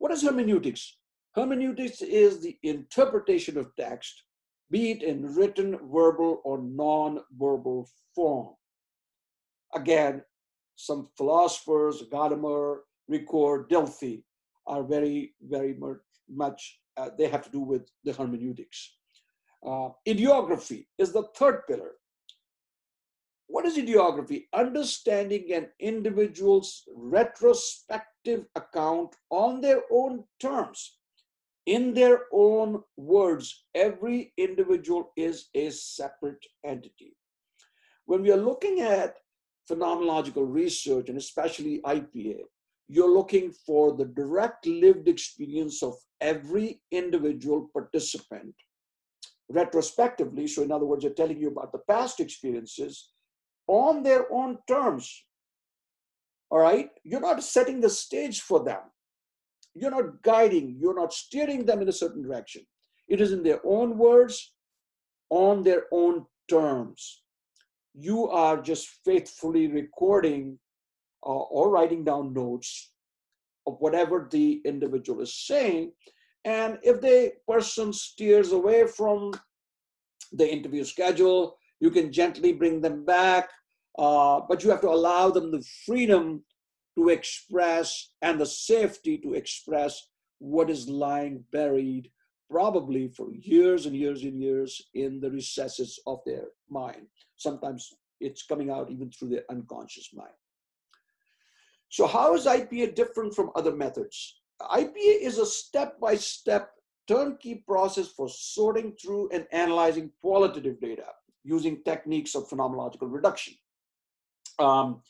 What 0.00 0.12
is 0.12 0.22
hermeneutics? 0.22 0.96
Hermeneutics 1.36 2.00
is 2.00 2.40
the 2.40 2.56
interpretation 2.62 3.58
of 3.58 3.76
text, 3.76 4.22
be 4.70 4.92
it 4.92 5.02
in 5.02 5.34
written, 5.34 5.78
verbal, 5.92 6.40
or 6.42 6.56
non-verbal 6.62 7.86
form. 8.14 8.54
Again, 9.74 10.22
some 10.74 11.10
philosophers, 11.18 12.02
Gadamer, 12.10 12.78
Ricoeur, 13.10 13.68
Dilthey, 13.68 14.22
are 14.66 14.82
very, 14.82 15.34
very 15.42 15.76
much, 16.30 16.80
uh, 16.96 17.10
they 17.18 17.28
have 17.28 17.44
to 17.44 17.50
do 17.50 17.60
with 17.60 17.82
the 18.02 18.14
hermeneutics. 18.14 18.96
Uh, 19.64 19.90
idiography 20.08 20.88
is 20.96 21.12
the 21.12 21.24
third 21.36 21.66
pillar. 21.68 21.92
What 23.48 23.66
is 23.66 23.76
idiography? 23.76 24.48
Understanding 24.54 25.52
an 25.52 25.68
individual's 25.78 26.84
retrospective 26.96 28.09
account 28.54 29.14
on 29.30 29.60
their 29.60 29.82
own 29.90 30.24
terms. 30.40 30.98
In 31.66 31.94
their 31.94 32.22
own 32.32 32.82
words, 32.96 33.64
every 33.74 34.32
individual 34.36 35.12
is 35.16 35.48
a 35.54 35.70
separate 35.70 36.44
entity. 36.64 37.16
When 38.06 38.22
we 38.22 38.32
are 38.32 38.36
looking 38.36 38.80
at 38.80 39.16
phenomenological 39.70 40.44
research, 40.52 41.08
and 41.08 41.18
especially 41.18 41.80
IPA, 41.84 42.40
you're 42.88 43.14
looking 43.14 43.52
for 43.52 43.96
the 43.96 44.06
direct 44.06 44.66
lived 44.66 45.06
experience 45.06 45.82
of 45.82 45.94
every 46.20 46.82
individual 46.90 47.70
participant 47.72 48.54
retrospectively. 49.48 50.46
So, 50.46 50.62
in 50.62 50.72
other 50.72 50.86
words, 50.86 51.04
they're 51.04 51.12
telling 51.12 51.38
you 51.38 51.48
about 51.48 51.72
the 51.72 51.78
past 51.88 52.20
experiences 52.20 53.10
on 53.66 54.02
their 54.02 54.32
own 54.32 54.58
terms. 54.66 55.24
All 56.50 56.58
right? 56.58 56.90
You're 57.04 57.20
not 57.20 57.42
setting 57.42 57.80
the 57.80 57.90
stage 57.90 58.40
for 58.40 58.62
them. 58.62 58.80
You're 59.74 59.92
not 59.92 60.22
guiding, 60.22 60.76
you're 60.80 60.98
not 60.98 61.12
steering 61.12 61.64
them 61.64 61.80
in 61.80 61.88
a 61.88 61.92
certain 61.92 62.22
direction. 62.22 62.66
It 63.08 63.20
is 63.20 63.32
in 63.32 63.42
their 63.42 63.60
own 63.64 63.96
words, 63.96 64.52
on 65.30 65.62
their 65.62 65.84
own 65.92 66.26
terms. 66.48 67.22
You 67.94 68.28
are 68.28 68.60
just 68.60 68.88
faithfully 69.04 69.68
recording 69.68 70.58
uh, 71.24 71.30
or 71.30 71.70
writing 71.70 72.04
down 72.04 72.32
notes 72.32 72.92
of 73.66 73.76
whatever 73.78 74.28
the 74.30 74.60
individual 74.64 75.20
is 75.20 75.34
saying. 75.34 75.92
And 76.44 76.78
if 76.82 77.00
the 77.00 77.32
person 77.46 77.92
steers 77.92 78.52
away 78.52 78.86
from 78.86 79.32
the 80.32 80.50
interview 80.50 80.84
schedule, 80.84 81.56
you 81.80 81.90
can 81.90 82.12
gently 82.12 82.52
bring 82.52 82.80
them 82.80 83.04
back 83.04 83.50
uh, 83.98 84.40
but 84.48 84.62
you 84.62 84.70
have 84.70 84.80
to 84.80 84.88
allow 84.88 85.30
them 85.30 85.50
the 85.50 85.64
freedom 85.86 86.42
to 86.96 87.08
express 87.08 88.10
and 88.22 88.40
the 88.40 88.46
safety 88.46 89.18
to 89.18 89.34
express 89.34 90.08
what 90.38 90.70
is 90.70 90.88
lying 90.88 91.44
buried 91.52 92.10
probably 92.50 93.08
for 93.08 93.32
years 93.32 93.86
and 93.86 93.94
years 93.94 94.24
and 94.24 94.40
years 94.40 94.82
in 94.94 95.20
the 95.20 95.30
recesses 95.30 96.00
of 96.06 96.20
their 96.26 96.46
mind. 96.68 97.06
Sometimes 97.36 97.92
it's 98.20 98.42
coming 98.42 98.70
out 98.70 98.90
even 98.90 99.10
through 99.10 99.28
their 99.28 99.44
unconscious 99.50 100.10
mind. 100.12 100.32
So, 101.88 102.06
how 102.06 102.34
is 102.34 102.46
IPA 102.46 102.94
different 102.94 103.34
from 103.34 103.50
other 103.54 103.74
methods? 103.74 104.40
IPA 104.60 105.22
is 105.22 105.38
a 105.38 105.46
step 105.46 105.98
by 106.00 106.16
step 106.16 106.72
turnkey 107.08 107.64
process 107.66 108.08
for 108.08 108.28
sorting 108.28 108.92
through 108.92 109.30
and 109.32 109.46
analyzing 109.52 110.10
qualitative 110.20 110.80
data 110.80 111.06
using 111.42 111.82
techniques 111.84 112.34
of 112.34 112.48
phenomenological 112.48 113.10
reduction. 113.12 113.54
Um, 114.60 115.02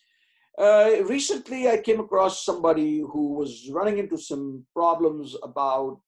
uh, 0.59 0.91
recently, 1.05 1.69
I 1.69 1.79
came 1.79 2.01
across 2.01 2.45
somebody 2.45 3.01
who 3.01 3.35
was 3.35 3.69
running 3.73 3.99
into 3.99 4.19
some 4.19 4.65
problems 4.75 5.37
about 5.43 6.01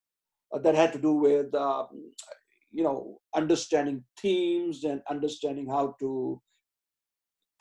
uh, 0.52 0.58
that 0.58 0.74
had 0.74 0.92
to 0.92 0.98
do 0.98 1.14
with 1.14 1.54
um, 1.54 1.88
you 2.70 2.82
know 2.82 3.20
understanding 3.34 4.04
themes 4.20 4.84
and 4.84 5.00
understanding 5.08 5.68
how 5.68 5.96
to 6.00 6.40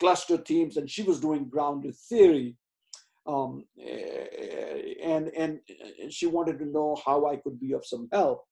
cluster 0.00 0.36
themes. 0.36 0.76
and 0.76 0.90
she 0.90 1.02
was 1.02 1.20
doing 1.20 1.48
grounded 1.48 1.94
theory. 2.08 2.56
Um, 3.24 3.64
eh, 3.80 4.94
and 5.02 5.28
and 5.28 5.60
she 6.10 6.26
wanted 6.26 6.58
to 6.58 6.66
know 6.66 6.96
how 7.06 7.26
I 7.26 7.36
could 7.36 7.60
be 7.60 7.72
of 7.72 7.86
some 7.86 8.08
help. 8.12 8.42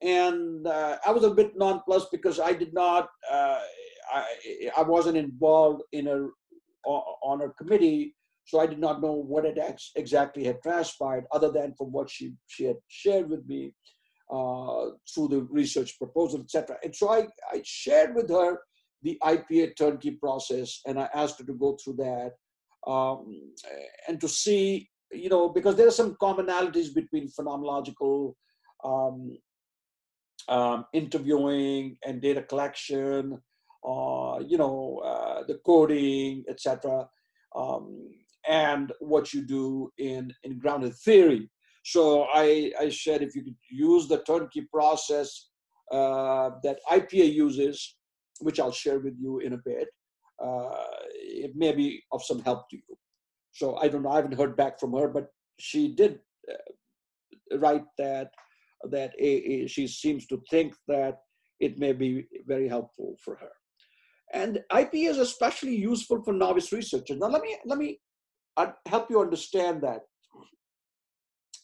And 0.00 0.66
uh, 0.66 0.96
I 1.04 1.10
was 1.10 1.24
a 1.24 1.34
bit 1.34 1.52
nonplussed 1.56 2.10
because 2.10 2.40
I 2.40 2.52
did 2.52 2.72
not, 2.72 3.08
uh, 3.30 3.60
I, 4.14 4.24
I 4.78 4.82
wasn't 4.82 5.18
involved 5.18 5.82
in 5.92 6.06
a 6.08 6.28
on 6.84 7.40
her 7.40 7.50
committee, 7.50 8.14
so 8.44 8.60
I 8.60 8.66
did 8.66 8.78
not 8.78 9.00
know 9.00 9.12
what 9.12 9.44
it 9.44 9.58
ex- 9.58 9.92
exactly 9.96 10.44
had 10.44 10.62
transpired, 10.62 11.24
other 11.32 11.50
than 11.50 11.74
from 11.74 11.92
what 11.92 12.10
she 12.10 12.34
she 12.46 12.64
had 12.64 12.76
shared 12.88 13.28
with 13.30 13.46
me 13.46 13.74
uh, 14.32 14.90
through 15.12 15.28
the 15.28 15.42
research 15.50 15.98
proposal, 15.98 16.40
etc. 16.40 16.76
And 16.82 16.94
so 16.94 17.10
I, 17.10 17.28
I 17.52 17.62
shared 17.64 18.14
with 18.14 18.30
her 18.30 18.60
the 19.02 19.18
IPA 19.22 19.76
turnkey 19.76 20.12
process, 20.12 20.80
and 20.86 20.98
I 20.98 21.08
asked 21.14 21.38
her 21.38 21.46
to 21.46 21.54
go 21.54 21.76
through 21.82 21.96
that 21.96 22.32
um, 22.86 23.52
and 24.08 24.20
to 24.20 24.28
see, 24.28 24.88
you 25.12 25.28
know, 25.28 25.48
because 25.48 25.76
there 25.76 25.88
are 25.88 25.92
some 25.92 26.16
commonalities 26.22 26.94
between 26.94 27.28
phenomenological 27.28 28.34
um, 28.84 29.36
um, 30.48 30.86
interviewing 30.92 31.96
and 32.04 32.20
data 32.20 32.42
collection 32.42 33.40
uh, 33.86 34.40
you 34.46 34.58
know, 34.58 35.00
uh, 35.04 35.42
the 35.46 35.58
coding, 35.64 36.44
etc. 36.48 37.08
Um, 37.54 38.08
and 38.48 38.92
what 39.00 39.32
you 39.32 39.42
do 39.42 39.90
in, 39.98 40.32
in 40.44 40.58
grounded 40.58 40.94
theory. 40.96 41.50
So 41.84 42.26
I, 42.32 42.72
I 42.78 42.90
said 42.90 43.22
if 43.22 43.34
you 43.34 43.42
could 43.42 43.56
use 43.70 44.06
the 44.08 44.22
turnkey 44.22 44.62
process 44.72 45.48
uh, 45.90 46.50
that 46.62 46.78
IPA 46.90 47.32
uses, 47.32 47.96
which 48.40 48.60
I'll 48.60 48.72
share 48.72 49.00
with 49.00 49.16
you 49.18 49.38
in 49.40 49.54
a 49.54 49.58
bit, 49.58 49.88
uh, 50.42 50.70
it 51.12 51.52
may 51.54 51.72
be 51.72 52.02
of 52.12 52.22
some 52.22 52.40
help 52.42 52.68
to 52.70 52.76
you. 52.76 52.96
So 53.52 53.76
I 53.76 53.88
don't 53.88 54.02
know, 54.02 54.10
I 54.10 54.16
haven't 54.16 54.38
heard 54.38 54.56
back 54.56 54.78
from 54.78 54.92
her, 54.94 55.08
but 55.08 55.28
she 55.58 55.94
did 55.94 56.20
uh, 56.50 57.58
write 57.58 57.84
that 57.98 58.30
that 58.90 59.12
a, 59.18 59.26
a, 59.26 59.66
she 59.66 59.86
seems 59.86 60.26
to 60.26 60.40
think 60.48 60.74
that 60.88 61.18
it 61.58 61.78
may 61.78 61.92
be 61.92 62.26
very 62.46 62.66
helpful 62.66 63.16
for 63.22 63.36
her. 63.36 63.50
And 64.32 64.60
IPA 64.72 65.10
is 65.10 65.18
especially 65.18 65.74
useful 65.74 66.22
for 66.22 66.32
novice 66.32 66.72
researchers. 66.72 67.18
Now 67.18 67.28
let 67.28 67.42
me 67.42 67.56
let 67.64 67.78
me 67.78 68.00
uh, 68.56 68.72
help 68.86 69.10
you 69.10 69.20
understand 69.20 69.82
that. 69.82 70.02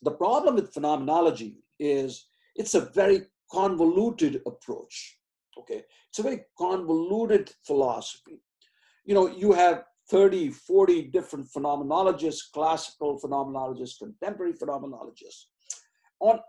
The 0.02 0.10
problem 0.10 0.56
with 0.56 0.74
phenomenology 0.74 1.56
is 1.78 2.26
it's 2.54 2.74
a 2.74 2.80
very 2.80 3.22
convoluted 3.50 4.42
approach. 4.46 5.18
Okay, 5.58 5.82
it's 6.08 6.18
a 6.18 6.22
very 6.22 6.42
convoluted 6.58 7.52
philosophy. 7.66 8.42
You 9.04 9.14
know, 9.14 9.28
you 9.28 9.52
have 9.52 9.84
30, 10.10 10.50
40 10.50 11.02
different 11.02 11.48
phenomenologists, 11.50 12.50
classical 12.52 13.18
phenomenologists, 13.20 13.98
contemporary 13.98 14.52
phenomenologists, 14.52 15.46
on 16.20 16.40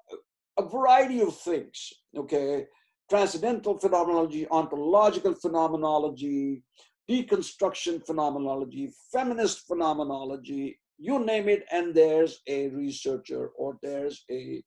a 0.58 0.64
variety 0.64 1.22
of 1.22 1.36
things. 1.38 1.94
Okay, 2.16 2.66
transcendental 3.10 3.80
phenomenology, 3.80 4.48
ontological 4.50 5.34
phenomenology, 5.34 6.64
deconstruction 7.10 8.06
phenomenology, 8.06 8.92
feminist 9.12 9.66
phenomenology, 9.68 10.80
you 10.98 11.20
name 11.20 11.48
it, 11.48 11.66
and 11.72 11.94
there's 11.94 12.42
a 12.48 12.70
researcher 12.70 13.48
or 13.58 13.78
there's 13.82 14.26
a 14.32 14.62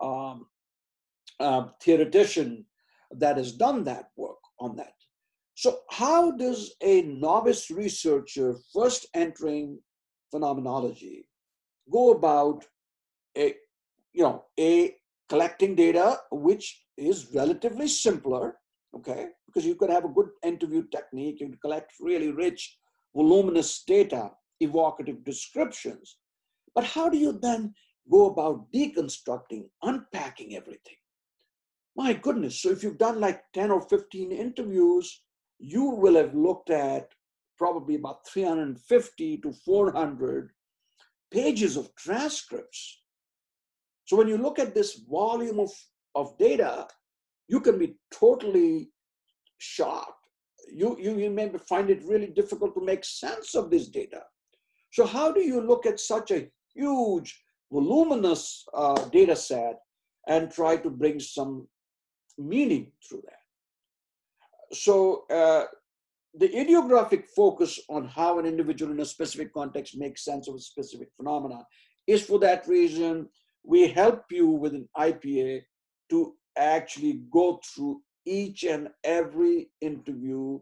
um, 0.00 0.46
theoretician 1.82 2.64
that 3.12 3.36
has 3.36 3.52
done 3.52 3.84
that 3.84 4.10
work 4.16 4.38
on 4.58 4.76
that. 4.76 4.92
So, 5.54 5.80
how 5.90 6.30
does 6.32 6.74
a 6.82 7.02
novice 7.02 7.70
researcher 7.70 8.56
first 8.72 9.06
entering 9.14 9.78
phenomenology 10.30 11.28
go 11.92 12.12
about 12.12 12.64
a, 13.36 13.54
you 14.12 14.22
know, 14.22 14.44
a 14.58 14.96
collecting 15.28 15.74
data 15.74 16.18
which 16.30 16.82
is 17.00 17.34
relatively 17.34 17.88
simpler, 17.88 18.56
okay? 18.94 19.28
Because 19.46 19.66
you 19.66 19.74
could 19.74 19.90
have 19.90 20.04
a 20.04 20.08
good 20.08 20.28
interview 20.44 20.84
technique, 20.88 21.40
you 21.40 21.54
collect 21.62 21.92
really 22.00 22.30
rich, 22.30 22.78
voluminous 23.14 23.82
data, 23.84 24.30
evocative 24.60 25.24
descriptions. 25.24 26.18
But 26.74 26.84
how 26.84 27.08
do 27.08 27.18
you 27.18 27.32
then 27.32 27.74
go 28.10 28.26
about 28.26 28.70
deconstructing, 28.72 29.64
unpacking 29.82 30.56
everything? 30.56 30.96
My 31.96 32.12
goodness, 32.12 32.60
so 32.62 32.70
if 32.70 32.82
you've 32.82 32.98
done 32.98 33.20
like 33.20 33.42
10 33.52 33.70
or 33.70 33.80
15 33.80 34.32
interviews, 34.32 35.22
you 35.58 35.84
will 35.84 36.14
have 36.14 36.34
looked 36.34 36.70
at 36.70 37.08
probably 37.58 37.96
about 37.96 38.26
350 38.26 39.38
to 39.38 39.52
400 39.52 40.50
pages 41.30 41.76
of 41.76 41.94
transcripts. 41.96 43.02
So 44.06 44.16
when 44.16 44.28
you 44.28 44.38
look 44.38 44.58
at 44.58 44.74
this 44.74 45.00
volume 45.08 45.60
of 45.60 45.70
of 46.14 46.36
data, 46.38 46.86
you 47.48 47.60
can 47.60 47.78
be 47.78 47.96
totally 48.12 48.90
shocked. 49.58 50.26
You, 50.72 50.96
you, 51.00 51.18
you 51.18 51.30
may 51.30 51.50
find 51.68 51.90
it 51.90 52.04
really 52.04 52.28
difficult 52.28 52.74
to 52.74 52.84
make 52.84 53.04
sense 53.04 53.54
of 53.54 53.70
this 53.70 53.88
data. 53.88 54.22
So 54.92 55.06
how 55.06 55.32
do 55.32 55.40
you 55.40 55.60
look 55.60 55.86
at 55.86 56.00
such 56.00 56.30
a 56.30 56.48
huge, 56.74 57.42
voluminous 57.72 58.64
uh, 58.74 59.04
data 59.08 59.36
set 59.36 59.78
and 60.28 60.50
try 60.50 60.76
to 60.76 60.90
bring 60.90 61.20
some 61.20 61.68
meaning 62.38 62.92
through 63.08 63.22
that? 63.24 64.76
So 64.76 65.24
uh, 65.30 65.64
the 66.34 66.48
idiographic 66.48 67.26
focus 67.34 67.80
on 67.88 68.06
how 68.06 68.38
an 68.38 68.46
individual 68.46 68.92
in 68.92 69.00
a 69.00 69.04
specific 69.04 69.52
context 69.52 69.96
makes 69.98 70.24
sense 70.24 70.48
of 70.48 70.54
a 70.54 70.60
specific 70.60 71.08
phenomena 71.16 71.64
is 72.06 72.22
for 72.22 72.38
that 72.40 72.66
reason 72.68 73.28
we 73.64 73.88
help 73.88 74.24
you 74.30 74.46
with 74.48 74.74
an 74.74 74.88
IPA 74.96 75.62
to 76.10 76.34
actually 76.56 77.22
go 77.32 77.60
through 77.64 78.02
each 78.26 78.64
and 78.64 78.88
every 79.04 79.70
interview, 79.80 80.58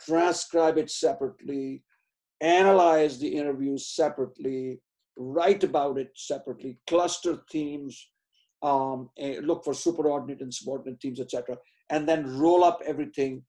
transcribe 0.00 0.78
it 0.78 0.90
separately, 0.90 1.82
analyze 2.40 3.18
the 3.18 3.28
interviews 3.28 3.88
separately, 3.88 4.80
write 5.16 5.64
about 5.64 5.98
it 5.98 6.10
separately, 6.14 6.78
cluster 6.86 7.40
themes, 7.50 8.10
um, 8.62 9.10
look 9.42 9.64
for 9.64 9.72
superordinate 9.72 10.40
and 10.40 10.52
subordinate 10.52 11.00
themes, 11.00 11.20
etc., 11.20 11.56
and 11.90 12.08
then 12.08 12.38
roll 12.38 12.64
up 12.64 12.80
everything 12.84 13.42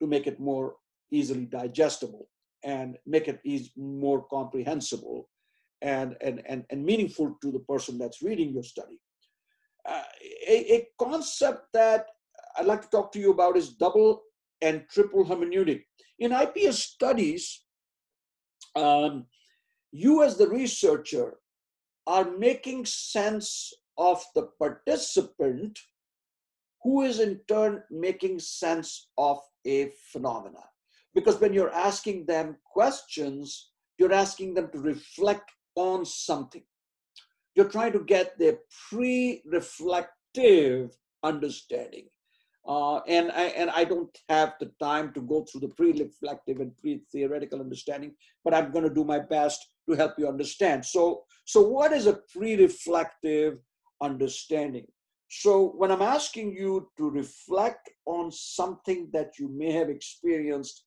to 0.00 0.06
make 0.06 0.26
it 0.26 0.40
more 0.40 0.74
easily 1.10 1.46
digestible 1.46 2.28
and 2.64 2.96
make 3.06 3.28
it 3.28 3.40
easy, 3.44 3.70
more 3.76 4.24
comprehensible 4.28 5.28
and, 5.82 6.16
and, 6.20 6.42
and, 6.46 6.64
and 6.70 6.84
meaningful 6.84 7.36
to 7.42 7.52
the 7.52 7.58
person 7.60 7.98
that's 7.98 8.22
reading 8.22 8.52
your 8.52 8.62
study. 8.62 8.98
Uh, 9.86 10.02
a, 10.48 10.74
a, 10.74 10.88
concept 10.98 11.66
that 11.74 12.06
I'd 12.56 12.66
like 12.66 12.82
to 12.82 12.88
talk 12.88 13.12
to 13.12 13.18
you 13.18 13.32
about 13.32 13.56
is 13.56 13.74
double 13.74 14.22
and 14.62 14.84
triple 14.88 15.24
hermeneutic. 15.24 15.82
In 16.18 16.32
IPS 16.32 16.78
studies, 16.78 17.64
um, 18.76 19.26
you 19.92 20.22
as 20.22 20.36
the 20.36 20.48
researcher 20.48 21.34
are 22.06 22.30
making 22.38 22.86
sense 22.86 23.72
of 23.98 24.22
the 24.34 24.48
participant 24.58 25.78
who 26.82 27.02
is 27.02 27.20
in 27.20 27.40
turn 27.48 27.82
making 27.90 28.38
sense 28.38 29.08
of 29.18 29.38
a 29.66 29.90
phenomena. 30.12 30.64
Because 31.14 31.40
when 31.40 31.52
you're 31.52 31.72
asking 31.72 32.26
them 32.26 32.56
questions, 32.72 33.70
you're 33.98 34.12
asking 34.12 34.54
them 34.54 34.70
to 34.72 34.78
reflect 34.78 35.50
on 35.76 36.04
something. 36.04 36.62
You're 37.54 37.68
trying 37.68 37.92
to 37.92 38.00
get 38.00 38.38
their 38.38 38.58
pre-reflective 38.88 40.96
understanding. 41.22 42.08
Uh, 42.66 43.00
and, 43.00 43.30
I, 43.32 43.42
and 43.56 43.68
I 43.70 43.84
don't 43.84 44.16
have 44.28 44.54
the 44.58 44.72
time 44.80 45.12
to 45.12 45.20
go 45.20 45.44
through 45.44 45.60
the 45.60 45.68
pre-reflective 45.68 46.60
and 46.60 46.74
pre-theoretical 46.78 47.60
understanding, 47.60 48.14
but 48.42 48.54
I'm 48.54 48.72
going 48.72 48.88
to 48.88 48.94
do 48.94 49.04
my 49.04 49.18
best 49.18 49.68
to 49.88 49.94
help 49.94 50.14
you 50.18 50.26
understand. 50.26 50.84
So, 50.84 51.24
so 51.44 51.60
what 51.60 51.92
is 51.92 52.06
a 52.06 52.20
pre-reflective 52.34 53.58
understanding? 54.00 54.86
So 55.28 55.74
when 55.76 55.90
I'm 55.90 56.00
asking 56.00 56.54
you 56.54 56.88
to 56.96 57.10
reflect 57.10 57.90
on 58.06 58.30
something 58.30 59.10
that 59.12 59.38
you 59.38 59.48
may 59.48 59.72
have 59.72 59.90
experienced 59.90 60.84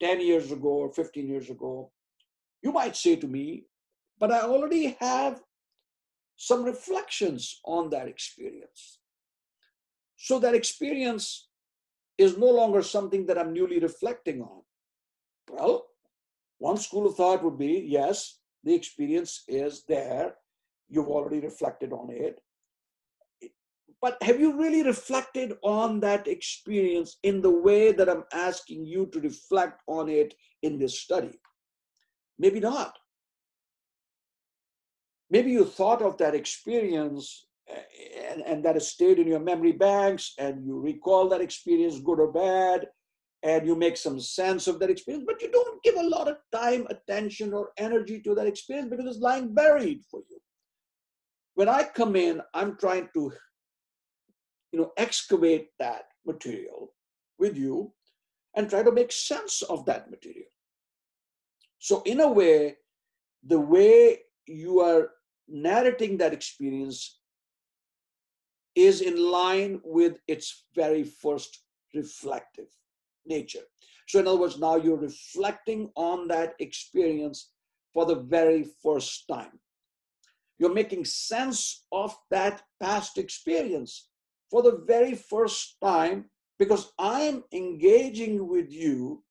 10 0.00 0.20
years 0.20 0.52
ago 0.52 0.68
or 0.68 0.92
15 0.92 1.28
years 1.28 1.50
ago, 1.50 1.90
you 2.62 2.72
might 2.72 2.96
say 2.96 3.16
to 3.16 3.26
me, 3.26 3.64
but 4.18 4.32
I 4.32 4.42
already 4.42 4.96
have 5.00 5.40
some 6.38 6.62
reflections 6.64 7.60
on 7.64 7.90
that 7.90 8.08
experience. 8.08 9.00
So 10.16 10.38
that 10.38 10.54
experience 10.54 11.48
is 12.16 12.38
no 12.38 12.46
longer 12.46 12.80
something 12.80 13.26
that 13.26 13.36
I'm 13.36 13.52
newly 13.52 13.80
reflecting 13.80 14.40
on. 14.40 14.62
Well, 15.50 15.86
one 16.58 16.76
school 16.76 17.06
of 17.06 17.16
thought 17.16 17.42
would 17.42 17.58
be 17.58 17.84
yes, 17.86 18.38
the 18.64 18.74
experience 18.74 19.42
is 19.48 19.84
there. 19.88 20.36
You've 20.88 21.08
already 21.08 21.40
reflected 21.40 21.92
on 21.92 22.08
it. 22.10 22.40
But 24.00 24.16
have 24.22 24.38
you 24.38 24.56
really 24.56 24.84
reflected 24.84 25.54
on 25.62 25.98
that 26.00 26.28
experience 26.28 27.16
in 27.24 27.42
the 27.42 27.50
way 27.50 27.90
that 27.90 28.08
I'm 28.08 28.24
asking 28.32 28.86
you 28.86 29.06
to 29.06 29.20
reflect 29.20 29.82
on 29.88 30.08
it 30.08 30.34
in 30.62 30.78
this 30.78 31.00
study? 31.00 31.40
Maybe 32.38 32.60
not 32.60 32.94
maybe 35.30 35.50
you 35.50 35.64
thought 35.64 36.02
of 36.02 36.16
that 36.18 36.34
experience 36.34 37.46
eh, 37.68 38.30
and, 38.30 38.42
and 38.42 38.64
that 38.64 38.74
has 38.74 38.88
stayed 38.88 39.18
in 39.18 39.26
your 39.26 39.40
memory 39.40 39.72
banks 39.72 40.34
and 40.38 40.64
you 40.64 40.78
recall 40.78 41.28
that 41.28 41.40
experience 41.40 42.00
good 42.00 42.20
or 42.20 42.32
bad 42.32 42.86
and 43.42 43.66
you 43.66 43.76
make 43.76 43.96
some 43.96 44.18
sense 44.20 44.66
of 44.66 44.78
that 44.78 44.90
experience 44.90 45.24
but 45.26 45.40
you 45.40 45.50
don't 45.50 45.82
give 45.82 45.96
a 45.96 46.08
lot 46.08 46.28
of 46.28 46.38
time 46.52 46.86
attention 46.90 47.52
or 47.52 47.70
energy 47.78 48.20
to 48.20 48.34
that 48.34 48.46
experience 48.46 48.88
because 48.90 49.06
it's 49.06 49.18
lying 49.18 49.54
buried 49.54 50.02
for 50.10 50.20
you. 50.28 50.38
When 51.54 51.68
i 51.68 51.82
come 51.82 52.16
in 52.16 52.40
i'm 52.54 52.76
trying 52.76 53.08
to 53.14 53.32
you 54.72 54.80
know 54.80 54.92
excavate 54.96 55.68
that 55.78 56.04
material 56.26 56.92
with 57.38 57.56
you 57.56 57.92
and 58.56 58.68
try 58.68 58.82
to 58.82 58.92
make 58.92 59.12
sense 59.12 59.62
of 59.62 59.84
that 59.86 60.10
material. 60.10 60.48
So 61.78 62.02
in 62.02 62.20
a 62.20 62.28
way 62.28 62.76
the 63.46 63.60
way 63.60 64.18
you 64.46 64.80
are 64.80 65.10
narrating 65.48 66.16
that 66.18 66.32
experience 66.32 67.18
is 68.74 69.00
in 69.00 69.16
line 69.20 69.80
with 69.82 70.18
its 70.28 70.66
very 70.74 71.02
first 71.02 71.62
reflective 71.94 72.68
nature. 73.26 73.64
So, 74.06 74.20
in 74.20 74.26
other 74.26 74.38
words, 74.38 74.58
now 74.58 74.76
you're 74.76 74.96
reflecting 74.96 75.90
on 75.96 76.28
that 76.28 76.54
experience 76.60 77.52
for 77.92 78.06
the 78.06 78.16
very 78.16 78.64
first 78.82 79.26
time. 79.28 79.58
You're 80.58 80.74
making 80.74 81.04
sense 81.04 81.86
of 81.92 82.16
that 82.30 82.62
past 82.80 83.18
experience 83.18 84.08
for 84.50 84.62
the 84.62 84.82
very 84.86 85.14
first 85.14 85.76
time 85.82 86.30
because 86.58 86.92
I'm 86.98 87.44
engaging 87.52 88.48
with 88.48 88.72
you 88.72 89.22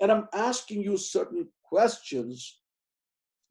and 0.00 0.12
I'm 0.12 0.28
asking 0.32 0.82
you 0.82 0.96
certain 0.96 1.48
questions 1.64 2.60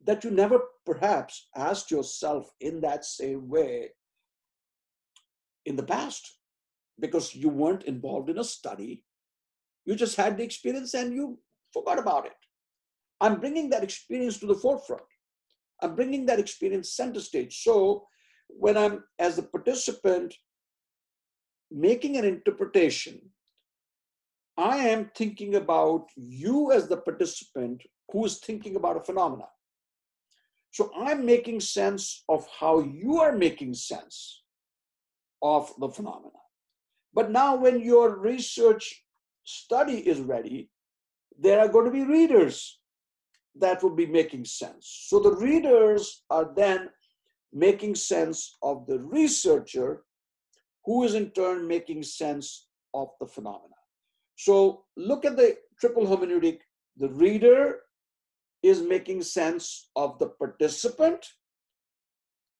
that 0.04 0.24
you 0.24 0.30
never 0.30 0.60
perhaps 0.86 1.48
asked 1.56 1.90
yourself 1.90 2.50
in 2.60 2.80
that 2.80 3.04
same 3.04 3.48
way 3.48 3.90
in 5.66 5.76
the 5.76 5.82
past 5.82 6.38
because 7.00 7.34
you 7.34 7.48
weren't 7.48 7.84
involved 7.84 8.30
in 8.30 8.38
a 8.38 8.44
study. 8.44 9.04
You 9.84 9.94
just 9.94 10.16
had 10.16 10.36
the 10.36 10.44
experience 10.44 10.94
and 10.94 11.14
you 11.14 11.38
forgot 11.72 11.98
about 11.98 12.26
it. 12.26 12.32
I'm 13.20 13.40
bringing 13.40 13.70
that 13.70 13.82
experience 13.82 14.38
to 14.38 14.46
the 14.46 14.54
forefront. 14.54 15.02
I'm 15.82 15.94
bringing 15.94 16.26
that 16.26 16.38
experience 16.38 16.92
center 16.92 17.20
stage. 17.20 17.62
So 17.62 18.06
when 18.48 18.76
I'm, 18.76 19.04
as 19.18 19.38
a 19.38 19.42
participant, 19.42 20.34
making 21.70 22.16
an 22.16 22.24
interpretation, 22.24 23.20
I 24.56 24.78
am 24.78 25.10
thinking 25.14 25.54
about 25.54 26.06
you 26.16 26.72
as 26.72 26.88
the 26.88 26.96
participant 26.96 27.82
who 28.10 28.24
is 28.24 28.38
thinking 28.38 28.76
about 28.76 28.96
a 28.96 29.04
phenomena. 29.04 29.44
So 30.70 30.90
I'm 30.96 31.24
making 31.24 31.60
sense 31.60 32.24
of 32.28 32.46
how 32.60 32.80
you 32.80 33.20
are 33.20 33.36
making 33.36 33.74
sense 33.74 34.42
of 35.42 35.72
the 35.78 35.88
phenomena. 35.88 36.30
But 37.14 37.30
now, 37.30 37.56
when 37.56 37.80
your 37.80 38.18
research 38.18 39.04
study 39.44 40.06
is 40.06 40.20
ready, 40.20 40.70
there 41.38 41.58
are 41.60 41.68
going 41.68 41.86
to 41.86 41.90
be 41.90 42.04
readers 42.04 42.78
that 43.56 43.82
will 43.82 43.94
be 43.94 44.06
making 44.06 44.44
sense. 44.44 45.06
So 45.08 45.18
the 45.18 45.34
readers 45.36 46.22
are 46.30 46.52
then 46.54 46.90
making 47.52 47.94
sense 47.94 48.56
of 48.62 48.86
the 48.86 49.00
researcher, 49.00 50.02
who 50.84 51.04
is 51.04 51.14
in 51.14 51.30
turn 51.30 51.66
making 51.66 52.02
sense 52.02 52.68
of 52.94 53.08
the 53.20 53.26
phenomena. 53.26 53.74
So 54.36 54.84
look 54.96 55.24
at 55.24 55.36
the 55.36 55.56
triple 55.80 56.06
hermeneutic. 56.06 56.58
The 56.98 57.08
reader 57.08 57.80
is 58.62 58.82
making 58.82 59.22
sense 59.22 59.90
of 59.94 60.18
the 60.18 60.28
participant, 60.28 61.26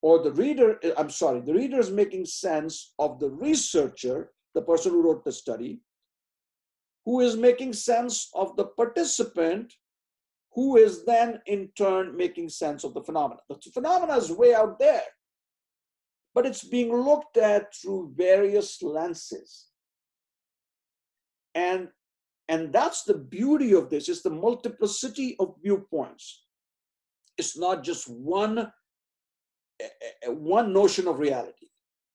or 0.01 0.23
the 0.23 0.33
reader, 0.33 0.79
I'm 0.97 1.11
sorry, 1.11 1.41
the 1.41 1.55
reader 1.55 1.81
is 1.81 1.91
making 1.91 2.25
sense 2.27 2.95
of 2.99 3.19
the 3.19 3.31
researcher, 3.31 4.31
the 4.55 4.63
person 4.63 4.93
who 4.93 5.03
wrote 5.03 5.25
the 5.25 5.33
study, 5.33 5.81
who 7.05 7.21
is 7.21 7.37
making 7.37 7.73
sense 7.73 8.29
of 8.35 8.57
the 8.57 8.67
participant, 8.67 9.73
who 10.53 10.77
is 10.77 11.05
then 11.05 11.41
in 11.47 11.69
turn 11.77 12.17
making 12.17 12.49
sense 12.49 12.85
of 12.85 12.95
the 12.95 13.03
phenomena. 13.03 13.41
The 13.49 13.59
phenomena 13.73 14.17
is 14.17 14.31
way 14.31 14.55
out 14.55 14.79
there, 14.79 15.03
but 16.35 16.47
it's 16.47 16.65
being 16.65 16.95
looked 16.95 17.37
at 17.37 17.75
through 17.75 18.13
various 18.17 18.83
lenses. 18.83 19.67
And, 21.55 21.89
and 22.49 22.73
that's 22.73 23.03
the 23.03 23.15
beauty 23.15 23.73
of 23.75 23.91
this, 23.91 24.09
it's 24.09 24.23
the 24.23 24.31
multiplicity 24.31 25.37
of 25.39 25.55
viewpoints. 25.63 26.45
It's 27.37 27.59
not 27.59 27.85
just 27.85 28.09
one, 28.09 28.59
eh, 28.59 28.65
eh, 29.81 29.89
eh, 30.23 30.29
one 30.31 30.73
notion 30.73 31.07
of 31.07 31.19
reality. 31.19 31.67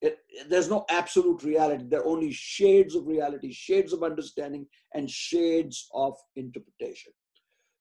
It, 0.02 0.18
there's 0.48 0.68
no 0.68 0.84
absolute 0.90 1.42
reality. 1.44 1.84
There 1.88 2.00
are 2.00 2.06
only 2.06 2.32
shades 2.32 2.94
of 2.94 3.06
reality, 3.06 3.52
shades 3.52 3.92
of 3.92 4.02
understanding, 4.02 4.66
and 4.92 5.08
shades 5.08 5.88
of 5.94 6.14
interpretation. 6.36 7.12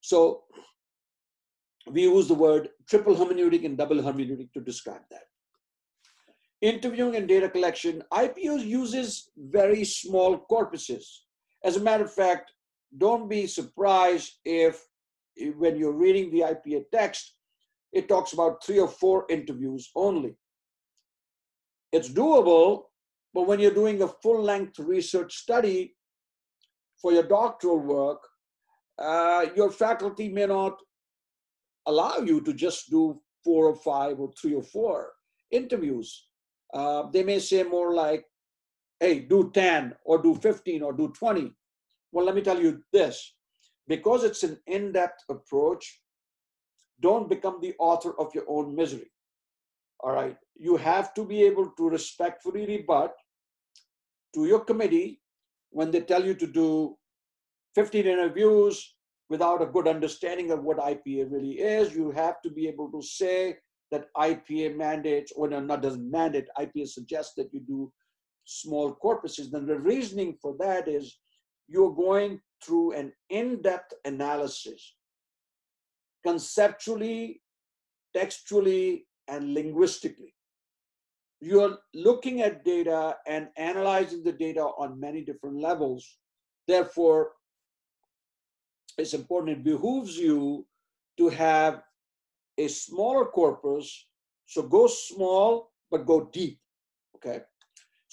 So 0.02 0.44
we 1.90 2.04
use 2.04 2.28
the 2.28 2.34
word 2.34 2.70
triple 2.88 3.16
hermeneutic 3.16 3.66
and 3.66 3.78
double 3.78 3.98
hermeneutic 3.98 4.54
to 4.54 4.62
describe 4.62 5.02
that. 5.12 5.24
Interviewing 6.62 7.18
and 7.18 7.28
data 7.28 7.50
collection, 7.50 8.04
IPO 8.14 8.66
uses 8.66 9.30
very 9.38 9.84
small 9.84 10.46
corpuses. 10.50 11.04
As 11.64 11.78
a 11.78 11.82
matter 11.82 12.04
of 12.04 12.14
fact, 12.14 12.52
don't 12.98 13.30
be 13.30 13.48
surprised 13.48 14.34
if, 14.46 14.86
when 15.58 15.78
you're 15.78 15.94
reading 15.94 16.30
the 16.30 16.42
IPA 16.42 16.86
text, 16.92 17.36
it 17.92 18.08
talks 18.08 18.34
about 18.34 18.64
three 18.64 18.80
or 18.80 18.88
four 18.88 19.26
interviews 19.30 19.90
only. 19.96 20.36
It's 21.92 22.10
doable, 22.10 22.84
but 23.34 23.48
when 23.48 23.60
you're 23.60 23.74
doing 23.74 24.02
a 24.02 24.08
full 24.08 24.42
length 24.42 24.80
research 24.80 25.38
study 25.38 25.96
for 27.02 27.12
your 27.12 27.24
doctoral 27.24 27.80
work, 27.80 28.20
uh, 29.00 29.46
your 29.56 29.72
faculty 29.72 30.30
may 30.30 30.46
not 30.46 30.78
allow 31.86 32.18
you 32.18 32.42
to 32.42 32.54
just 32.54 32.90
do 32.90 33.22
four 33.44 33.68
or 33.68 33.76
five 33.76 34.20
or 34.20 34.32
three 34.40 34.54
or 34.54 34.64
four 34.64 35.12
interviews. 35.52 36.28
Uh, 36.74 37.04
they 37.12 37.24
may 37.24 37.40
say 37.40 37.64
more 37.64 37.94
like, 37.94 38.26
hey, 39.04 39.20
do 39.20 39.52
10 39.54 39.94
or 40.06 40.22
do 40.22 40.34
15 40.36 40.82
or 40.82 40.94
do 40.94 41.10
20. 41.10 41.54
Well, 42.14 42.26
let 42.26 42.36
me 42.36 42.42
tell 42.42 42.62
you 42.62 42.82
this 42.94 43.34
because 43.86 44.24
it's 44.24 44.44
an 44.44 44.58
in 44.68 44.94
depth 44.94 45.24
approach, 45.30 46.02
don't 47.02 47.30
become 47.30 47.60
the 47.60 47.74
author 47.80 48.18
of 48.18 48.34
your 48.34 48.46
own 48.48 48.74
misery. 48.74 49.12
All 50.00 50.14
right. 50.14 50.38
You 50.56 50.78
have 50.78 51.14
to 51.16 51.26
be 51.26 51.44
able 51.44 51.72
to 51.72 51.90
respectfully 51.90 52.66
rebut 52.66 53.14
to 54.36 54.46
your 54.46 54.62
committee 54.62 55.20
when 55.72 55.92
they 55.92 56.00
tell 56.00 56.24
you 56.24 56.36
to 56.36 56.48
do 56.48 56.96
15 57.76 58.06
interviews 58.06 58.96
without 59.30 59.62
a 59.62 59.66
good 59.66 59.88
understanding 59.88 60.52
of 60.52 60.64
what 60.64 60.78
IPA 60.78 61.30
really 61.30 61.60
is. 61.60 61.94
You 61.94 62.12
have 62.12 62.42
to 62.44 62.50
be 62.50 62.70
able 62.70 62.90
to 62.92 63.02
say 63.02 63.58
that 63.92 64.08
IPA 64.16 64.78
mandates, 64.78 65.34
or 65.36 65.50
no, 65.50 65.60
not 65.60 65.82
doesn't 65.82 66.10
mandate, 66.10 66.48
IPA 66.58 66.88
suggests 66.88 67.34
that 67.36 67.54
you 67.54 67.60
do 67.60 67.92
small 68.46 68.98
corpuses. 69.04 69.52
Then 69.52 69.66
the 69.66 69.80
reasoning 69.80 70.38
for 70.42 70.56
that 70.60 70.88
is 70.88 71.18
you're 71.68 71.94
going 71.94 72.40
through 72.64 72.94
an 72.94 73.12
in-depth 73.30 73.94
analysis, 74.06 74.96
conceptually, 76.26 77.42
textually, 78.16 79.06
and 79.28 79.54
linguistically. 79.54 80.34
You're 81.42 81.78
looking 81.94 82.42
at 82.42 82.64
data 82.64 83.18
and 83.28 83.50
analyzing 83.58 84.24
the 84.24 84.32
data 84.32 84.62
on 84.62 85.00
many 85.00 85.22
different 85.22 85.58
levels. 85.58 86.18
Therefore, 86.68 87.32
it's 88.98 89.14
important, 89.14 89.58
it 89.58 89.64
behooves 89.64 90.18
you 90.18 90.66
to 91.18 91.30
have 91.30 91.82
a 92.58 92.68
smaller 92.68 93.26
corpus. 93.26 94.08
So 94.46 94.62
go 94.62 94.88
small, 94.88 95.72
but 95.90 96.06
go 96.06 96.30
deep. 96.32 96.60
Okay. 97.16 97.42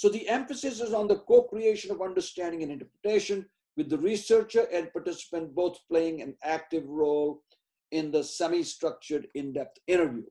So 0.00 0.08
the 0.08 0.26
emphasis 0.30 0.80
is 0.80 0.94
on 0.94 1.08
the 1.08 1.18
co-creation 1.28 1.90
of 1.90 2.00
understanding 2.00 2.62
and 2.62 2.72
interpretation 2.72 3.44
with 3.76 3.90
the 3.90 3.98
researcher 3.98 4.66
and 4.72 4.90
participant 4.94 5.54
both 5.54 5.76
playing 5.90 6.22
an 6.22 6.34
active 6.42 6.88
role 6.88 7.42
in 7.90 8.10
the 8.10 8.24
semi-structured 8.24 9.28
in-depth 9.34 9.76
interview. 9.86 10.24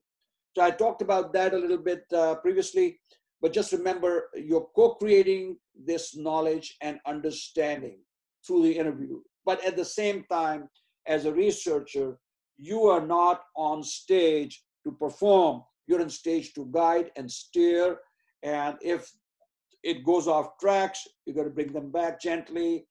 So 0.55 0.63
I 0.63 0.71
talked 0.71 1.03
about 1.03 1.33
that 1.33 1.53
a 1.53 1.57
little 1.59 1.77
bit 1.77 2.03
uh, 2.11 2.33
previously, 2.37 2.99
but 3.43 3.53
just 3.53 3.71
remember 3.71 4.31
you're 4.33 4.69
co-creating 4.75 5.57
this 5.85 6.17
knowledge 6.17 6.75
and 6.81 6.97
understanding 7.05 7.99
through 8.47 8.63
the 8.63 8.75
interview. 8.75 9.21
But 9.45 9.63
at 9.63 9.77
the 9.77 9.85
same 9.85 10.25
time, 10.31 10.67
as 11.05 11.25
a 11.25 11.31
researcher, 11.31 12.17
you 12.57 12.85
are 12.85 13.05
not 13.05 13.41
on 13.55 13.83
stage 13.83 14.63
to 14.83 14.91
perform. 14.91 15.61
You're 15.85 16.01
on 16.01 16.09
stage 16.09 16.55
to 16.55 16.67
guide 16.71 17.11
and 17.15 17.31
steer. 17.31 17.99
And 18.41 18.75
if 18.81 19.11
it 19.83 20.03
goes 20.03 20.27
off 20.27 20.57
tracks, 20.59 21.07
you 21.25 21.33
got 21.33 21.43
to 21.43 21.49
bring 21.49 21.71
them 21.71 21.91
back 21.91 22.19
gently. 22.21 22.85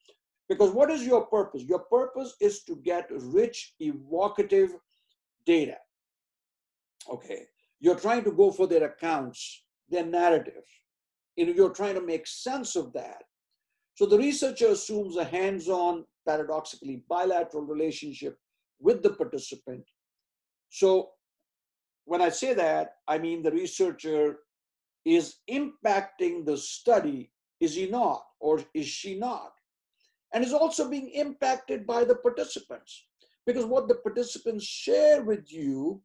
Because 0.49 0.71
what 0.71 0.91
is 0.91 1.05
your 1.05 1.27
purpose? 1.27 1.63
Your 1.63 1.81
purpose 1.81 2.35
is 2.41 2.63
to 2.65 2.77
get 2.77 3.07
rich, 3.11 3.75
evocative 3.81 4.71
data. 5.45 5.77
Okay. 7.13 7.43
You're 7.81 7.99
trying 7.99 8.25
to 8.25 8.33
go 8.33 8.51
for 8.51 8.67
their 8.67 8.85
accounts, 8.85 9.65
their 9.89 10.05
narrative. 10.05 10.65
You 11.37 11.47
know, 11.47 11.53
you're 11.53 11.71
trying 11.71 11.95
to 11.95 12.01
make 12.01 12.27
sense 12.27 12.77
of 12.77 12.93
that. 12.95 13.23
So 13.95 14.07
the 14.07 14.19
researcher 14.19 14.69
assumes 14.69 15.17
a 15.17 15.25
hands-on, 15.25 16.05
paradoxically 16.27 17.03
bilateral 17.09 17.65
relationship 17.65 18.39
with 18.81 19.03
the 19.03 19.11
participant. 19.11 19.85
So 20.71 21.11
when 22.05 22.23
I 22.23 22.31
say 22.31 22.55
that, 22.55 22.93
I 23.07 23.19
mean 23.19 23.43
the 23.43 23.51
researcher 23.51 24.39
is 25.17 25.37
impacting 25.51 26.45
the 26.45 26.57
study, 26.57 27.31
is 27.61 27.75
he 27.75 27.89
not, 27.89 28.25
or 28.41 28.61
is 28.75 28.87
she 28.87 29.19
not? 29.19 29.53
And 30.35 30.45
is 30.45 30.53
also 30.53 30.89
being 30.89 31.09
impacted 31.11 31.87
by 31.87 32.05
the 32.05 32.17
participants. 32.17 33.07
Because 33.47 33.65
what 33.65 33.89
the 33.89 33.95
participants 33.95 34.65
share 34.65 35.23
with 35.23 35.51
you 35.51 36.03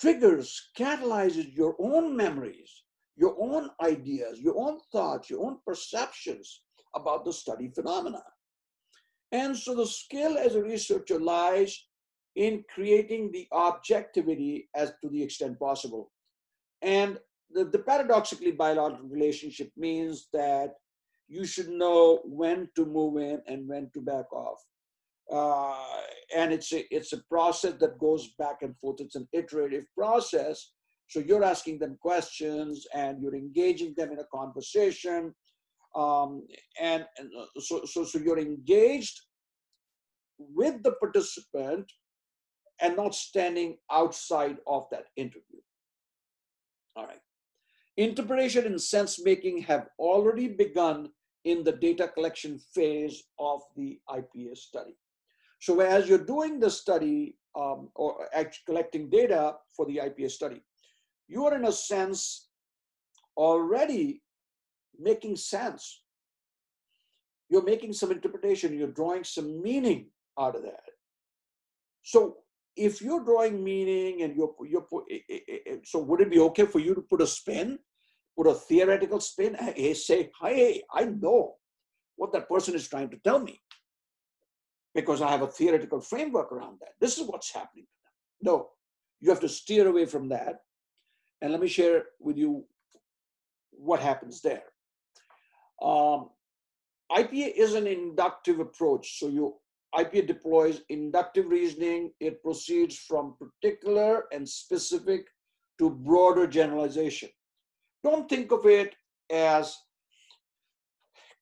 triggers, 0.00 0.70
catalyzes 0.76 1.54
your 1.54 1.76
own 1.78 2.16
memories, 2.16 2.82
your 3.16 3.36
own 3.38 3.70
ideas, 3.82 4.40
your 4.40 4.58
own 4.58 4.80
thoughts, 4.90 5.30
your 5.30 5.44
own 5.46 5.58
perceptions 5.64 6.62
about 6.96 7.24
the 7.24 7.32
study 7.32 7.70
phenomena. 7.72 8.22
And 9.30 9.56
so 9.56 9.76
the 9.76 9.86
skill 9.86 10.36
as 10.36 10.56
a 10.56 10.62
researcher 10.62 11.20
lies 11.20 11.86
in 12.34 12.64
creating 12.74 13.30
the 13.30 13.46
objectivity 13.52 14.68
as 14.74 14.92
to 15.02 15.08
the 15.08 15.22
extent 15.22 15.60
possible. 15.60 16.10
And 16.82 17.18
the, 17.52 17.64
the 17.64 17.78
paradoxically 17.78 18.52
bilateral 18.52 19.08
relationship 19.08 19.70
means 19.76 20.28
that 20.32 20.74
you 21.28 21.44
should 21.44 21.68
know 21.68 22.20
when 22.24 22.68
to 22.76 22.84
move 22.84 23.16
in 23.18 23.40
and 23.46 23.68
when 23.68 23.90
to 23.94 24.00
back 24.00 24.32
off. 24.32 24.58
Uh, 25.32 26.02
and 26.36 26.52
it's 26.52 26.72
a, 26.72 26.84
it's 26.94 27.12
a 27.12 27.22
process 27.30 27.74
that 27.80 27.98
goes 27.98 28.34
back 28.38 28.62
and 28.62 28.76
forth. 28.78 29.00
It's 29.00 29.14
an 29.14 29.28
iterative 29.32 29.84
process. 29.96 30.72
So 31.06 31.20
you're 31.20 31.44
asking 31.44 31.78
them 31.78 31.98
questions 32.00 32.86
and 32.94 33.22
you're 33.22 33.36
engaging 33.36 33.94
them 33.96 34.12
in 34.12 34.18
a 34.18 34.26
conversation. 34.34 35.34
Um, 35.94 36.46
and, 36.80 37.06
and 37.18 37.30
so, 37.58 37.84
so, 37.84 38.04
so 38.04 38.18
you're 38.18 38.38
engaged 38.38 39.20
with 40.38 40.82
the 40.82 40.92
participant 40.92 41.90
and 42.80 42.96
not 42.96 43.14
standing 43.14 43.76
outside 43.90 44.56
of 44.66 44.86
that 44.90 45.06
interview. 45.16 45.60
All 46.96 47.06
right. 47.06 47.20
Interpretation 48.00 48.64
and 48.64 48.80
sense 48.80 49.22
making 49.22 49.60
have 49.60 49.88
already 49.98 50.48
begun 50.48 51.10
in 51.44 51.62
the 51.62 51.72
data 51.72 52.08
collection 52.08 52.58
phase 52.74 53.24
of 53.38 53.60
the 53.76 54.00
IPA 54.08 54.56
study. 54.56 54.96
So 55.58 55.80
as 55.80 56.08
you're 56.08 56.24
doing 56.24 56.58
the 56.58 56.70
study 56.70 57.36
um, 57.54 57.90
or 57.94 58.26
collecting 58.64 59.10
data 59.10 59.56
for 59.76 59.84
the 59.84 60.00
IPA 60.02 60.30
study, 60.30 60.62
you 61.28 61.44
are 61.44 61.54
in 61.54 61.66
a 61.66 61.72
sense 61.72 62.48
already 63.36 64.22
making 64.98 65.36
sense. 65.36 66.00
You're 67.50 67.64
making 67.64 67.92
some 67.92 68.12
interpretation, 68.12 68.78
you're 68.78 68.88
drawing 68.88 69.24
some 69.24 69.62
meaning 69.62 70.06
out 70.38 70.56
of 70.56 70.62
that. 70.62 70.84
So 72.02 72.38
if 72.76 73.02
you're 73.02 73.22
drawing 73.22 73.62
meaning 73.62 74.22
and 74.22 74.34
you're, 74.34 74.54
you're 74.66 74.86
so 75.84 75.98
would 75.98 76.22
it 76.22 76.30
be 76.30 76.38
okay 76.38 76.64
for 76.64 76.78
you 76.78 76.94
to 76.94 77.02
put 77.02 77.20
a 77.20 77.26
spin, 77.26 77.78
put 78.40 78.50
a 78.50 78.54
theoretical 78.54 79.20
spin, 79.20 79.54
hey, 79.54 79.92
say, 79.92 80.30
hey, 80.40 80.82
I 80.94 81.04
know 81.04 81.56
what 82.16 82.32
that 82.32 82.48
person 82.48 82.74
is 82.74 82.88
trying 82.88 83.10
to 83.10 83.18
tell 83.18 83.38
me 83.38 83.60
because 84.94 85.20
I 85.20 85.30
have 85.30 85.42
a 85.42 85.46
theoretical 85.46 86.00
framework 86.00 86.50
around 86.50 86.78
that. 86.80 86.92
This 87.00 87.18
is 87.18 87.26
what's 87.26 87.52
happening 87.52 87.84
to 87.84 88.04
them. 88.04 88.54
No, 88.54 88.68
you 89.20 89.28
have 89.28 89.40
to 89.40 89.48
steer 89.48 89.86
away 89.86 90.06
from 90.06 90.30
that. 90.30 90.60
And 91.42 91.52
let 91.52 91.60
me 91.60 91.68
share 91.68 92.04
with 92.18 92.38
you 92.38 92.64
what 93.72 94.00
happens 94.00 94.40
there. 94.40 94.64
Um, 95.82 96.30
IPA 97.12 97.52
is 97.56 97.74
an 97.74 97.86
inductive 97.86 98.60
approach. 98.60 99.18
So 99.18 99.28
you 99.28 99.56
IPA 99.94 100.28
deploys 100.28 100.80
inductive 100.88 101.48
reasoning. 101.48 102.12
It 102.20 102.42
proceeds 102.42 102.96
from 102.96 103.34
particular 103.38 104.24
and 104.32 104.48
specific 104.48 105.26
to 105.78 105.90
broader 105.90 106.46
generalization. 106.46 107.28
Don't 108.02 108.28
think 108.28 108.50
of 108.52 108.66
it 108.66 108.94
as 109.30 109.76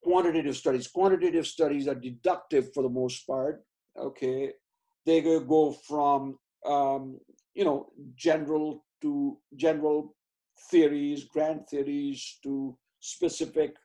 quantitative 0.02 0.56
studies. 0.56 0.88
Quantitative 0.88 1.46
studies 1.46 1.88
are 1.88 1.94
deductive 1.94 2.72
for 2.72 2.82
the 2.82 2.88
most 2.88 3.26
part. 3.26 3.62
Okay, 3.96 4.52
they 5.06 5.20
go 5.20 5.72
from 5.72 6.38
um, 6.66 7.18
you 7.54 7.64
know 7.64 7.88
general 8.16 8.84
to 9.02 9.38
general 9.56 10.14
theories, 10.70 11.24
grand 11.24 11.68
theories 11.68 12.38
to 12.42 12.76
specific 13.00 13.76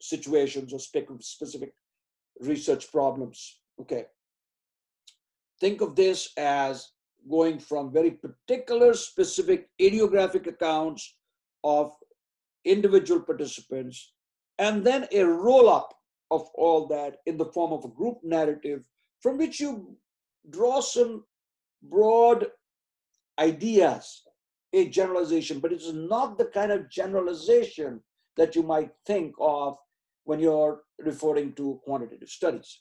situations 0.00 0.72
or 0.72 0.78
specific 0.78 1.72
research 2.40 2.90
problems. 2.90 3.60
Okay. 3.80 4.06
Think 5.60 5.82
of 5.82 5.94
this 5.94 6.30
as 6.38 6.90
going 7.30 7.58
from 7.58 7.92
very 7.92 8.12
particular, 8.12 8.94
specific, 8.94 9.68
idiographic 9.80 10.46
accounts 10.46 11.16
of 11.62 11.92
individual 12.64 13.20
participants, 13.20 14.12
and 14.58 14.84
then 14.84 15.06
a 15.12 15.22
roll 15.22 15.68
up 15.68 15.94
of 16.30 16.48
all 16.54 16.86
that 16.88 17.16
in 17.26 17.36
the 17.36 17.46
form 17.46 17.72
of 17.72 17.84
a 17.84 17.88
group 17.88 18.18
narrative 18.22 18.82
from 19.20 19.36
which 19.38 19.60
you 19.60 19.96
draw 20.50 20.80
some 20.80 21.24
broad 21.82 22.46
ideas, 23.38 24.22
a 24.72 24.88
generalization, 24.88 25.58
but 25.58 25.72
it's 25.72 25.92
not 25.92 26.38
the 26.38 26.44
kind 26.46 26.70
of 26.70 26.90
generalization 26.90 28.00
that 28.36 28.54
you 28.54 28.62
might 28.62 28.90
think 29.06 29.34
of 29.40 29.76
when 30.24 30.38
you're 30.38 30.82
referring 30.98 31.52
to 31.54 31.80
quantitative 31.84 32.28
studies. 32.28 32.80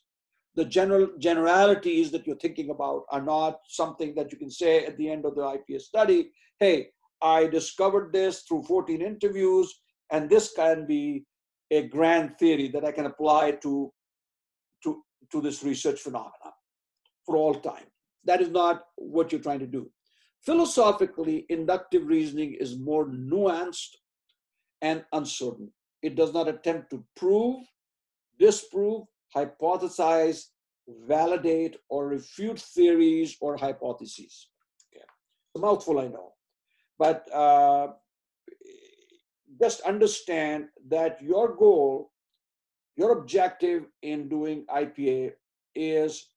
The 0.56 0.66
general 0.66 1.10
generalities 1.20 2.12
that 2.12 2.28
you're 2.28 2.36
thinking 2.36 2.70
about 2.70 3.04
are 3.12 3.22
not 3.22 3.60
something 3.68 4.14
that 4.16 4.32
you 4.32 4.38
can 4.38 4.52
say 4.52 4.86
at 4.86 4.98
the 4.98 5.10
end 5.10 5.26
of 5.26 5.36
the 5.36 5.48
IPS 5.48 5.86
study, 5.86 6.32
hey, 6.60 6.90
I 7.22 7.48
discovered 7.48 8.14
this 8.14 8.42
through 8.42 8.64
14 8.64 9.02
interviews, 9.02 9.74
and 10.12 10.30
this 10.30 10.54
can 10.54 10.86
be 10.86 11.26
a 11.72 11.88
grand 11.88 12.38
theory 12.40 12.70
that 12.70 12.86
I 12.86 12.92
can 12.92 13.06
apply 13.06 13.52
to, 13.64 13.92
to, 14.84 15.04
to 15.32 15.42
this 15.42 15.64
research 15.64 16.00
phenomena 16.00 16.54
for 17.26 17.36
all 17.36 17.56
time. 17.56 17.86
That 18.26 18.42
is 18.42 18.50
not 18.50 18.84
what 18.96 19.32
you're 19.32 19.42
trying 19.42 19.60
to 19.60 19.68
do. 19.68 19.90
Philosophically, 20.46 21.46
inductive 21.50 22.08
reasoning 22.08 22.54
is 22.54 22.80
more 22.80 23.08
nuanced 23.08 23.96
and 24.82 25.04
uncertain. 25.14 25.72
It 26.02 26.16
does 26.16 26.34
not 26.34 26.48
attempt 26.48 26.90
to 26.92 27.04
prove, 27.16 27.58
disprove, 28.40 29.04
hypothesize, 29.36 30.46
validate, 31.08 31.78
or 31.90 32.08
refute 32.08 32.60
theories 32.60 33.36
or 33.42 33.58
hypotheses. 33.58 34.50
Okay. 34.96 35.04
a 35.56 35.60
mouthful, 35.60 36.00
I 36.00 36.08
know. 36.08 36.34
But 37.00 37.34
uh, 37.34 37.94
just 39.60 39.82
understand 39.82 40.68
that 40.90 41.22
your 41.22 41.56
goal, 41.56 42.12
your 42.98 43.18
objective 43.18 43.86
in 44.02 44.28
doing 44.28 44.66
IPA 44.70 45.32
is 45.76 46.28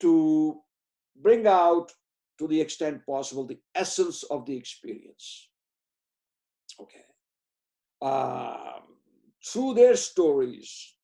to 0.00 0.60
bring 1.22 1.46
out 1.46 1.92
to 2.38 2.46
the 2.46 2.60
extent 2.60 3.06
possible 3.06 3.46
the 3.46 3.58
essence 3.74 4.24
of 4.24 4.44
the 4.44 4.56
experience. 4.56 5.48
Okay. 6.80 7.06
Um, 8.02 8.82
through 9.44 9.74
their 9.74 9.96
stories, 9.96 10.96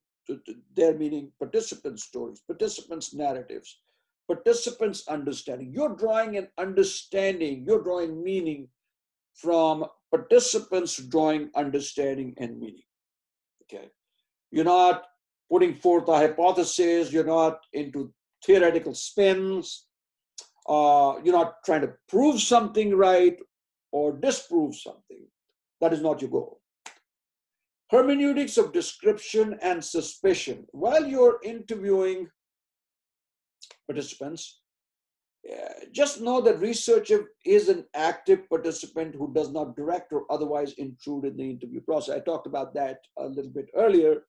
their 0.74 0.94
meaning 0.98 1.32
participants' 1.38 2.04
stories, 2.04 2.42
participants' 2.46 3.14
narratives, 3.14 3.80
participants' 4.26 5.06
understanding. 5.08 5.72
You're 5.72 5.96
drawing 5.96 6.36
an 6.36 6.48
understanding, 6.58 7.64
you're 7.66 7.82
drawing 7.82 8.22
meaning 8.22 8.68
from 9.34 9.86
participants 10.10 10.96
drawing 10.96 11.50
understanding 11.56 12.34
and 12.38 12.58
meaning. 12.58 12.82
Okay. 13.62 13.88
You're 14.50 14.64
not 14.64 15.04
putting 15.50 15.74
forth 15.74 16.08
a 16.08 16.16
hypothesis, 16.16 17.12
you're 17.12 17.24
not 17.24 17.60
into 17.72 18.12
theoretical 18.44 18.94
spins, 18.94 19.86
uh, 20.68 21.14
you're 21.24 21.36
not 21.36 21.54
trying 21.64 21.80
to 21.82 21.92
prove 22.08 22.40
something 22.40 22.94
right 22.94 23.38
or 23.90 24.12
disprove 24.12 24.76
something. 24.76 25.26
That 25.80 25.92
is 25.92 26.02
not 26.02 26.20
your 26.20 26.30
goal 26.30 26.62
hermeneutics 27.92 28.56
of 28.56 28.72
description 28.72 29.58
and 29.60 29.84
suspicion. 29.84 30.66
While 30.72 31.06
you're 31.06 31.38
interviewing 31.44 32.26
participants, 33.86 34.60
uh, 35.50 35.86
just 35.92 36.20
know 36.20 36.40
that 36.40 36.60
researcher 36.60 37.30
is 37.44 37.68
an 37.68 37.84
active 37.94 38.48
participant 38.48 39.14
who 39.14 39.32
does 39.34 39.50
not 39.50 39.74
direct 39.76 40.12
or 40.12 40.24
otherwise 40.30 40.72
intrude 40.74 41.24
in 41.24 41.36
the 41.36 41.50
interview 41.50 41.80
process. 41.80 42.16
I 42.16 42.20
talked 42.20 42.46
about 42.46 42.74
that 42.74 42.98
a 43.18 43.26
little 43.26 43.50
bit 43.50 43.68
earlier. 43.74 44.22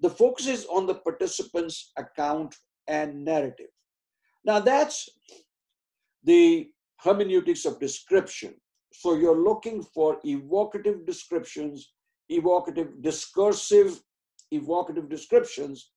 The 0.00 0.10
focus 0.10 0.46
is 0.46 0.66
on 0.66 0.86
the 0.86 0.94
participant's 0.94 1.92
account 1.96 2.54
and 2.88 3.24
narrative. 3.24 3.68
Now, 4.44 4.60
that's 4.60 5.08
the 6.24 6.70
hermeneutics 7.00 7.66
of 7.66 7.80
description. 7.80 8.54
So, 8.92 9.14
you're 9.14 9.38
looking 9.38 9.82
for 9.82 10.18
evocative 10.24 11.04
descriptions 11.04 11.92
evocative, 12.28 13.02
discursive, 13.02 14.00
evocative 14.50 15.08
descriptions 15.08 15.90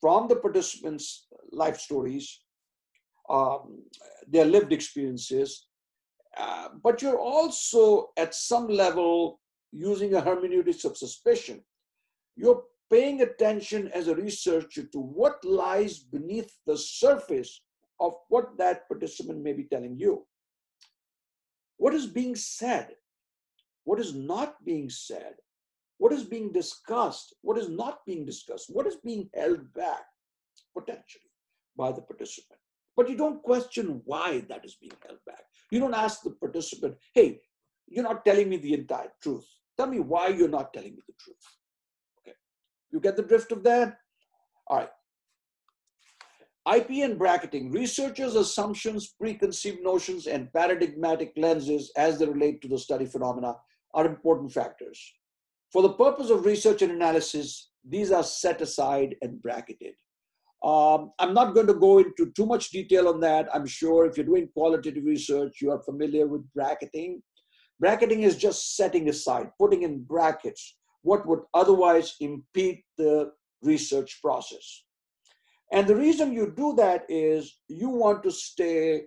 from 0.00 0.28
the 0.28 0.36
participants' 0.36 1.26
life 1.52 1.78
stories, 1.78 2.40
um, 3.28 3.82
their 4.26 4.44
lived 4.44 4.72
experiences, 4.72 5.66
uh, 6.38 6.68
but 6.82 7.02
you're 7.02 7.18
also 7.18 8.10
at 8.16 8.34
some 8.34 8.68
level 8.68 9.40
using 9.72 10.14
a 10.14 10.20
hermeneutics 10.20 10.84
of 10.84 10.96
suspicion. 10.96 11.62
You're 12.36 12.62
paying 12.90 13.22
attention 13.22 13.88
as 13.88 14.08
a 14.08 14.14
researcher 14.14 14.84
to 14.84 14.98
what 14.98 15.44
lies 15.44 15.98
beneath 15.98 16.52
the 16.66 16.76
surface 16.76 17.62
of 18.00 18.14
what 18.28 18.56
that 18.58 18.88
participant 18.88 19.42
may 19.42 19.52
be 19.52 19.64
telling 19.64 19.96
you. 19.96 20.26
What 21.76 21.94
is 21.94 22.06
being 22.06 22.34
said? 22.34 22.90
what 23.84 24.00
is 24.00 24.14
not 24.14 24.54
being 24.64 24.88
said, 24.88 25.34
what 25.98 26.12
is 26.12 26.24
being 26.24 26.52
discussed, 26.52 27.34
what 27.42 27.58
is 27.58 27.68
not 27.68 28.04
being 28.06 28.24
discussed, 28.24 28.66
what 28.68 28.86
is 28.86 28.96
being 28.96 29.28
held 29.34 29.72
back 29.74 30.04
potentially 30.76 31.29
by 31.82 31.92
the 31.92 32.02
participant. 32.12 32.60
but 32.96 33.08
you 33.10 33.16
don't 33.16 33.42
question 33.50 33.86
why 34.04 34.28
that 34.48 34.64
is 34.68 34.74
being 34.80 34.98
held 35.04 35.20
back. 35.26 35.44
You 35.70 35.78
don't 35.82 36.00
ask 36.06 36.22
the 36.22 36.32
participant, 36.44 36.96
hey, 37.14 37.28
you're 37.88 38.08
not 38.08 38.24
telling 38.26 38.48
me 38.52 38.58
the 38.58 38.74
entire 38.74 39.12
truth. 39.22 39.46
Tell 39.76 39.86
me 39.86 40.00
why 40.00 40.24
you're 40.28 40.56
not 40.56 40.72
telling 40.74 40.94
me 40.96 41.02
the 41.06 41.14
truth. 41.22 41.46
Okay. 42.18 42.36
You 42.90 43.00
get 43.00 43.16
the 43.16 43.28
drift 43.30 43.52
of 43.52 43.62
that? 43.68 43.96
All 44.66 44.78
right. 44.80 44.90
IP 46.76 46.90
and 47.06 47.18
bracketing, 47.18 47.72
researchers' 47.72 48.36
assumptions, 48.36 49.14
preconceived 49.18 49.82
notions, 49.82 50.26
and 50.26 50.52
paradigmatic 50.52 51.32
lenses 51.36 51.90
as 51.96 52.18
they 52.18 52.26
relate 52.26 52.60
to 52.60 52.68
the 52.68 52.78
study 52.78 53.06
phenomena 53.06 53.56
are 53.94 54.06
important 54.06 54.52
factors. 54.52 55.00
For 55.72 55.82
the 55.82 55.94
purpose 56.04 56.28
of 56.30 56.44
research 56.44 56.82
and 56.82 56.92
analysis, 56.92 57.70
these 57.88 58.12
are 58.12 58.22
set 58.22 58.60
aside 58.60 59.16
and 59.22 59.40
bracketed. 59.40 59.94
Um, 60.62 61.12
I'm 61.18 61.32
not 61.32 61.54
going 61.54 61.66
to 61.68 61.74
go 61.74 61.98
into 61.98 62.30
too 62.32 62.44
much 62.44 62.70
detail 62.70 63.08
on 63.08 63.20
that. 63.20 63.48
I'm 63.54 63.66
sure 63.66 64.04
if 64.04 64.16
you're 64.16 64.26
doing 64.26 64.48
qualitative 64.52 65.04
research, 65.04 65.60
you 65.60 65.70
are 65.70 65.82
familiar 65.82 66.26
with 66.26 66.42
bracketing. 66.52 67.22
Bracketing 67.78 68.24
is 68.24 68.36
just 68.36 68.76
setting 68.76 69.08
aside, 69.08 69.50
putting 69.58 69.82
in 69.82 70.02
brackets 70.02 70.76
what 71.02 71.26
would 71.26 71.40
otherwise 71.54 72.16
impede 72.20 72.82
the 72.98 73.32
research 73.62 74.20
process. 74.20 74.84
And 75.72 75.86
the 75.86 75.96
reason 75.96 76.32
you 76.32 76.52
do 76.54 76.74
that 76.76 77.04
is 77.08 77.58
you 77.68 77.88
want 77.88 78.22
to 78.24 78.30
stay 78.30 79.04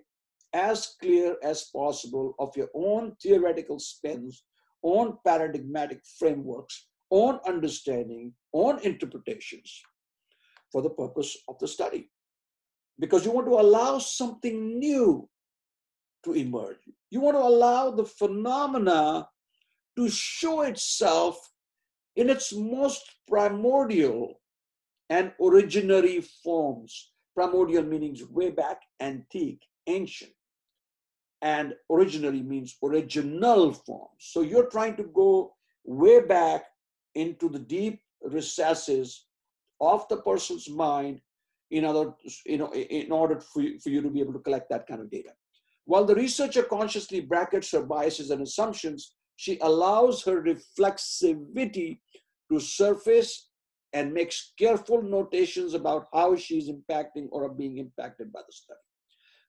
as 0.54 0.96
clear 1.00 1.36
as 1.42 1.70
possible 1.74 2.34
of 2.40 2.56
your 2.56 2.68
own 2.74 3.14
theoretical 3.22 3.78
spins, 3.78 4.42
own 4.82 5.18
paradigmatic 5.24 6.00
frameworks, 6.18 6.88
own 7.12 7.38
understanding, 7.46 8.32
own 8.52 8.80
interpretations 8.80 9.82
for 10.74 10.82
the 10.82 10.90
purpose 10.90 11.36
of 11.46 11.56
the 11.60 11.68
study. 11.68 12.10
Because 12.98 13.24
you 13.24 13.30
want 13.30 13.46
to 13.46 13.60
allow 13.60 13.98
something 13.98 14.76
new 14.80 15.28
to 16.24 16.32
emerge. 16.32 16.82
You 17.12 17.20
want 17.20 17.36
to 17.36 17.42
allow 17.42 17.92
the 17.92 18.04
phenomena 18.04 19.28
to 19.96 20.08
show 20.08 20.62
itself 20.62 21.38
in 22.16 22.28
its 22.28 22.52
most 22.52 23.04
primordial 23.28 24.40
and 25.10 25.30
originary 25.40 26.24
forms. 26.42 27.12
Primordial 27.36 27.84
means 27.84 28.24
way 28.24 28.50
back, 28.50 28.80
antique, 28.98 29.62
ancient. 29.86 30.32
And 31.40 31.74
originary 31.88 32.44
means 32.44 32.76
original 32.82 33.72
forms. 33.74 34.18
So 34.18 34.40
you're 34.40 34.70
trying 34.70 34.96
to 34.96 35.04
go 35.04 35.54
way 35.84 36.20
back 36.20 36.64
into 37.14 37.48
the 37.48 37.60
deep 37.60 38.00
recesses 38.24 39.26
of 39.80 40.06
the 40.08 40.18
person's 40.18 40.68
mind 40.68 41.20
in 41.70 41.84
other 41.84 42.12
you 42.46 42.58
know, 42.58 42.72
in 42.72 43.10
order 43.10 43.40
for 43.40 43.62
you, 43.62 43.78
for 43.80 43.90
you 43.90 44.00
to 44.02 44.10
be 44.10 44.20
able 44.20 44.32
to 44.32 44.38
collect 44.38 44.70
that 44.70 44.86
kind 44.86 45.00
of 45.00 45.10
data. 45.10 45.30
While 45.86 46.04
the 46.04 46.14
researcher 46.14 46.62
consciously 46.62 47.20
brackets 47.20 47.70
her 47.72 47.82
biases 47.82 48.30
and 48.30 48.42
assumptions, 48.42 49.14
she 49.36 49.58
allows 49.60 50.22
her 50.24 50.42
reflexivity 50.42 52.00
to 52.50 52.60
surface 52.60 53.50
and 53.92 54.12
makes 54.12 54.52
careful 54.58 55.02
notations 55.02 55.74
about 55.74 56.06
how 56.12 56.36
she's 56.36 56.68
impacting 56.68 57.28
or 57.30 57.48
being 57.48 57.78
impacted 57.78 58.32
by 58.32 58.40
the 58.46 58.52
study. 58.52 58.80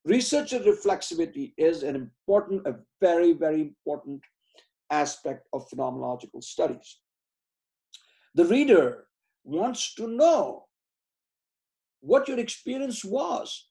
Researcher 0.06 0.60
reflexivity 0.60 1.54
is 1.58 1.84
an 1.84 1.96
important, 1.96 2.68
a 2.68 2.76
very, 3.02 3.34
very 3.34 3.62
important 3.62 4.22
aspect 4.92 5.48
of 5.52 5.68
phenomenological 5.70 6.44
studies. 6.44 7.00
The 8.36 8.46
reader 8.46 9.08
wants 9.46 9.94
to 9.96 10.08
know 10.08 10.66
what 12.02 12.28
your 12.28 12.40
experience 12.40 13.06
was, 13.06 13.68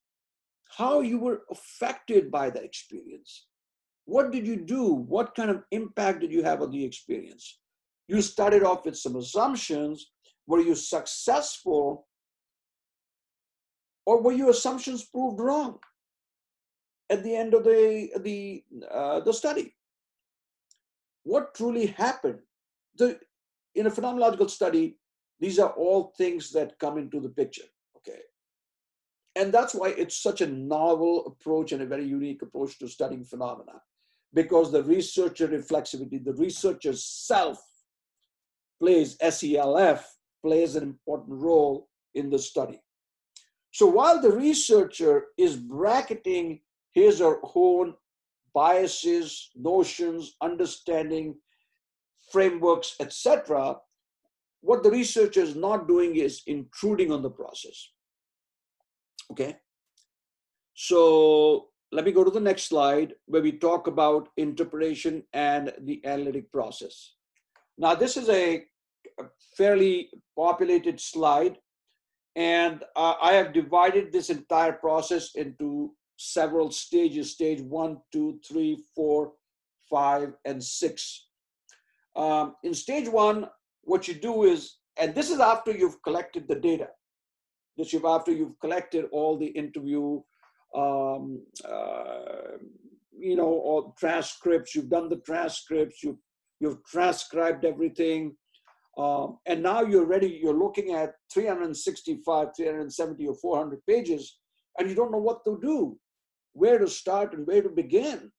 how 0.78 1.00
you 1.00 1.18
were 1.18 1.42
affected 1.50 2.30
by 2.30 2.50
that 2.50 2.64
experience. 2.64 3.46
What 4.06 4.32
did 4.32 4.46
you 4.46 4.56
do? 4.56 4.92
What 4.92 5.34
kind 5.34 5.50
of 5.50 5.62
impact 5.70 6.20
did 6.20 6.32
you 6.32 6.42
have 6.42 6.62
on 6.62 6.70
the 6.70 6.84
experience? 6.84 7.58
You 8.08 8.20
started 8.22 8.62
off 8.62 8.84
with 8.84 8.96
some 8.96 9.16
assumptions. 9.16 10.10
Were 10.46 10.60
you 10.60 10.74
successful? 10.74 12.06
Or 14.06 14.22
were 14.22 14.32
your 14.32 14.50
assumptions 14.50 15.04
proved 15.04 15.40
wrong 15.40 15.78
at 17.08 17.22
the 17.22 17.34
end 17.34 17.54
of 17.54 17.64
the, 17.64 18.10
the, 18.20 18.62
uh, 18.92 19.20
the 19.20 19.32
study? 19.32 19.74
What 21.22 21.54
truly 21.54 21.86
happened? 21.86 22.40
The, 22.96 23.18
in 23.74 23.86
a 23.86 23.90
phenomenological 23.90 24.50
study, 24.50 24.98
these 25.44 25.58
are 25.58 25.72
all 25.72 26.14
things 26.16 26.50
that 26.52 26.78
come 26.78 26.96
into 26.96 27.20
the 27.20 27.28
picture. 27.28 27.68
Okay. 27.98 28.20
And 29.36 29.52
that's 29.52 29.74
why 29.74 29.88
it's 29.90 30.16
such 30.16 30.40
a 30.40 30.46
novel 30.46 31.26
approach 31.26 31.72
and 31.72 31.82
a 31.82 31.86
very 31.94 32.06
unique 32.06 32.40
approach 32.40 32.78
to 32.78 32.88
studying 32.88 33.24
phenomena, 33.24 33.82
because 34.32 34.72
the 34.72 34.82
researcher 34.82 35.46
reflexivity, 35.46 36.24
the 36.24 36.32
researcher's 36.32 37.04
self 37.04 37.62
plays 38.80 39.18
SELF, 39.20 40.02
plays 40.42 40.76
an 40.76 40.82
important 40.82 41.38
role 41.38 41.88
in 42.14 42.30
the 42.30 42.38
study. 42.38 42.80
So 43.70 43.86
while 43.86 44.22
the 44.22 44.32
researcher 44.32 45.26
is 45.36 45.56
bracketing 45.56 46.60
his 46.92 47.20
or 47.20 47.34
her 47.34 47.50
own 47.54 47.94
biases, 48.54 49.50
notions, 49.54 50.36
understanding, 50.40 51.34
frameworks, 52.32 52.96
etc., 52.98 53.76
what 54.64 54.82
the 54.82 54.90
researcher 54.90 55.40
is 55.40 55.54
not 55.54 55.86
doing 55.86 56.16
is 56.16 56.42
intruding 56.46 57.12
on 57.12 57.22
the 57.22 57.30
process. 57.30 57.90
Okay. 59.30 59.56
So 60.74 61.68
let 61.92 62.04
me 62.04 62.12
go 62.12 62.24
to 62.24 62.30
the 62.30 62.40
next 62.40 62.64
slide 62.64 63.14
where 63.26 63.42
we 63.42 63.52
talk 63.52 63.86
about 63.86 64.30
interpretation 64.38 65.22
and 65.34 65.72
the 65.82 66.04
analytic 66.06 66.50
process. 66.50 67.14
Now, 67.76 67.94
this 67.94 68.16
is 68.16 68.28
a, 68.28 68.64
fairly 69.56 70.10
populated 70.34 70.98
slide, 70.98 71.58
and 72.34 72.82
uh, 72.96 73.14
I 73.22 73.34
have 73.34 73.52
divided 73.52 74.10
this 74.10 74.28
entire 74.28 74.72
process 74.72 75.36
into 75.36 75.92
several 76.16 76.72
stages 76.72 77.30
stage 77.30 77.60
one, 77.60 77.98
two, 78.12 78.40
three, 78.48 78.82
four, 78.96 79.34
five, 79.88 80.32
and 80.44 80.60
six. 80.60 81.28
Um, 82.16 82.56
in 82.64 82.74
stage 82.74 83.08
one, 83.08 83.46
what 83.84 84.08
you 84.08 84.14
do 84.14 84.44
is, 84.44 84.76
and 84.96 85.14
this 85.14 85.30
is 85.30 85.40
after 85.40 85.72
you've 85.72 86.02
collected 86.02 86.46
the 86.48 86.54
data. 86.54 86.88
This 87.76 87.92
is 87.92 88.02
after 88.04 88.32
you've 88.32 88.58
collected 88.60 89.06
all 89.10 89.36
the 89.36 89.46
interview, 89.46 90.20
um, 90.74 91.42
uh, 91.68 92.58
you 93.18 93.36
know, 93.36 93.48
all 93.48 93.94
transcripts. 93.98 94.74
You've 94.74 94.90
done 94.90 95.08
the 95.08 95.20
transcripts. 95.20 96.02
You've 96.02 96.18
you've 96.60 96.84
transcribed 96.84 97.64
everything, 97.64 98.36
um, 98.96 99.38
and 99.46 99.62
now 99.62 99.82
you're 99.82 100.06
ready. 100.06 100.38
You're 100.40 100.58
looking 100.58 100.94
at 100.94 101.14
365, 101.32 102.48
370, 102.56 103.26
or 103.26 103.34
400 103.34 103.80
pages, 103.88 104.38
and 104.78 104.88
you 104.88 104.94
don't 104.94 105.10
know 105.10 105.18
what 105.18 105.44
to 105.44 105.58
do, 105.60 105.98
where 106.52 106.78
to 106.78 106.88
start, 106.88 107.34
and 107.34 107.46
where 107.46 107.62
to 107.62 107.68
begin. 107.68 108.30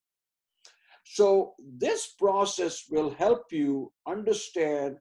So 1.03 1.53
this 1.59 2.13
process 2.17 2.85
will 2.89 3.11
help 3.11 3.43
you 3.51 3.91
understand 4.07 4.97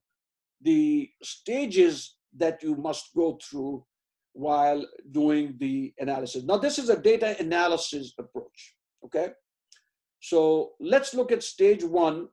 the 0.65 1.11
stages 1.23 2.17
that 2.37 2.63
you 2.63 2.75
must 2.75 3.15
go 3.15 3.39
through 3.43 3.85
while 4.33 4.85
doing 5.13 5.55
the 5.59 5.95
analysis. 5.99 6.43
Now, 6.43 6.57
this 6.57 6.79
is 6.79 6.89
a 6.89 7.01
data 7.01 7.37
analysis 7.39 8.13
approach, 8.19 8.75
okay? 9.05 9.29
So 10.21 10.73
let's 10.81 11.15
look 11.15 11.31
at 11.31 11.43
stage 11.43 11.85
one, 11.85 12.29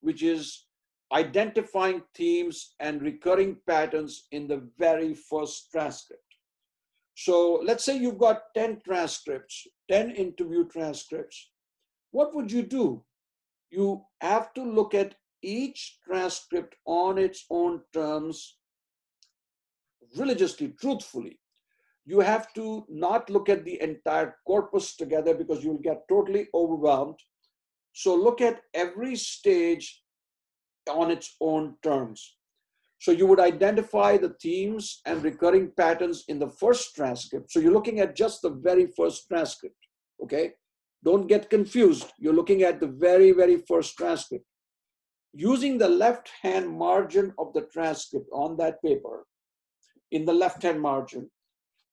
which 0.00 0.22
is 0.22 0.66
identifying 1.12 2.02
themes 2.14 2.74
and 2.78 3.02
recurring 3.02 3.56
patterns 3.66 4.28
in 4.30 4.46
the 4.46 4.68
very 4.78 5.14
first 5.14 5.70
transcript. 5.72 6.22
So 7.14 7.60
let's 7.64 7.84
say 7.84 7.98
you've 7.98 8.18
got 8.18 8.42
10 8.54 8.82
transcripts, 8.84 9.66
10 9.90 10.12
interview 10.12 10.68
transcripts. 10.68 11.50
What 12.12 12.34
would 12.34 12.52
you 12.52 12.62
do? 12.62 13.02
You 13.70 14.04
have 14.20 14.54
to 14.54 14.62
look 14.62 14.94
at 14.94 15.14
each 15.42 15.98
transcript 16.04 16.74
on 16.86 17.18
its 17.18 17.44
own 17.50 17.80
terms 17.92 18.56
religiously, 20.16 20.74
truthfully. 20.80 21.38
You 22.06 22.20
have 22.20 22.52
to 22.54 22.84
not 22.88 23.30
look 23.30 23.48
at 23.48 23.64
the 23.64 23.80
entire 23.80 24.36
corpus 24.46 24.96
together 24.96 25.34
because 25.34 25.62
you'll 25.62 25.78
get 25.78 26.08
totally 26.08 26.48
overwhelmed. 26.54 27.18
So 27.92 28.14
look 28.14 28.40
at 28.40 28.62
every 28.74 29.16
stage 29.16 30.02
on 30.90 31.10
its 31.10 31.36
own 31.40 31.76
terms. 31.82 32.36
So 32.98 33.12
you 33.12 33.26
would 33.26 33.40
identify 33.40 34.16
the 34.16 34.34
themes 34.42 35.00
and 35.06 35.22
recurring 35.22 35.72
patterns 35.76 36.24
in 36.28 36.38
the 36.38 36.48
first 36.48 36.94
transcript. 36.94 37.50
So 37.50 37.60
you're 37.60 37.72
looking 37.72 38.00
at 38.00 38.16
just 38.16 38.42
the 38.42 38.50
very 38.50 38.88
first 38.96 39.26
transcript, 39.28 39.76
okay? 40.22 40.52
Don't 41.02 41.26
get 41.26 41.48
confused. 41.48 42.12
You're 42.18 42.34
looking 42.34 42.62
at 42.62 42.78
the 42.78 42.88
very, 42.88 43.32
very 43.32 43.62
first 43.66 43.96
transcript 43.96 44.44
using 45.32 45.78
the 45.78 45.88
left 45.88 46.30
hand 46.42 46.68
margin 46.68 47.32
of 47.38 47.52
the 47.52 47.62
transcript 47.72 48.26
on 48.32 48.56
that 48.56 48.82
paper, 48.82 49.26
in 50.10 50.24
the 50.24 50.32
left 50.32 50.62
hand 50.62 50.80
margin, 50.80 51.30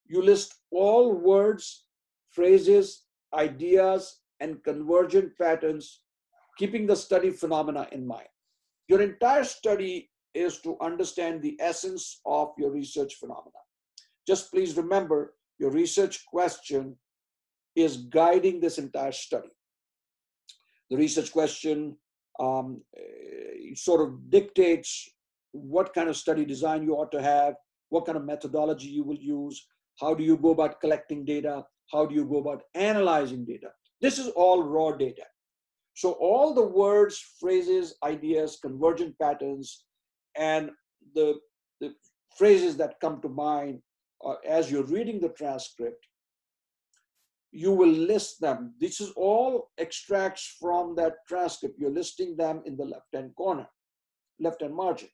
you 0.08 0.22
list 0.22 0.56
all 0.72 1.14
words, 1.14 1.86
phrases, 2.32 3.04
ideas, 3.34 4.22
and 4.40 4.64
convergent 4.64 5.38
patterns, 5.38 6.02
keeping 6.58 6.88
the 6.88 6.96
study 6.96 7.30
phenomena 7.30 7.88
in 7.92 8.06
mind. 8.06 8.28
Your 8.88 9.02
entire 9.02 9.44
study 9.44 10.10
is 10.34 10.60
to 10.62 10.78
understand 10.82 11.42
the 11.42 11.58
essence 11.60 12.22
of 12.26 12.54
your 12.58 12.72
research 12.72 13.16
phenomena. 13.16 13.62
Just 14.26 14.52
please 14.52 14.78
remember 14.78 15.34
your 15.60 15.72
research 15.72 16.26
question 16.26 16.96
is 17.76 17.98
guiding 17.98 18.60
this 18.60 18.78
entire 18.78 19.12
study. 19.12 19.50
The 20.90 20.98
research 20.98 21.32
question 21.32 21.98
um, 22.40 22.82
eh, 22.98 23.74
sort 23.76 24.02
of 24.02 24.30
dictates 24.30 25.10
what 25.52 25.94
kind 25.94 26.10
of 26.10 26.18
study 26.18 26.46
design 26.46 26.84
you 26.84 26.94
ought 26.94 27.12
to 27.12 27.22
have, 27.22 27.56
what 27.90 28.06
kind 28.06 28.18
of 28.18 28.26
methodology 28.26 28.88
you 28.88 29.04
will 29.04 29.18
use, 29.18 29.66
how 30.00 30.14
do 30.14 30.24
you 30.24 30.38
go 30.38 30.52
about 30.52 30.80
collecting 30.82 31.26
data, 31.26 31.66
how 31.92 32.06
do 32.06 32.14
you 32.14 32.26
go 32.26 32.38
about 32.38 32.64
analyzing 32.76 33.46
data. 33.46 33.70
This 34.02 34.20
is 34.20 34.28
all 34.30 34.64
raw 34.64 34.92
data. 34.92 35.24
So 35.96 36.12
all 36.14 36.54
the 36.54 36.68
words, 36.68 37.24
phrases, 37.40 37.96
ideas, 38.04 38.60
convergent 38.62 39.18
patterns, 39.20 39.86
and 40.36 40.70
the, 41.16 41.40
the 41.82 41.94
phrases 42.38 42.78
that 42.78 43.00
come 43.02 43.20
to 43.22 43.30
mind 43.30 43.80
uh, 44.24 44.36
as 44.48 44.70
you're 44.70 44.84
reading 44.84 45.20
the 45.20 45.30
transcript, 45.30 46.07
you 47.52 47.72
will 47.72 47.90
list 47.90 48.42
them. 48.42 48.74
This 48.80 49.00
is 49.00 49.12
all 49.16 49.72
extracts 49.78 50.58
from 50.60 50.96
that 50.96 51.16
transcript. 51.28 51.80
You're 51.80 51.92
listing 51.92 52.36
them 52.36 52.62
in 52.66 52.76
the 52.78 52.86
left-hand 52.86 53.36
corner, 53.36 53.68
left-hand 54.40 54.76
margin. 54.76 55.10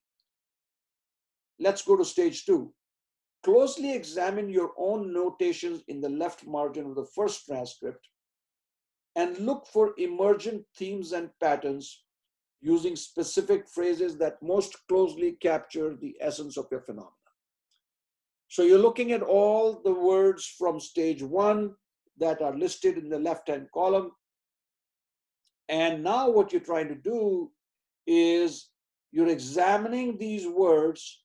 Let's 1.59 1.83
go 1.83 1.95
to 1.95 2.05
stage 2.05 2.45
two. 2.45 2.73
Closely 3.43 3.93
examine 3.93 4.49
your 4.49 4.71
own 4.77 5.13
notations 5.13 5.83
in 5.87 6.01
the 6.01 6.09
left 6.09 6.45
margin 6.47 6.85
of 6.85 6.95
the 6.95 7.07
first 7.15 7.45
transcript 7.45 8.07
and 9.15 9.37
look 9.37 9.67
for 9.67 9.93
emergent 9.97 10.63
themes 10.75 11.11
and 11.11 11.29
patterns 11.39 12.03
using 12.61 12.95
specific 12.95 13.67
phrases 13.67 14.17
that 14.17 14.41
most 14.41 14.77
closely 14.87 15.33
capture 15.41 15.95
the 15.95 16.15
essence 16.21 16.57
of 16.57 16.65
your 16.71 16.81
phenomena. 16.81 17.11
So 18.47 18.63
you're 18.63 18.79
looking 18.79 19.11
at 19.11 19.21
all 19.21 19.81
the 19.83 19.93
words 19.93 20.45
from 20.45 20.79
stage 20.79 21.21
one 21.21 21.73
that 22.17 22.41
are 22.41 22.55
listed 22.55 22.97
in 22.97 23.09
the 23.09 23.19
left-hand 23.19 23.67
column. 23.73 24.11
And 25.69 26.03
now 26.03 26.29
what 26.29 26.51
you're 26.51 26.61
trying 26.61 26.89
to 26.89 26.95
do 26.95 27.51
is 28.05 28.69
you're 29.11 29.29
examining 29.29 30.17
these 30.17 30.47
words 30.47 31.23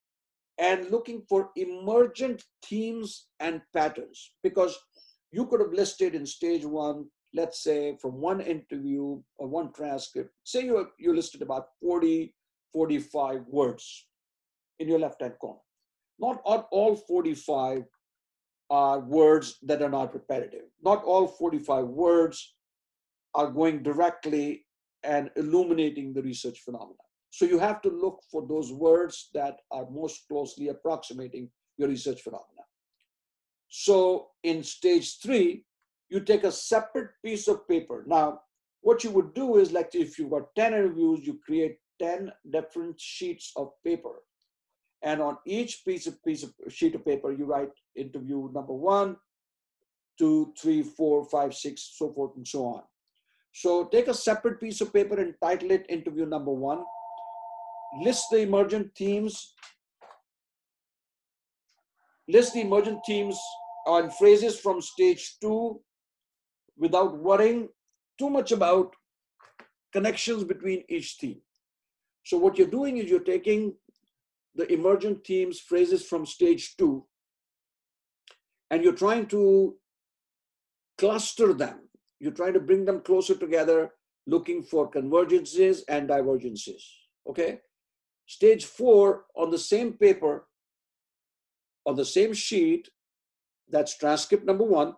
and 0.59 0.91
looking 0.91 1.23
for 1.29 1.51
emergent 1.57 2.45
themes 2.65 3.27
and 3.41 3.61
patterns. 3.73 4.33
Because 4.43 4.77
you 5.31 5.47
could 5.47 5.61
have 5.61 5.73
listed 5.73 6.15
in 6.15 6.27
stage 6.27 6.65
one 6.65 7.07
let's 7.35 7.63
say 7.63 7.95
from 8.01 8.15
one 8.23 8.41
interview 8.41 9.21
or 9.37 9.47
one 9.47 9.71
transcript. 9.75 10.31
Say 10.45 10.65
you, 10.65 10.89
you 10.99 11.15
listed 11.15 11.43
about 11.43 11.67
40 11.83 12.35
45 12.73 13.45
words 13.49 14.07
in 14.79 14.89
your 14.89 14.99
left 14.99 15.21
hand 15.21 15.35
corner 15.41 15.61
not 16.19 16.41
all 16.45 16.97
45 16.97 17.85
are 18.71 19.01
words 19.01 19.59
that 19.63 19.83
are 19.83 19.91
not 19.91 20.13
repetitive 20.15 20.69
not 20.83 21.05
all 21.05 21.27
45 21.27 21.87
words 21.87 22.55
are 23.35 23.51
going 23.51 23.83
directly 23.83 24.67
and 25.05 25.31
illuminating 25.37 26.13
the 26.13 26.23
research 26.23 26.61
phenomena 26.61 26.99
so 27.31 27.45
you 27.45 27.59
have 27.59 27.83
to 27.83 27.91
look 27.91 28.23
for 28.31 28.47
those 28.47 28.73
words 28.73 29.31
that 29.35 29.61
are 29.71 29.89
most 29.91 30.27
closely 30.29 30.69
approximating 30.69 31.51
your 31.77 31.89
research 31.89 32.23
phenomena. 32.23 32.65
So 33.69 34.29
in 34.43 34.63
stage 34.63 35.19
three, 35.21 35.65
you 36.09 36.21
take 36.21 36.45
a 36.45 36.53
separate 36.53 37.11
piece 37.25 37.49
of 37.49 37.69
paper. 37.69 38.05
Now, 38.07 38.41
what 38.81 39.05
you 39.05 39.11
would 39.11 39.35
do 39.35 39.59
is 39.59 39.73
like 39.73 39.95
if 39.95 40.19
you've 40.19 40.31
got 40.31 40.55
10 40.57 40.73
interviews, 40.73 41.21
you 41.23 41.39
create 41.45 41.79
10 42.01 42.33
different 42.51 42.99
sheets 42.99 43.53
of 43.57 43.73
paper. 43.85 44.23
And 45.03 45.21
on 45.21 45.37
each 45.47 45.85
piece 45.85 46.07
of 46.07 46.23
piece 46.25 46.43
of 46.43 46.53
sheet 46.69 46.95
of 46.95 47.05
paper, 47.05 47.31
you 47.31 47.45
write 47.45 47.71
interview 47.99 48.51
number 48.53 48.73
one, 48.75 49.17
two, 50.19 50.53
three, 50.61 50.83
four, 50.83 51.25
five, 51.25 51.55
six, 51.55 51.95
so 51.97 52.13
forth 52.13 52.37
and 52.37 52.47
so 52.47 52.67
on. 52.67 52.83
So 53.53 53.85
take 53.87 54.09
a 54.09 54.15
separate 54.15 54.61
piece 54.61 54.81
of 54.81 54.93
paper 54.93 55.21
and 55.21 55.35
title 55.43 55.71
it 55.71 55.87
interview 55.89 56.27
number 56.27 56.53
one 56.53 56.85
list 58.03 58.27
the 58.31 58.39
emergent 58.39 58.95
themes, 58.97 59.55
list 62.29 62.55
the 62.55 62.61
emergent 62.61 63.01
themes 63.07 63.39
and 63.87 64.13
phrases 64.15 64.59
from 64.59 64.81
stage 64.81 65.37
two 65.41 65.81
without 66.77 67.19
worrying 67.19 67.69
too 68.19 68.31
much 68.31 68.53
about 68.53 68.95
connections 69.93 70.45
between 70.45 70.85
each 70.89 71.17
theme. 71.21 71.41
So 72.25 72.37
what 72.37 72.59
you're 72.59 72.67
doing 72.67 72.99
is 72.99 73.09
you're 73.09 73.21
taking 73.21 73.75
the 74.55 74.71
emergent 74.73 75.25
themes, 75.25 75.61
phrases 75.61 76.07
from 76.07 76.27
stage 76.27 76.77
two, 76.77 77.07
and 78.71 78.83
you're 78.83 78.93
trying 78.93 79.27
to 79.27 79.77
cluster 80.99 81.53
them. 81.53 81.89
You're 82.21 82.33
trying 82.33 82.55
to 82.55 82.61
bring 82.61 82.85
them 82.85 83.01
closer 83.01 83.35
together, 83.35 83.93
looking 84.27 84.63
for 84.63 84.91
convergences 84.91 85.83
and 85.89 86.09
divergences. 86.09 86.85
Okay? 87.29 87.61
Stage 88.27 88.65
four, 88.65 89.25
on 89.37 89.51
the 89.51 89.59
same 89.59 89.95
paper, 89.95 90.47
on 91.87 91.97
the 91.97 92.05
same 92.05 92.35
sheet, 92.35 92.89
that's 93.71 93.97
transcript 93.97 94.45
number 94.45 94.65
one, 94.65 94.95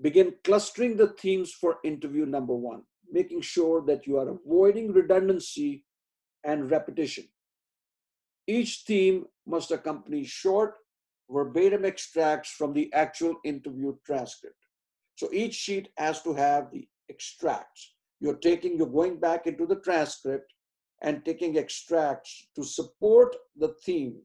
begin 0.00 0.34
clustering 0.44 0.96
the 0.96 1.08
themes 1.08 1.52
for 1.52 1.78
interview 1.84 2.26
number 2.26 2.54
one, 2.54 2.82
making 3.10 3.40
sure 3.40 3.82
that 3.86 4.06
you 4.06 4.18
are 4.18 4.28
avoiding 4.28 4.92
redundancy 4.92 5.84
and 6.44 6.70
repetition. 6.70 7.24
Each 8.46 8.82
theme 8.86 9.26
must 9.46 9.70
accompany 9.70 10.24
short, 10.24 10.74
verbatim 11.32 11.84
extracts 11.84 12.50
from 12.50 12.72
the 12.72 12.92
actual 12.92 13.36
interview 13.44 13.94
transcript. 14.04 14.56
So 15.16 15.28
each 15.32 15.54
sheet 15.54 15.88
has 15.96 16.22
to 16.22 16.34
have 16.34 16.70
the 16.72 16.86
extracts. 17.08 17.94
You're 18.20 18.36
taking, 18.36 18.76
you're 18.76 18.86
going 18.86 19.18
back 19.18 19.46
into 19.46 19.66
the 19.66 19.76
transcript 19.76 20.52
and 21.02 21.24
taking 21.24 21.58
extracts 21.58 22.46
to 22.56 22.62
support 22.62 23.34
the 23.56 23.74
theme. 23.84 24.16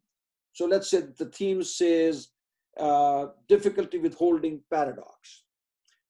So 0.53 0.65
let's 0.65 0.89
say 0.89 1.03
the 1.17 1.25
theme 1.25 1.63
says 1.63 2.29
uh, 2.79 3.27
difficulty 3.47 3.97
with 3.97 4.15
holding 4.15 4.61
paradox. 4.71 5.43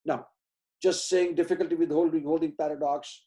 Now, 0.05 0.27
just 0.81 1.09
saying 1.09 1.35
difficulty 1.35 1.75
with 1.75 1.91
holding 1.91 2.23
holding 2.23 2.53
paradox 2.57 3.25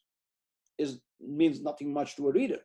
is 0.77 0.99
means 1.19 1.61
nothing 1.61 1.93
much 1.93 2.15
to 2.15 2.29
a 2.29 2.31
reader. 2.31 2.59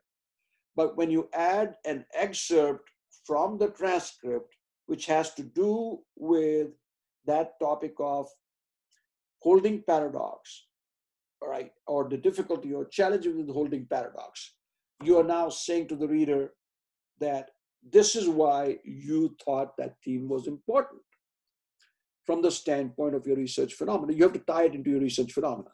But 0.74 0.96
when 0.96 1.10
you 1.10 1.28
add 1.32 1.76
an 1.84 2.04
excerpt 2.14 2.88
from 3.26 3.58
the 3.58 3.68
transcript, 3.68 4.55
which 4.86 5.06
has 5.06 5.34
to 5.34 5.42
do 5.42 5.98
with 6.16 6.68
that 7.26 7.58
topic 7.60 7.94
of 7.98 8.28
holding 9.40 9.82
paradox, 9.82 10.66
right, 11.42 11.72
or 11.86 12.08
the 12.08 12.16
difficulty 12.16 12.72
or 12.72 12.84
challenge 12.86 13.26
with 13.26 13.50
holding 13.50 13.86
paradox, 13.86 14.54
you 15.02 15.18
are 15.18 15.24
now 15.24 15.48
saying 15.48 15.86
to 15.88 15.96
the 15.96 16.08
reader 16.08 16.52
that 17.20 17.50
this 17.92 18.16
is 18.16 18.28
why 18.28 18.78
you 18.84 19.36
thought 19.44 19.76
that 19.76 19.96
theme 20.04 20.28
was 20.28 20.46
important 20.46 21.02
from 22.24 22.42
the 22.42 22.50
standpoint 22.50 23.14
of 23.14 23.26
your 23.26 23.36
research 23.36 23.74
phenomena. 23.74 24.12
You 24.12 24.24
have 24.24 24.32
to 24.32 24.40
tie 24.40 24.64
it 24.64 24.74
into 24.74 24.90
your 24.90 25.00
research 25.00 25.32
phenomena. 25.32 25.70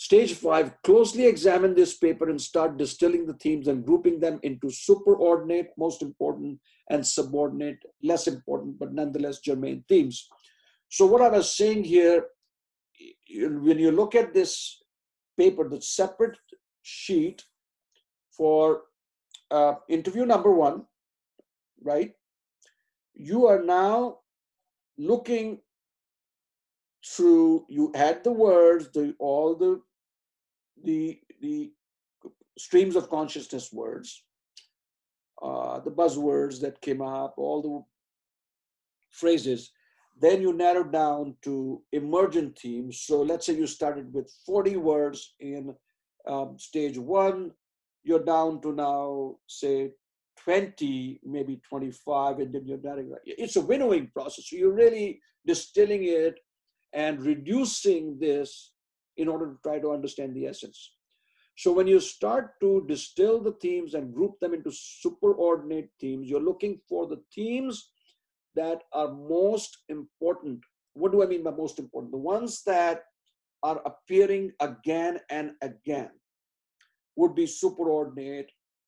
Stage 0.00 0.34
five, 0.34 0.80
closely 0.84 1.26
examine 1.26 1.74
this 1.74 1.96
paper 1.96 2.30
and 2.30 2.40
start 2.40 2.78
distilling 2.78 3.26
the 3.26 3.34
themes 3.34 3.66
and 3.66 3.84
grouping 3.84 4.20
them 4.20 4.38
into 4.44 4.68
superordinate, 4.68 5.70
most 5.76 6.02
important, 6.02 6.60
and 6.88 7.04
subordinate, 7.04 7.78
less 8.00 8.28
important, 8.28 8.78
but 8.78 8.94
nonetheless 8.94 9.40
germane 9.40 9.84
themes. 9.88 10.28
So, 10.88 11.04
what 11.04 11.20
I 11.20 11.28
was 11.28 11.52
saying 11.52 11.82
here, 11.82 12.26
when 13.28 13.80
you 13.80 13.90
look 13.90 14.14
at 14.14 14.32
this 14.32 14.80
paper, 15.36 15.68
the 15.68 15.82
separate 15.82 16.38
sheet 16.82 17.42
for 18.30 18.82
uh, 19.50 19.74
interview 19.88 20.24
number 20.24 20.52
one, 20.52 20.84
right? 21.82 22.12
You 23.14 23.48
are 23.48 23.64
now 23.64 24.18
looking 24.96 25.58
through, 27.04 27.66
you 27.68 27.90
had 27.96 28.22
the 28.22 28.30
words, 28.30 28.90
the 28.92 29.16
all 29.18 29.56
the 29.56 29.80
the 30.84 31.20
the 31.40 31.72
streams 32.58 32.96
of 32.96 33.10
consciousness 33.10 33.72
words, 33.72 34.24
uh, 35.42 35.80
the 35.80 35.90
buzzwords 35.90 36.60
that 36.60 36.80
came 36.80 37.00
up, 37.02 37.34
all 37.36 37.62
the 37.62 37.82
phrases. 39.10 39.70
Then 40.20 40.42
you 40.42 40.52
narrow 40.52 40.82
down 40.82 41.36
to 41.42 41.80
emergent 41.92 42.58
themes. 42.58 43.00
So 43.00 43.22
let's 43.22 43.46
say 43.46 43.54
you 43.54 43.68
started 43.68 44.12
with 44.12 44.28
40 44.44 44.76
words 44.76 45.34
in 45.38 45.74
um, 46.26 46.58
stage 46.58 46.98
one, 46.98 47.52
you're 48.02 48.24
down 48.24 48.60
to 48.62 48.72
now, 48.72 49.36
say, 49.46 49.92
20, 50.44 51.20
maybe 51.24 51.60
25, 51.68 52.38
and 52.38 52.52
then 52.52 52.66
you're 52.66 52.80
narrowing. 52.82 53.12
It's 53.24 53.56
a 53.56 53.60
winnowing 53.60 54.08
process. 54.08 54.48
So 54.48 54.56
you're 54.56 54.72
really 54.72 55.20
distilling 55.46 56.04
it 56.04 56.38
and 56.92 57.20
reducing 57.22 58.18
this 58.18 58.72
in 59.18 59.28
order 59.28 59.46
to 59.46 59.58
try 59.62 59.78
to 59.78 59.92
understand 59.92 60.34
the 60.34 60.46
essence. 60.46 60.92
So 61.56 61.72
when 61.72 61.88
you 61.88 61.98
start 61.98 62.60
to 62.60 62.84
distill 62.88 63.40
the 63.40 63.56
themes 63.60 63.94
and 63.94 64.14
group 64.14 64.38
them 64.40 64.54
into 64.54 64.70
superordinate 64.70 65.88
themes, 66.00 66.28
you're 66.28 66.40
looking 66.40 66.80
for 66.88 67.08
the 67.08 67.20
themes 67.34 67.90
that 68.54 68.82
are 68.92 69.12
most 69.12 69.78
important. 69.88 70.60
What 70.94 71.10
do 71.12 71.22
I 71.22 71.26
mean 71.26 71.42
by 71.42 71.50
most 71.50 71.80
important? 71.80 72.12
The 72.12 72.18
ones 72.18 72.62
that 72.64 73.02
are 73.64 73.82
appearing 73.84 74.52
again 74.60 75.18
and 75.30 75.52
again 75.60 76.10
would 77.16 77.34
be 77.34 77.44
superordinate 77.44 78.46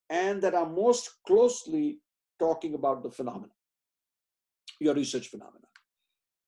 and 0.09 0.41
that 0.41 0.55
are 0.55 0.69
most 0.69 1.09
closely 1.27 1.99
talking 2.39 2.73
about 2.73 3.03
the 3.03 3.11
phenomena, 3.11 3.51
your 4.79 4.93
research 4.93 5.27
phenomena. 5.27 5.67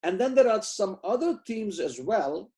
And 0.03 0.19
then 0.19 0.35
there 0.35 0.49
are 0.49 0.61
some 0.61 0.99
other 1.03 1.39
themes 1.45 1.79
as 1.81 1.99
well 1.99 2.51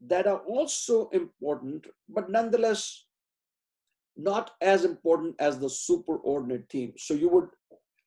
that 0.00 0.26
are 0.26 0.40
also 0.40 1.08
important, 1.10 1.86
but 2.08 2.30
nonetheless 2.30 3.06
not 4.16 4.52
as 4.60 4.84
important 4.84 5.34
as 5.38 5.58
the 5.58 5.66
superordinate 5.66 6.68
themes. 6.70 7.02
So 7.04 7.14
you 7.14 7.28
would 7.28 7.48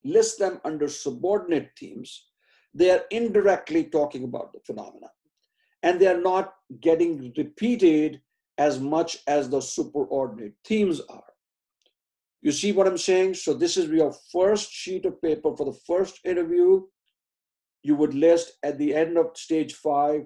list 0.04 0.40
them 0.40 0.60
under 0.66 0.88
subordinate 0.88 1.70
themes. 1.80 2.28
They 2.74 2.92
are 2.92 3.04
indirectly 3.12 3.86
talking 3.86 4.24
about 4.24 4.54
the 4.54 4.60
phenomena, 4.66 5.08
and 5.84 6.00
they 6.00 6.08
are 6.08 6.22
not 6.22 6.54
getting 6.82 7.34
repeated 7.38 8.22
as 8.58 8.80
much 8.80 9.20
as 9.28 9.50
the 9.50 9.60
superordinate 9.60 10.54
themes 10.66 11.02
are. 11.10 11.24
You 12.42 12.52
see 12.52 12.72
what 12.72 12.88
I'm 12.88 12.98
saying? 12.98 13.36
So 13.36 13.54
this 13.54 13.78
is 13.78 13.90
your 13.90 14.14
first 14.32 14.72
sheet 14.72 15.06
of 15.06 15.22
paper 15.22 15.56
for 15.56 15.66
the 15.66 15.78
first 15.86 16.20
interview. 16.24 16.84
You 17.84 17.96
would 17.96 18.14
list 18.14 18.54
at 18.64 18.78
the 18.78 18.96
end 18.96 19.18
of 19.18 19.36
stage 19.36 19.74
five 19.76 20.26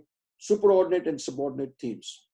superordinate 0.50 1.08
and 1.08 1.20
subordinate 1.20 1.74
themes. 1.80 2.26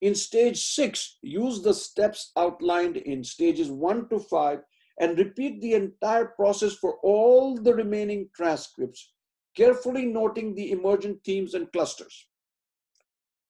In 0.00 0.14
stage 0.14 0.62
six, 0.62 1.18
use 1.22 1.62
the 1.62 1.74
steps 1.74 2.32
outlined 2.36 2.98
in 2.98 3.24
stages 3.24 3.70
one 3.70 4.08
to 4.10 4.18
five 4.18 4.60
and 5.00 5.18
repeat 5.18 5.60
the 5.60 5.74
entire 5.74 6.26
process 6.26 6.74
for 6.74 6.98
all 7.02 7.56
the 7.56 7.74
remaining 7.74 8.28
transcripts, 8.34 9.12
carefully 9.56 10.04
noting 10.04 10.54
the 10.54 10.72
emergent 10.72 11.18
themes 11.24 11.54
and 11.54 11.72
clusters. 11.72 12.26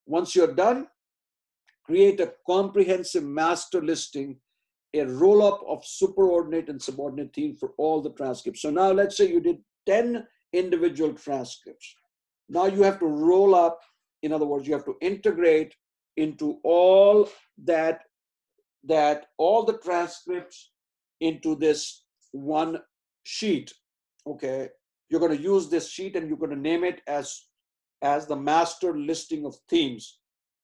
Once 0.06 0.34
you're 0.34 0.54
done, 0.54 0.86
create 1.84 2.20
a 2.20 2.32
comprehensive 2.46 3.24
master 3.24 3.82
listing, 3.82 4.36
a 4.94 5.04
roll-up 5.04 5.60
of 5.66 5.82
superordinate 5.82 6.68
and 6.68 6.80
subordinate 6.80 7.34
themes 7.34 7.58
for 7.58 7.72
all 7.78 8.00
the 8.00 8.12
transcripts. 8.12 8.62
So 8.62 8.70
now 8.70 8.92
let's 8.92 9.16
say 9.16 9.28
you 9.28 9.40
did 9.40 9.58
10 9.86 10.26
individual 10.52 11.12
transcripts. 11.12 11.94
Now 12.48 12.66
you 12.66 12.82
have 12.82 12.98
to 13.00 13.06
roll 13.06 13.54
up, 13.54 13.80
in 14.22 14.32
other 14.32 14.46
words, 14.46 14.66
you 14.66 14.74
have 14.74 14.84
to 14.84 14.96
integrate 15.00 15.74
into 16.16 16.58
all 16.62 17.28
that, 17.64 18.02
that 18.84 19.26
all 19.38 19.64
the 19.64 19.78
transcripts 19.78 20.70
into 21.20 21.54
this 21.56 22.04
one 22.32 22.78
sheet. 23.22 23.72
Okay, 24.26 24.68
you're 25.08 25.20
going 25.20 25.36
to 25.36 25.42
use 25.42 25.68
this 25.68 25.90
sheet 25.90 26.16
and 26.16 26.28
you're 26.28 26.38
going 26.38 26.50
to 26.50 26.56
name 26.56 26.84
it 26.84 27.00
as, 27.06 27.42
as 28.02 28.26
the 28.26 28.36
master 28.36 28.96
listing 28.96 29.44
of 29.44 29.56
themes. 29.68 30.18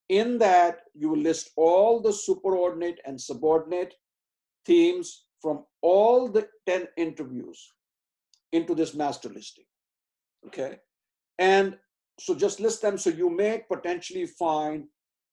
In 0.09 0.39
that, 0.39 0.81
you 0.95 1.11
will 1.11 1.19
list 1.19 1.51
all 1.57 2.01
the 2.01 2.11
superordinate 2.11 2.97
and 3.07 3.21
subordinate 3.21 3.95
themes 4.67 5.27
from 5.41 5.65
all 5.83 6.29
the 6.29 6.49
10 6.67 6.89
interviews 6.97 7.73
into 8.53 8.75
this 8.75 8.95
master 8.95 9.29
listing. 9.29 9.65
Okay. 10.47 10.79
And 11.41 11.79
so 12.21 12.35
just 12.35 12.61
list 12.61 12.83
them. 12.83 12.99
So 12.99 13.09
you 13.11 13.31
may 13.31 13.65
potentially 13.67 14.27
find 14.27 14.85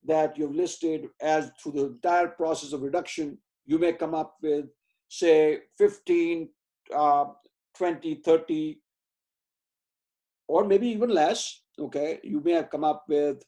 that 0.05 0.37
you've 0.37 0.55
listed 0.55 1.09
as 1.21 1.51
through 1.61 1.73
the 1.73 1.85
entire 1.87 2.29
process 2.29 2.71
of 2.71 2.81
reduction, 2.81 3.37
you 3.65 3.77
may 3.77 3.91
come 3.91 4.15
up 4.15 4.37
with, 4.41 4.67
say, 5.09 5.59
15, 5.77 6.47
uh, 6.95 7.25
20, 7.77 8.15
30, 8.23 8.79
or 10.47 10.63
maybe 10.63 10.87
even 10.87 11.09
less. 11.09 11.61
Okay. 11.77 12.19
You 12.23 12.39
may 12.39 12.53
have 12.53 12.69
come 12.69 12.85
up 12.85 13.03
with, 13.09 13.43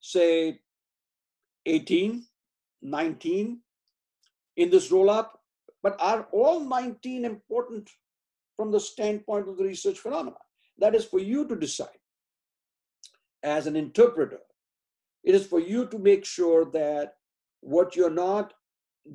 say, 0.00 0.60
18, 1.66 2.24
19 2.82 3.60
in 4.56 4.70
this 4.70 4.92
roll 4.92 5.10
up. 5.10 5.40
But 5.82 5.96
are 5.98 6.28
all 6.30 6.60
19 6.60 7.24
important 7.24 7.90
from 8.56 8.70
the 8.70 8.78
standpoint 8.78 9.48
of 9.48 9.58
the 9.58 9.64
research 9.64 9.98
phenomena? 9.98 10.36
That 10.78 10.94
is 10.94 11.04
for 11.04 11.18
you 11.18 11.48
to 11.48 11.56
decide 11.56 11.98
as 13.44 13.66
an 13.66 13.76
interpreter. 13.76 14.40
It 15.22 15.34
is 15.34 15.46
for 15.46 15.60
you 15.60 15.86
to 15.86 15.98
make 15.98 16.24
sure 16.24 16.64
that 16.72 17.14
what 17.60 17.94
you're 17.94 18.10
not 18.10 18.52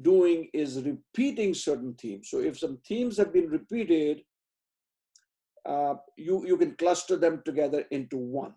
doing 0.01 0.49
is 0.53 0.81
repeating 0.81 1.53
certain 1.53 1.95
themes. 1.95 2.29
So 2.29 2.39
if 2.39 2.57
some 2.57 2.77
themes 2.87 3.17
have 3.17 3.33
been 3.33 3.49
repeated, 3.49 4.21
uh, 5.65 5.95
you, 6.15 6.45
you 6.47 6.57
can 6.57 6.75
cluster 6.75 7.17
them 7.17 7.41
together 7.43 7.85
into 7.91 8.17
one. 8.17 8.53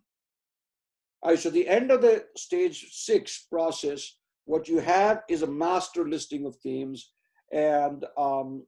All 1.23 1.31
right, 1.31 1.39
so 1.39 1.51
the 1.51 1.69
end 1.69 1.91
of 1.91 2.03
the 2.03 2.25
stage 2.37 2.89
six 2.91 3.47
process, 3.51 4.19
what 4.45 4.69
you 4.69 4.79
have 4.79 5.23
is 5.29 5.43
a 5.43 5.47
master 5.47 6.09
listing 6.09 6.47
of 6.47 6.57
themes. 6.57 7.13
And 7.53 8.05
um, 8.19 8.67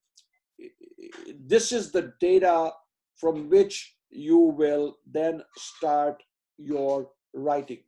this 1.46 1.72
is 1.72 1.90
the 1.90 2.12
data 2.20 2.70
from 3.16 3.50
which 3.50 3.96
you 4.10 4.38
will 4.38 4.96
then 5.10 5.42
start 5.56 6.22
your 6.58 7.10
writing. 7.34 7.80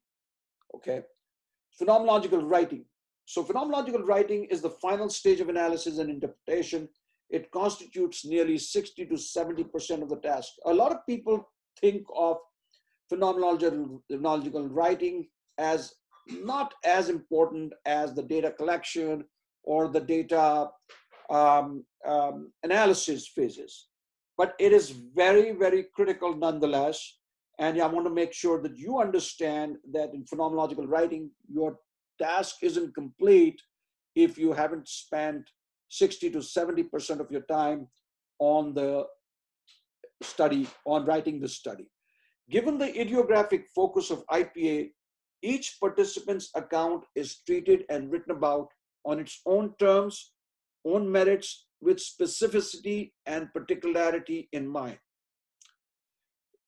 Okay. 0.75 1.03
Phenomenological 1.81 2.43
writing. 2.49 2.85
So, 3.27 3.43
phenomenological 3.43 4.07
writing 4.07 4.45
is 4.45 4.61
the 4.61 4.71
final 4.71 5.09
stage 5.09 5.41
of 5.41 5.49
analysis 5.49 5.99
and 5.99 6.09
interpretation. 6.09 6.89
It 7.29 7.51
constitutes 7.51 8.25
nearly 8.25 8.57
60 8.57 9.05
to 9.07 9.15
70% 9.15 10.03
of 10.03 10.09
the 10.09 10.17
task. 10.17 10.53
A 10.65 10.73
lot 10.73 10.93
of 10.93 11.05
people 11.07 11.49
think 11.81 12.07
of 12.15 12.39
phenomenological, 13.13 14.69
writing 14.71 15.29
as 15.59 15.95
not 16.29 16.75
as 16.85 17.09
important 17.09 17.73
as 17.85 18.15
the 18.15 18.23
data 18.23 18.53
collection 18.53 19.25
or 19.65 19.89
the 19.89 20.01
data 20.01 20.69
um, 21.31 21.85
um, 22.07 22.53
analysis 22.63 23.27
phases. 23.27 23.89
But 24.39 24.55
it 24.59 24.73
is 24.73 24.91
very, 24.91 25.53
very 25.53 25.87
critical 25.95 26.37
nonetheless 26.37 27.16
and 27.59 27.81
I 27.81 27.87
want 27.87 28.07
to 28.07 28.13
make 28.13 28.33
sure 28.33 28.61
that 28.63 28.79
you 28.79 29.01
understand 29.01 29.77
that 29.93 30.13
in 30.13 30.25
phenomenological 30.25 30.87
writing, 30.87 31.31
your 31.51 31.79
task 32.21 32.57
isn't 32.63 32.95
complete 32.95 33.61
if 34.15 34.39
you 34.39 34.53
haven't 34.53 34.89
spent 34.89 35.49
60 35.89 36.31
to 36.31 36.39
70% 36.39 37.21
of 37.21 37.31
your 37.31 37.43
time 37.43 37.89
on 38.39 38.75
the 38.75 39.07
study, 40.23 40.67
on 40.85 41.05
writing 41.07 41.41
the 41.41 41.49
study. 41.49 41.89
Given 42.51 42.79
the 42.79 42.89
idiographic 42.89 43.65
focus 43.75 44.11
of 44.11 44.27
IPA, 44.27 44.91
each 45.43 45.79
participant's 45.81 46.51
account 46.55 47.05
is 47.15 47.41
treated 47.47 47.85
and 47.89 48.11
written 48.11 48.33
about 48.33 48.69
on 49.05 49.19
its 49.19 49.41
own 49.47 49.75
terms, 49.79 50.33
own 50.85 51.11
merits, 51.11 51.67
with 51.81 51.99
specificity 51.99 53.13
and 53.27 53.53
particularity 53.53 54.49
in 54.53 54.67
mind. 54.67 54.99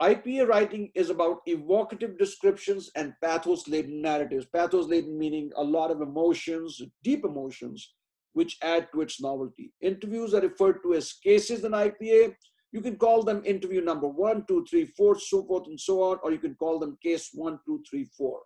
IPA 0.00 0.46
writing 0.46 0.90
is 0.94 1.10
about 1.10 1.40
evocative 1.46 2.16
descriptions 2.18 2.90
and 2.94 3.14
pathos 3.20 3.66
laden 3.66 4.00
narratives. 4.00 4.46
Pathos 4.46 4.86
laden 4.86 5.18
meaning 5.18 5.50
a 5.56 5.62
lot 5.62 5.90
of 5.90 6.00
emotions, 6.00 6.80
deep 7.02 7.24
emotions, 7.24 7.94
which 8.32 8.58
add 8.62 8.86
to 8.92 9.00
its 9.00 9.20
novelty. 9.20 9.72
Interviews 9.80 10.34
are 10.34 10.40
referred 10.40 10.82
to 10.84 10.94
as 10.94 11.14
cases 11.14 11.64
in 11.64 11.72
IPA. 11.72 12.34
You 12.70 12.80
can 12.80 12.96
call 12.96 13.24
them 13.24 13.42
interview 13.44 13.80
number 13.80 14.06
one, 14.06 14.44
two, 14.46 14.64
three, 14.70 14.86
four, 14.86 15.18
so 15.18 15.42
forth 15.42 15.66
and 15.66 15.80
so 15.80 16.00
on, 16.02 16.18
or 16.22 16.30
you 16.30 16.38
can 16.38 16.54
call 16.54 16.78
them 16.78 16.96
case 17.02 17.30
one, 17.32 17.58
two, 17.66 17.82
three, 17.90 18.04
four. 18.16 18.38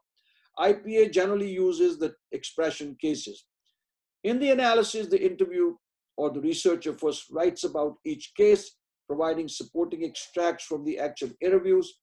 IPA 0.59 1.13
generally 1.13 1.51
uses 1.51 1.99
the 1.99 2.15
expression 2.31 2.97
cases. 2.99 3.45
In 4.25 4.39
the 4.39 4.51
analysis, 4.51 5.09
the 5.09 5.23
interview 5.23 5.75
or 6.17 6.31
the 6.31 6.41
researcher 6.41 6.95
first 6.95 7.27
writes 7.31 7.65
about 7.65 7.97
each 8.07 8.33
case 8.37 8.77
providing 9.07 9.49
supporting 9.49 10.05
extracts 10.05 10.65
from 10.65 10.85
the 10.85 10.99
actual 10.99 11.31
interviews. 11.41 11.99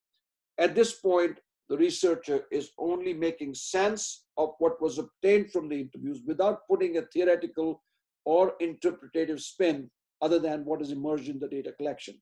At 0.57 0.75
this 0.75 0.93
point, 0.93 1.39
the 1.69 1.77
researcher 1.77 2.45
is 2.51 2.71
only 2.77 3.13
making 3.13 3.53
sense 3.53 4.25
of 4.37 4.55
what 4.59 4.81
was 4.81 4.97
obtained 4.97 5.51
from 5.51 5.69
the 5.69 5.79
interviews 5.79 6.21
without 6.25 6.67
putting 6.67 6.97
a 6.97 7.03
theoretical 7.13 7.83
or 8.25 8.53
interpretative 8.59 9.39
spin 9.39 9.89
other 10.21 10.39
than 10.39 10.65
what 10.65 10.81
is 10.81 10.91
emerged 10.91 11.29
in 11.29 11.39
the 11.39 11.47
data 11.47 11.71
collection. 11.73 12.15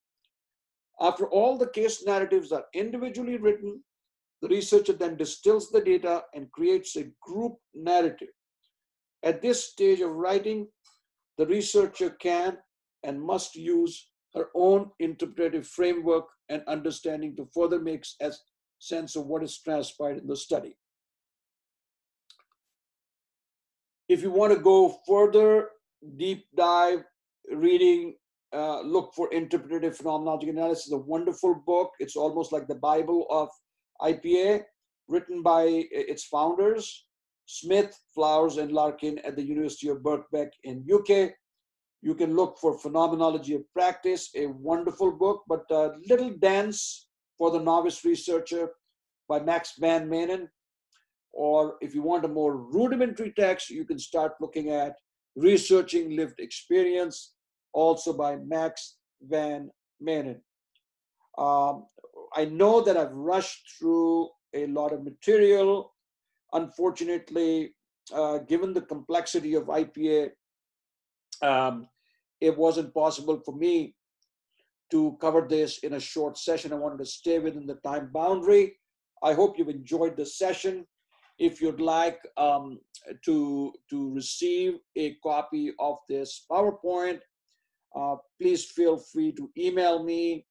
After 1.00 1.28
all 1.28 1.58
the 1.58 1.70
case 1.70 2.06
narratives 2.06 2.52
are 2.52 2.66
individually 2.74 3.38
written, 3.38 3.84
the 4.42 4.50
researcher 4.50 4.94
then 4.94 5.16
distills 5.16 5.70
the 5.70 5.82
data 5.82 6.24
and 6.34 6.52
creates 6.52 6.96
a 6.96 7.10
group 7.22 7.56
narrative. 7.74 8.30
At 9.24 9.42
this 9.42 9.72
stage 9.72 10.02
of 10.02 10.12
writing, 10.12 10.68
the 11.38 11.48
researcher 11.48 12.12
can 12.12 12.58
and 13.04 13.22
must 13.22 13.56
use 13.56 14.07
her 14.36 14.48
own 14.56 14.92
interpretive 15.00 15.68
framework 15.68 16.26
and 16.50 16.64
understanding 16.68 17.36
to 17.36 17.48
further 17.54 17.80
make 17.80 18.06
sense 18.80 19.16
of 19.16 19.26
what 19.26 19.44
is 19.44 19.60
transpired 19.60 20.18
in 20.18 20.28
the 20.28 20.36
study. 20.36 20.76
If 24.10 24.22
you 24.22 24.32
want 24.32 24.54
to 24.54 24.60
go 24.60 25.00
further, 25.08 25.70
deep 26.16 26.46
dive 26.56 27.04
reading, 27.52 28.16
uh, 28.54 28.82
look 28.82 29.14
for 29.14 29.32
interpretative 29.34 29.98
phenomenological 29.98 30.50
analysis, 30.50 30.92
a 30.92 30.98
wonderful 30.98 31.56
book. 31.66 31.92
It's 32.00 32.16
almost 32.16 32.54
like 32.54 32.68
the 32.68 32.76
Bible 32.76 33.26
of 33.30 33.50
IPA, 34.02 34.64
written 35.08 35.42
by 35.42 35.64
its 35.92 36.24
founders, 36.26 37.06
Smith, 37.46 37.98
Flowers, 38.14 38.58
and 38.58 38.72
Larkin 38.72 39.20
at 39.20 39.36
the 39.36 39.44
University 39.44 39.90
of 39.90 39.98
Birkbeck 39.98 40.50
in 40.64 40.86
UK. 40.92 41.32
You 42.02 42.14
can 42.16 42.36
look 42.36 42.58
for 42.60 42.78
Phenomenology 42.78 43.56
of 43.56 43.72
Practice, 43.74 44.30
a 44.36 44.48
wonderful 44.48 45.12
book, 45.12 45.44
but 45.48 45.66
a 45.72 45.94
little 46.08 46.32
dense 46.32 47.08
for 47.38 47.52
the 47.52 47.60
novice 47.60 48.06
researcher 48.06 48.70
by 49.28 49.40
Max 49.40 49.74
Van 49.80 50.08
Manen. 50.08 50.48
Or 51.34 51.76
if 51.82 51.94
you 51.94 52.02
want 52.02 52.26
a 52.26 52.30
more 52.30 52.58
rudimentary 52.58 53.34
text, 53.38 53.70
you 53.70 53.86
can 53.86 54.00
start 54.00 54.34
looking 54.40 54.70
at 54.72 54.96
Researching 55.36 56.16
Lived 56.16 56.40
Experience, 56.40 57.34
also 57.74 58.14
by 58.14 58.38
Max 58.38 58.98
Van 59.22 59.70
Manen. 60.02 60.40
Um, 61.38 61.86
I 62.36 62.46
know 62.46 62.82
that 62.82 62.98
I've 62.98 63.14
rushed 63.14 63.78
through 63.78 64.30
a 64.54 64.68
lot 64.68 64.94
of 64.94 65.04
material. 65.04 65.94
Unfortunately, 66.54 67.76
uh, 68.14 68.40
given 68.40 68.74
the 68.74 68.82
complexity 68.82 69.54
of 69.54 69.66
IPA, 69.66 70.32
um, 71.42 71.88
it 72.42 72.58
wasn't 72.58 72.94
possible 72.94 73.42
for 73.44 73.56
me 73.56 73.96
to 74.92 75.18
cover 75.20 75.46
this 75.50 75.80
in 75.80 75.94
a 75.94 76.00
short 76.00 76.38
session. 76.38 76.72
I 76.72 76.76
wanted 76.76 77.00
to 77.00 77.06
stay 77.06 77.40
within 77.40 77.66
the 77.66 77.76
time 77.76 78.10
boundary. 78.14 78.78
I 79.24 79.34
hope 79.34 79.58
you've 79.58 79.70
enjoyed 79.70 80.16
the 80.16 80.26
session. 80.26 80.86
If 81.40 81.62
you'd 81.62 81.82
like 81.82 82.20
um, 82.38 82.80
to, 83.26 83.74
to 83.90 84.14
receive 84.14 84.76
a 84.96 85.16
copy 85.24 85.74
of 85.80 85.98
this 86.08 86.46
PowerPoint, 86.50 87.20
uh, 87.96 88.16
please 88.40 88.66
feel 88.66 88.98
free 88.98 89.32
to 89.34 89.50
email 89.58 90.04
me. 90.04 90.46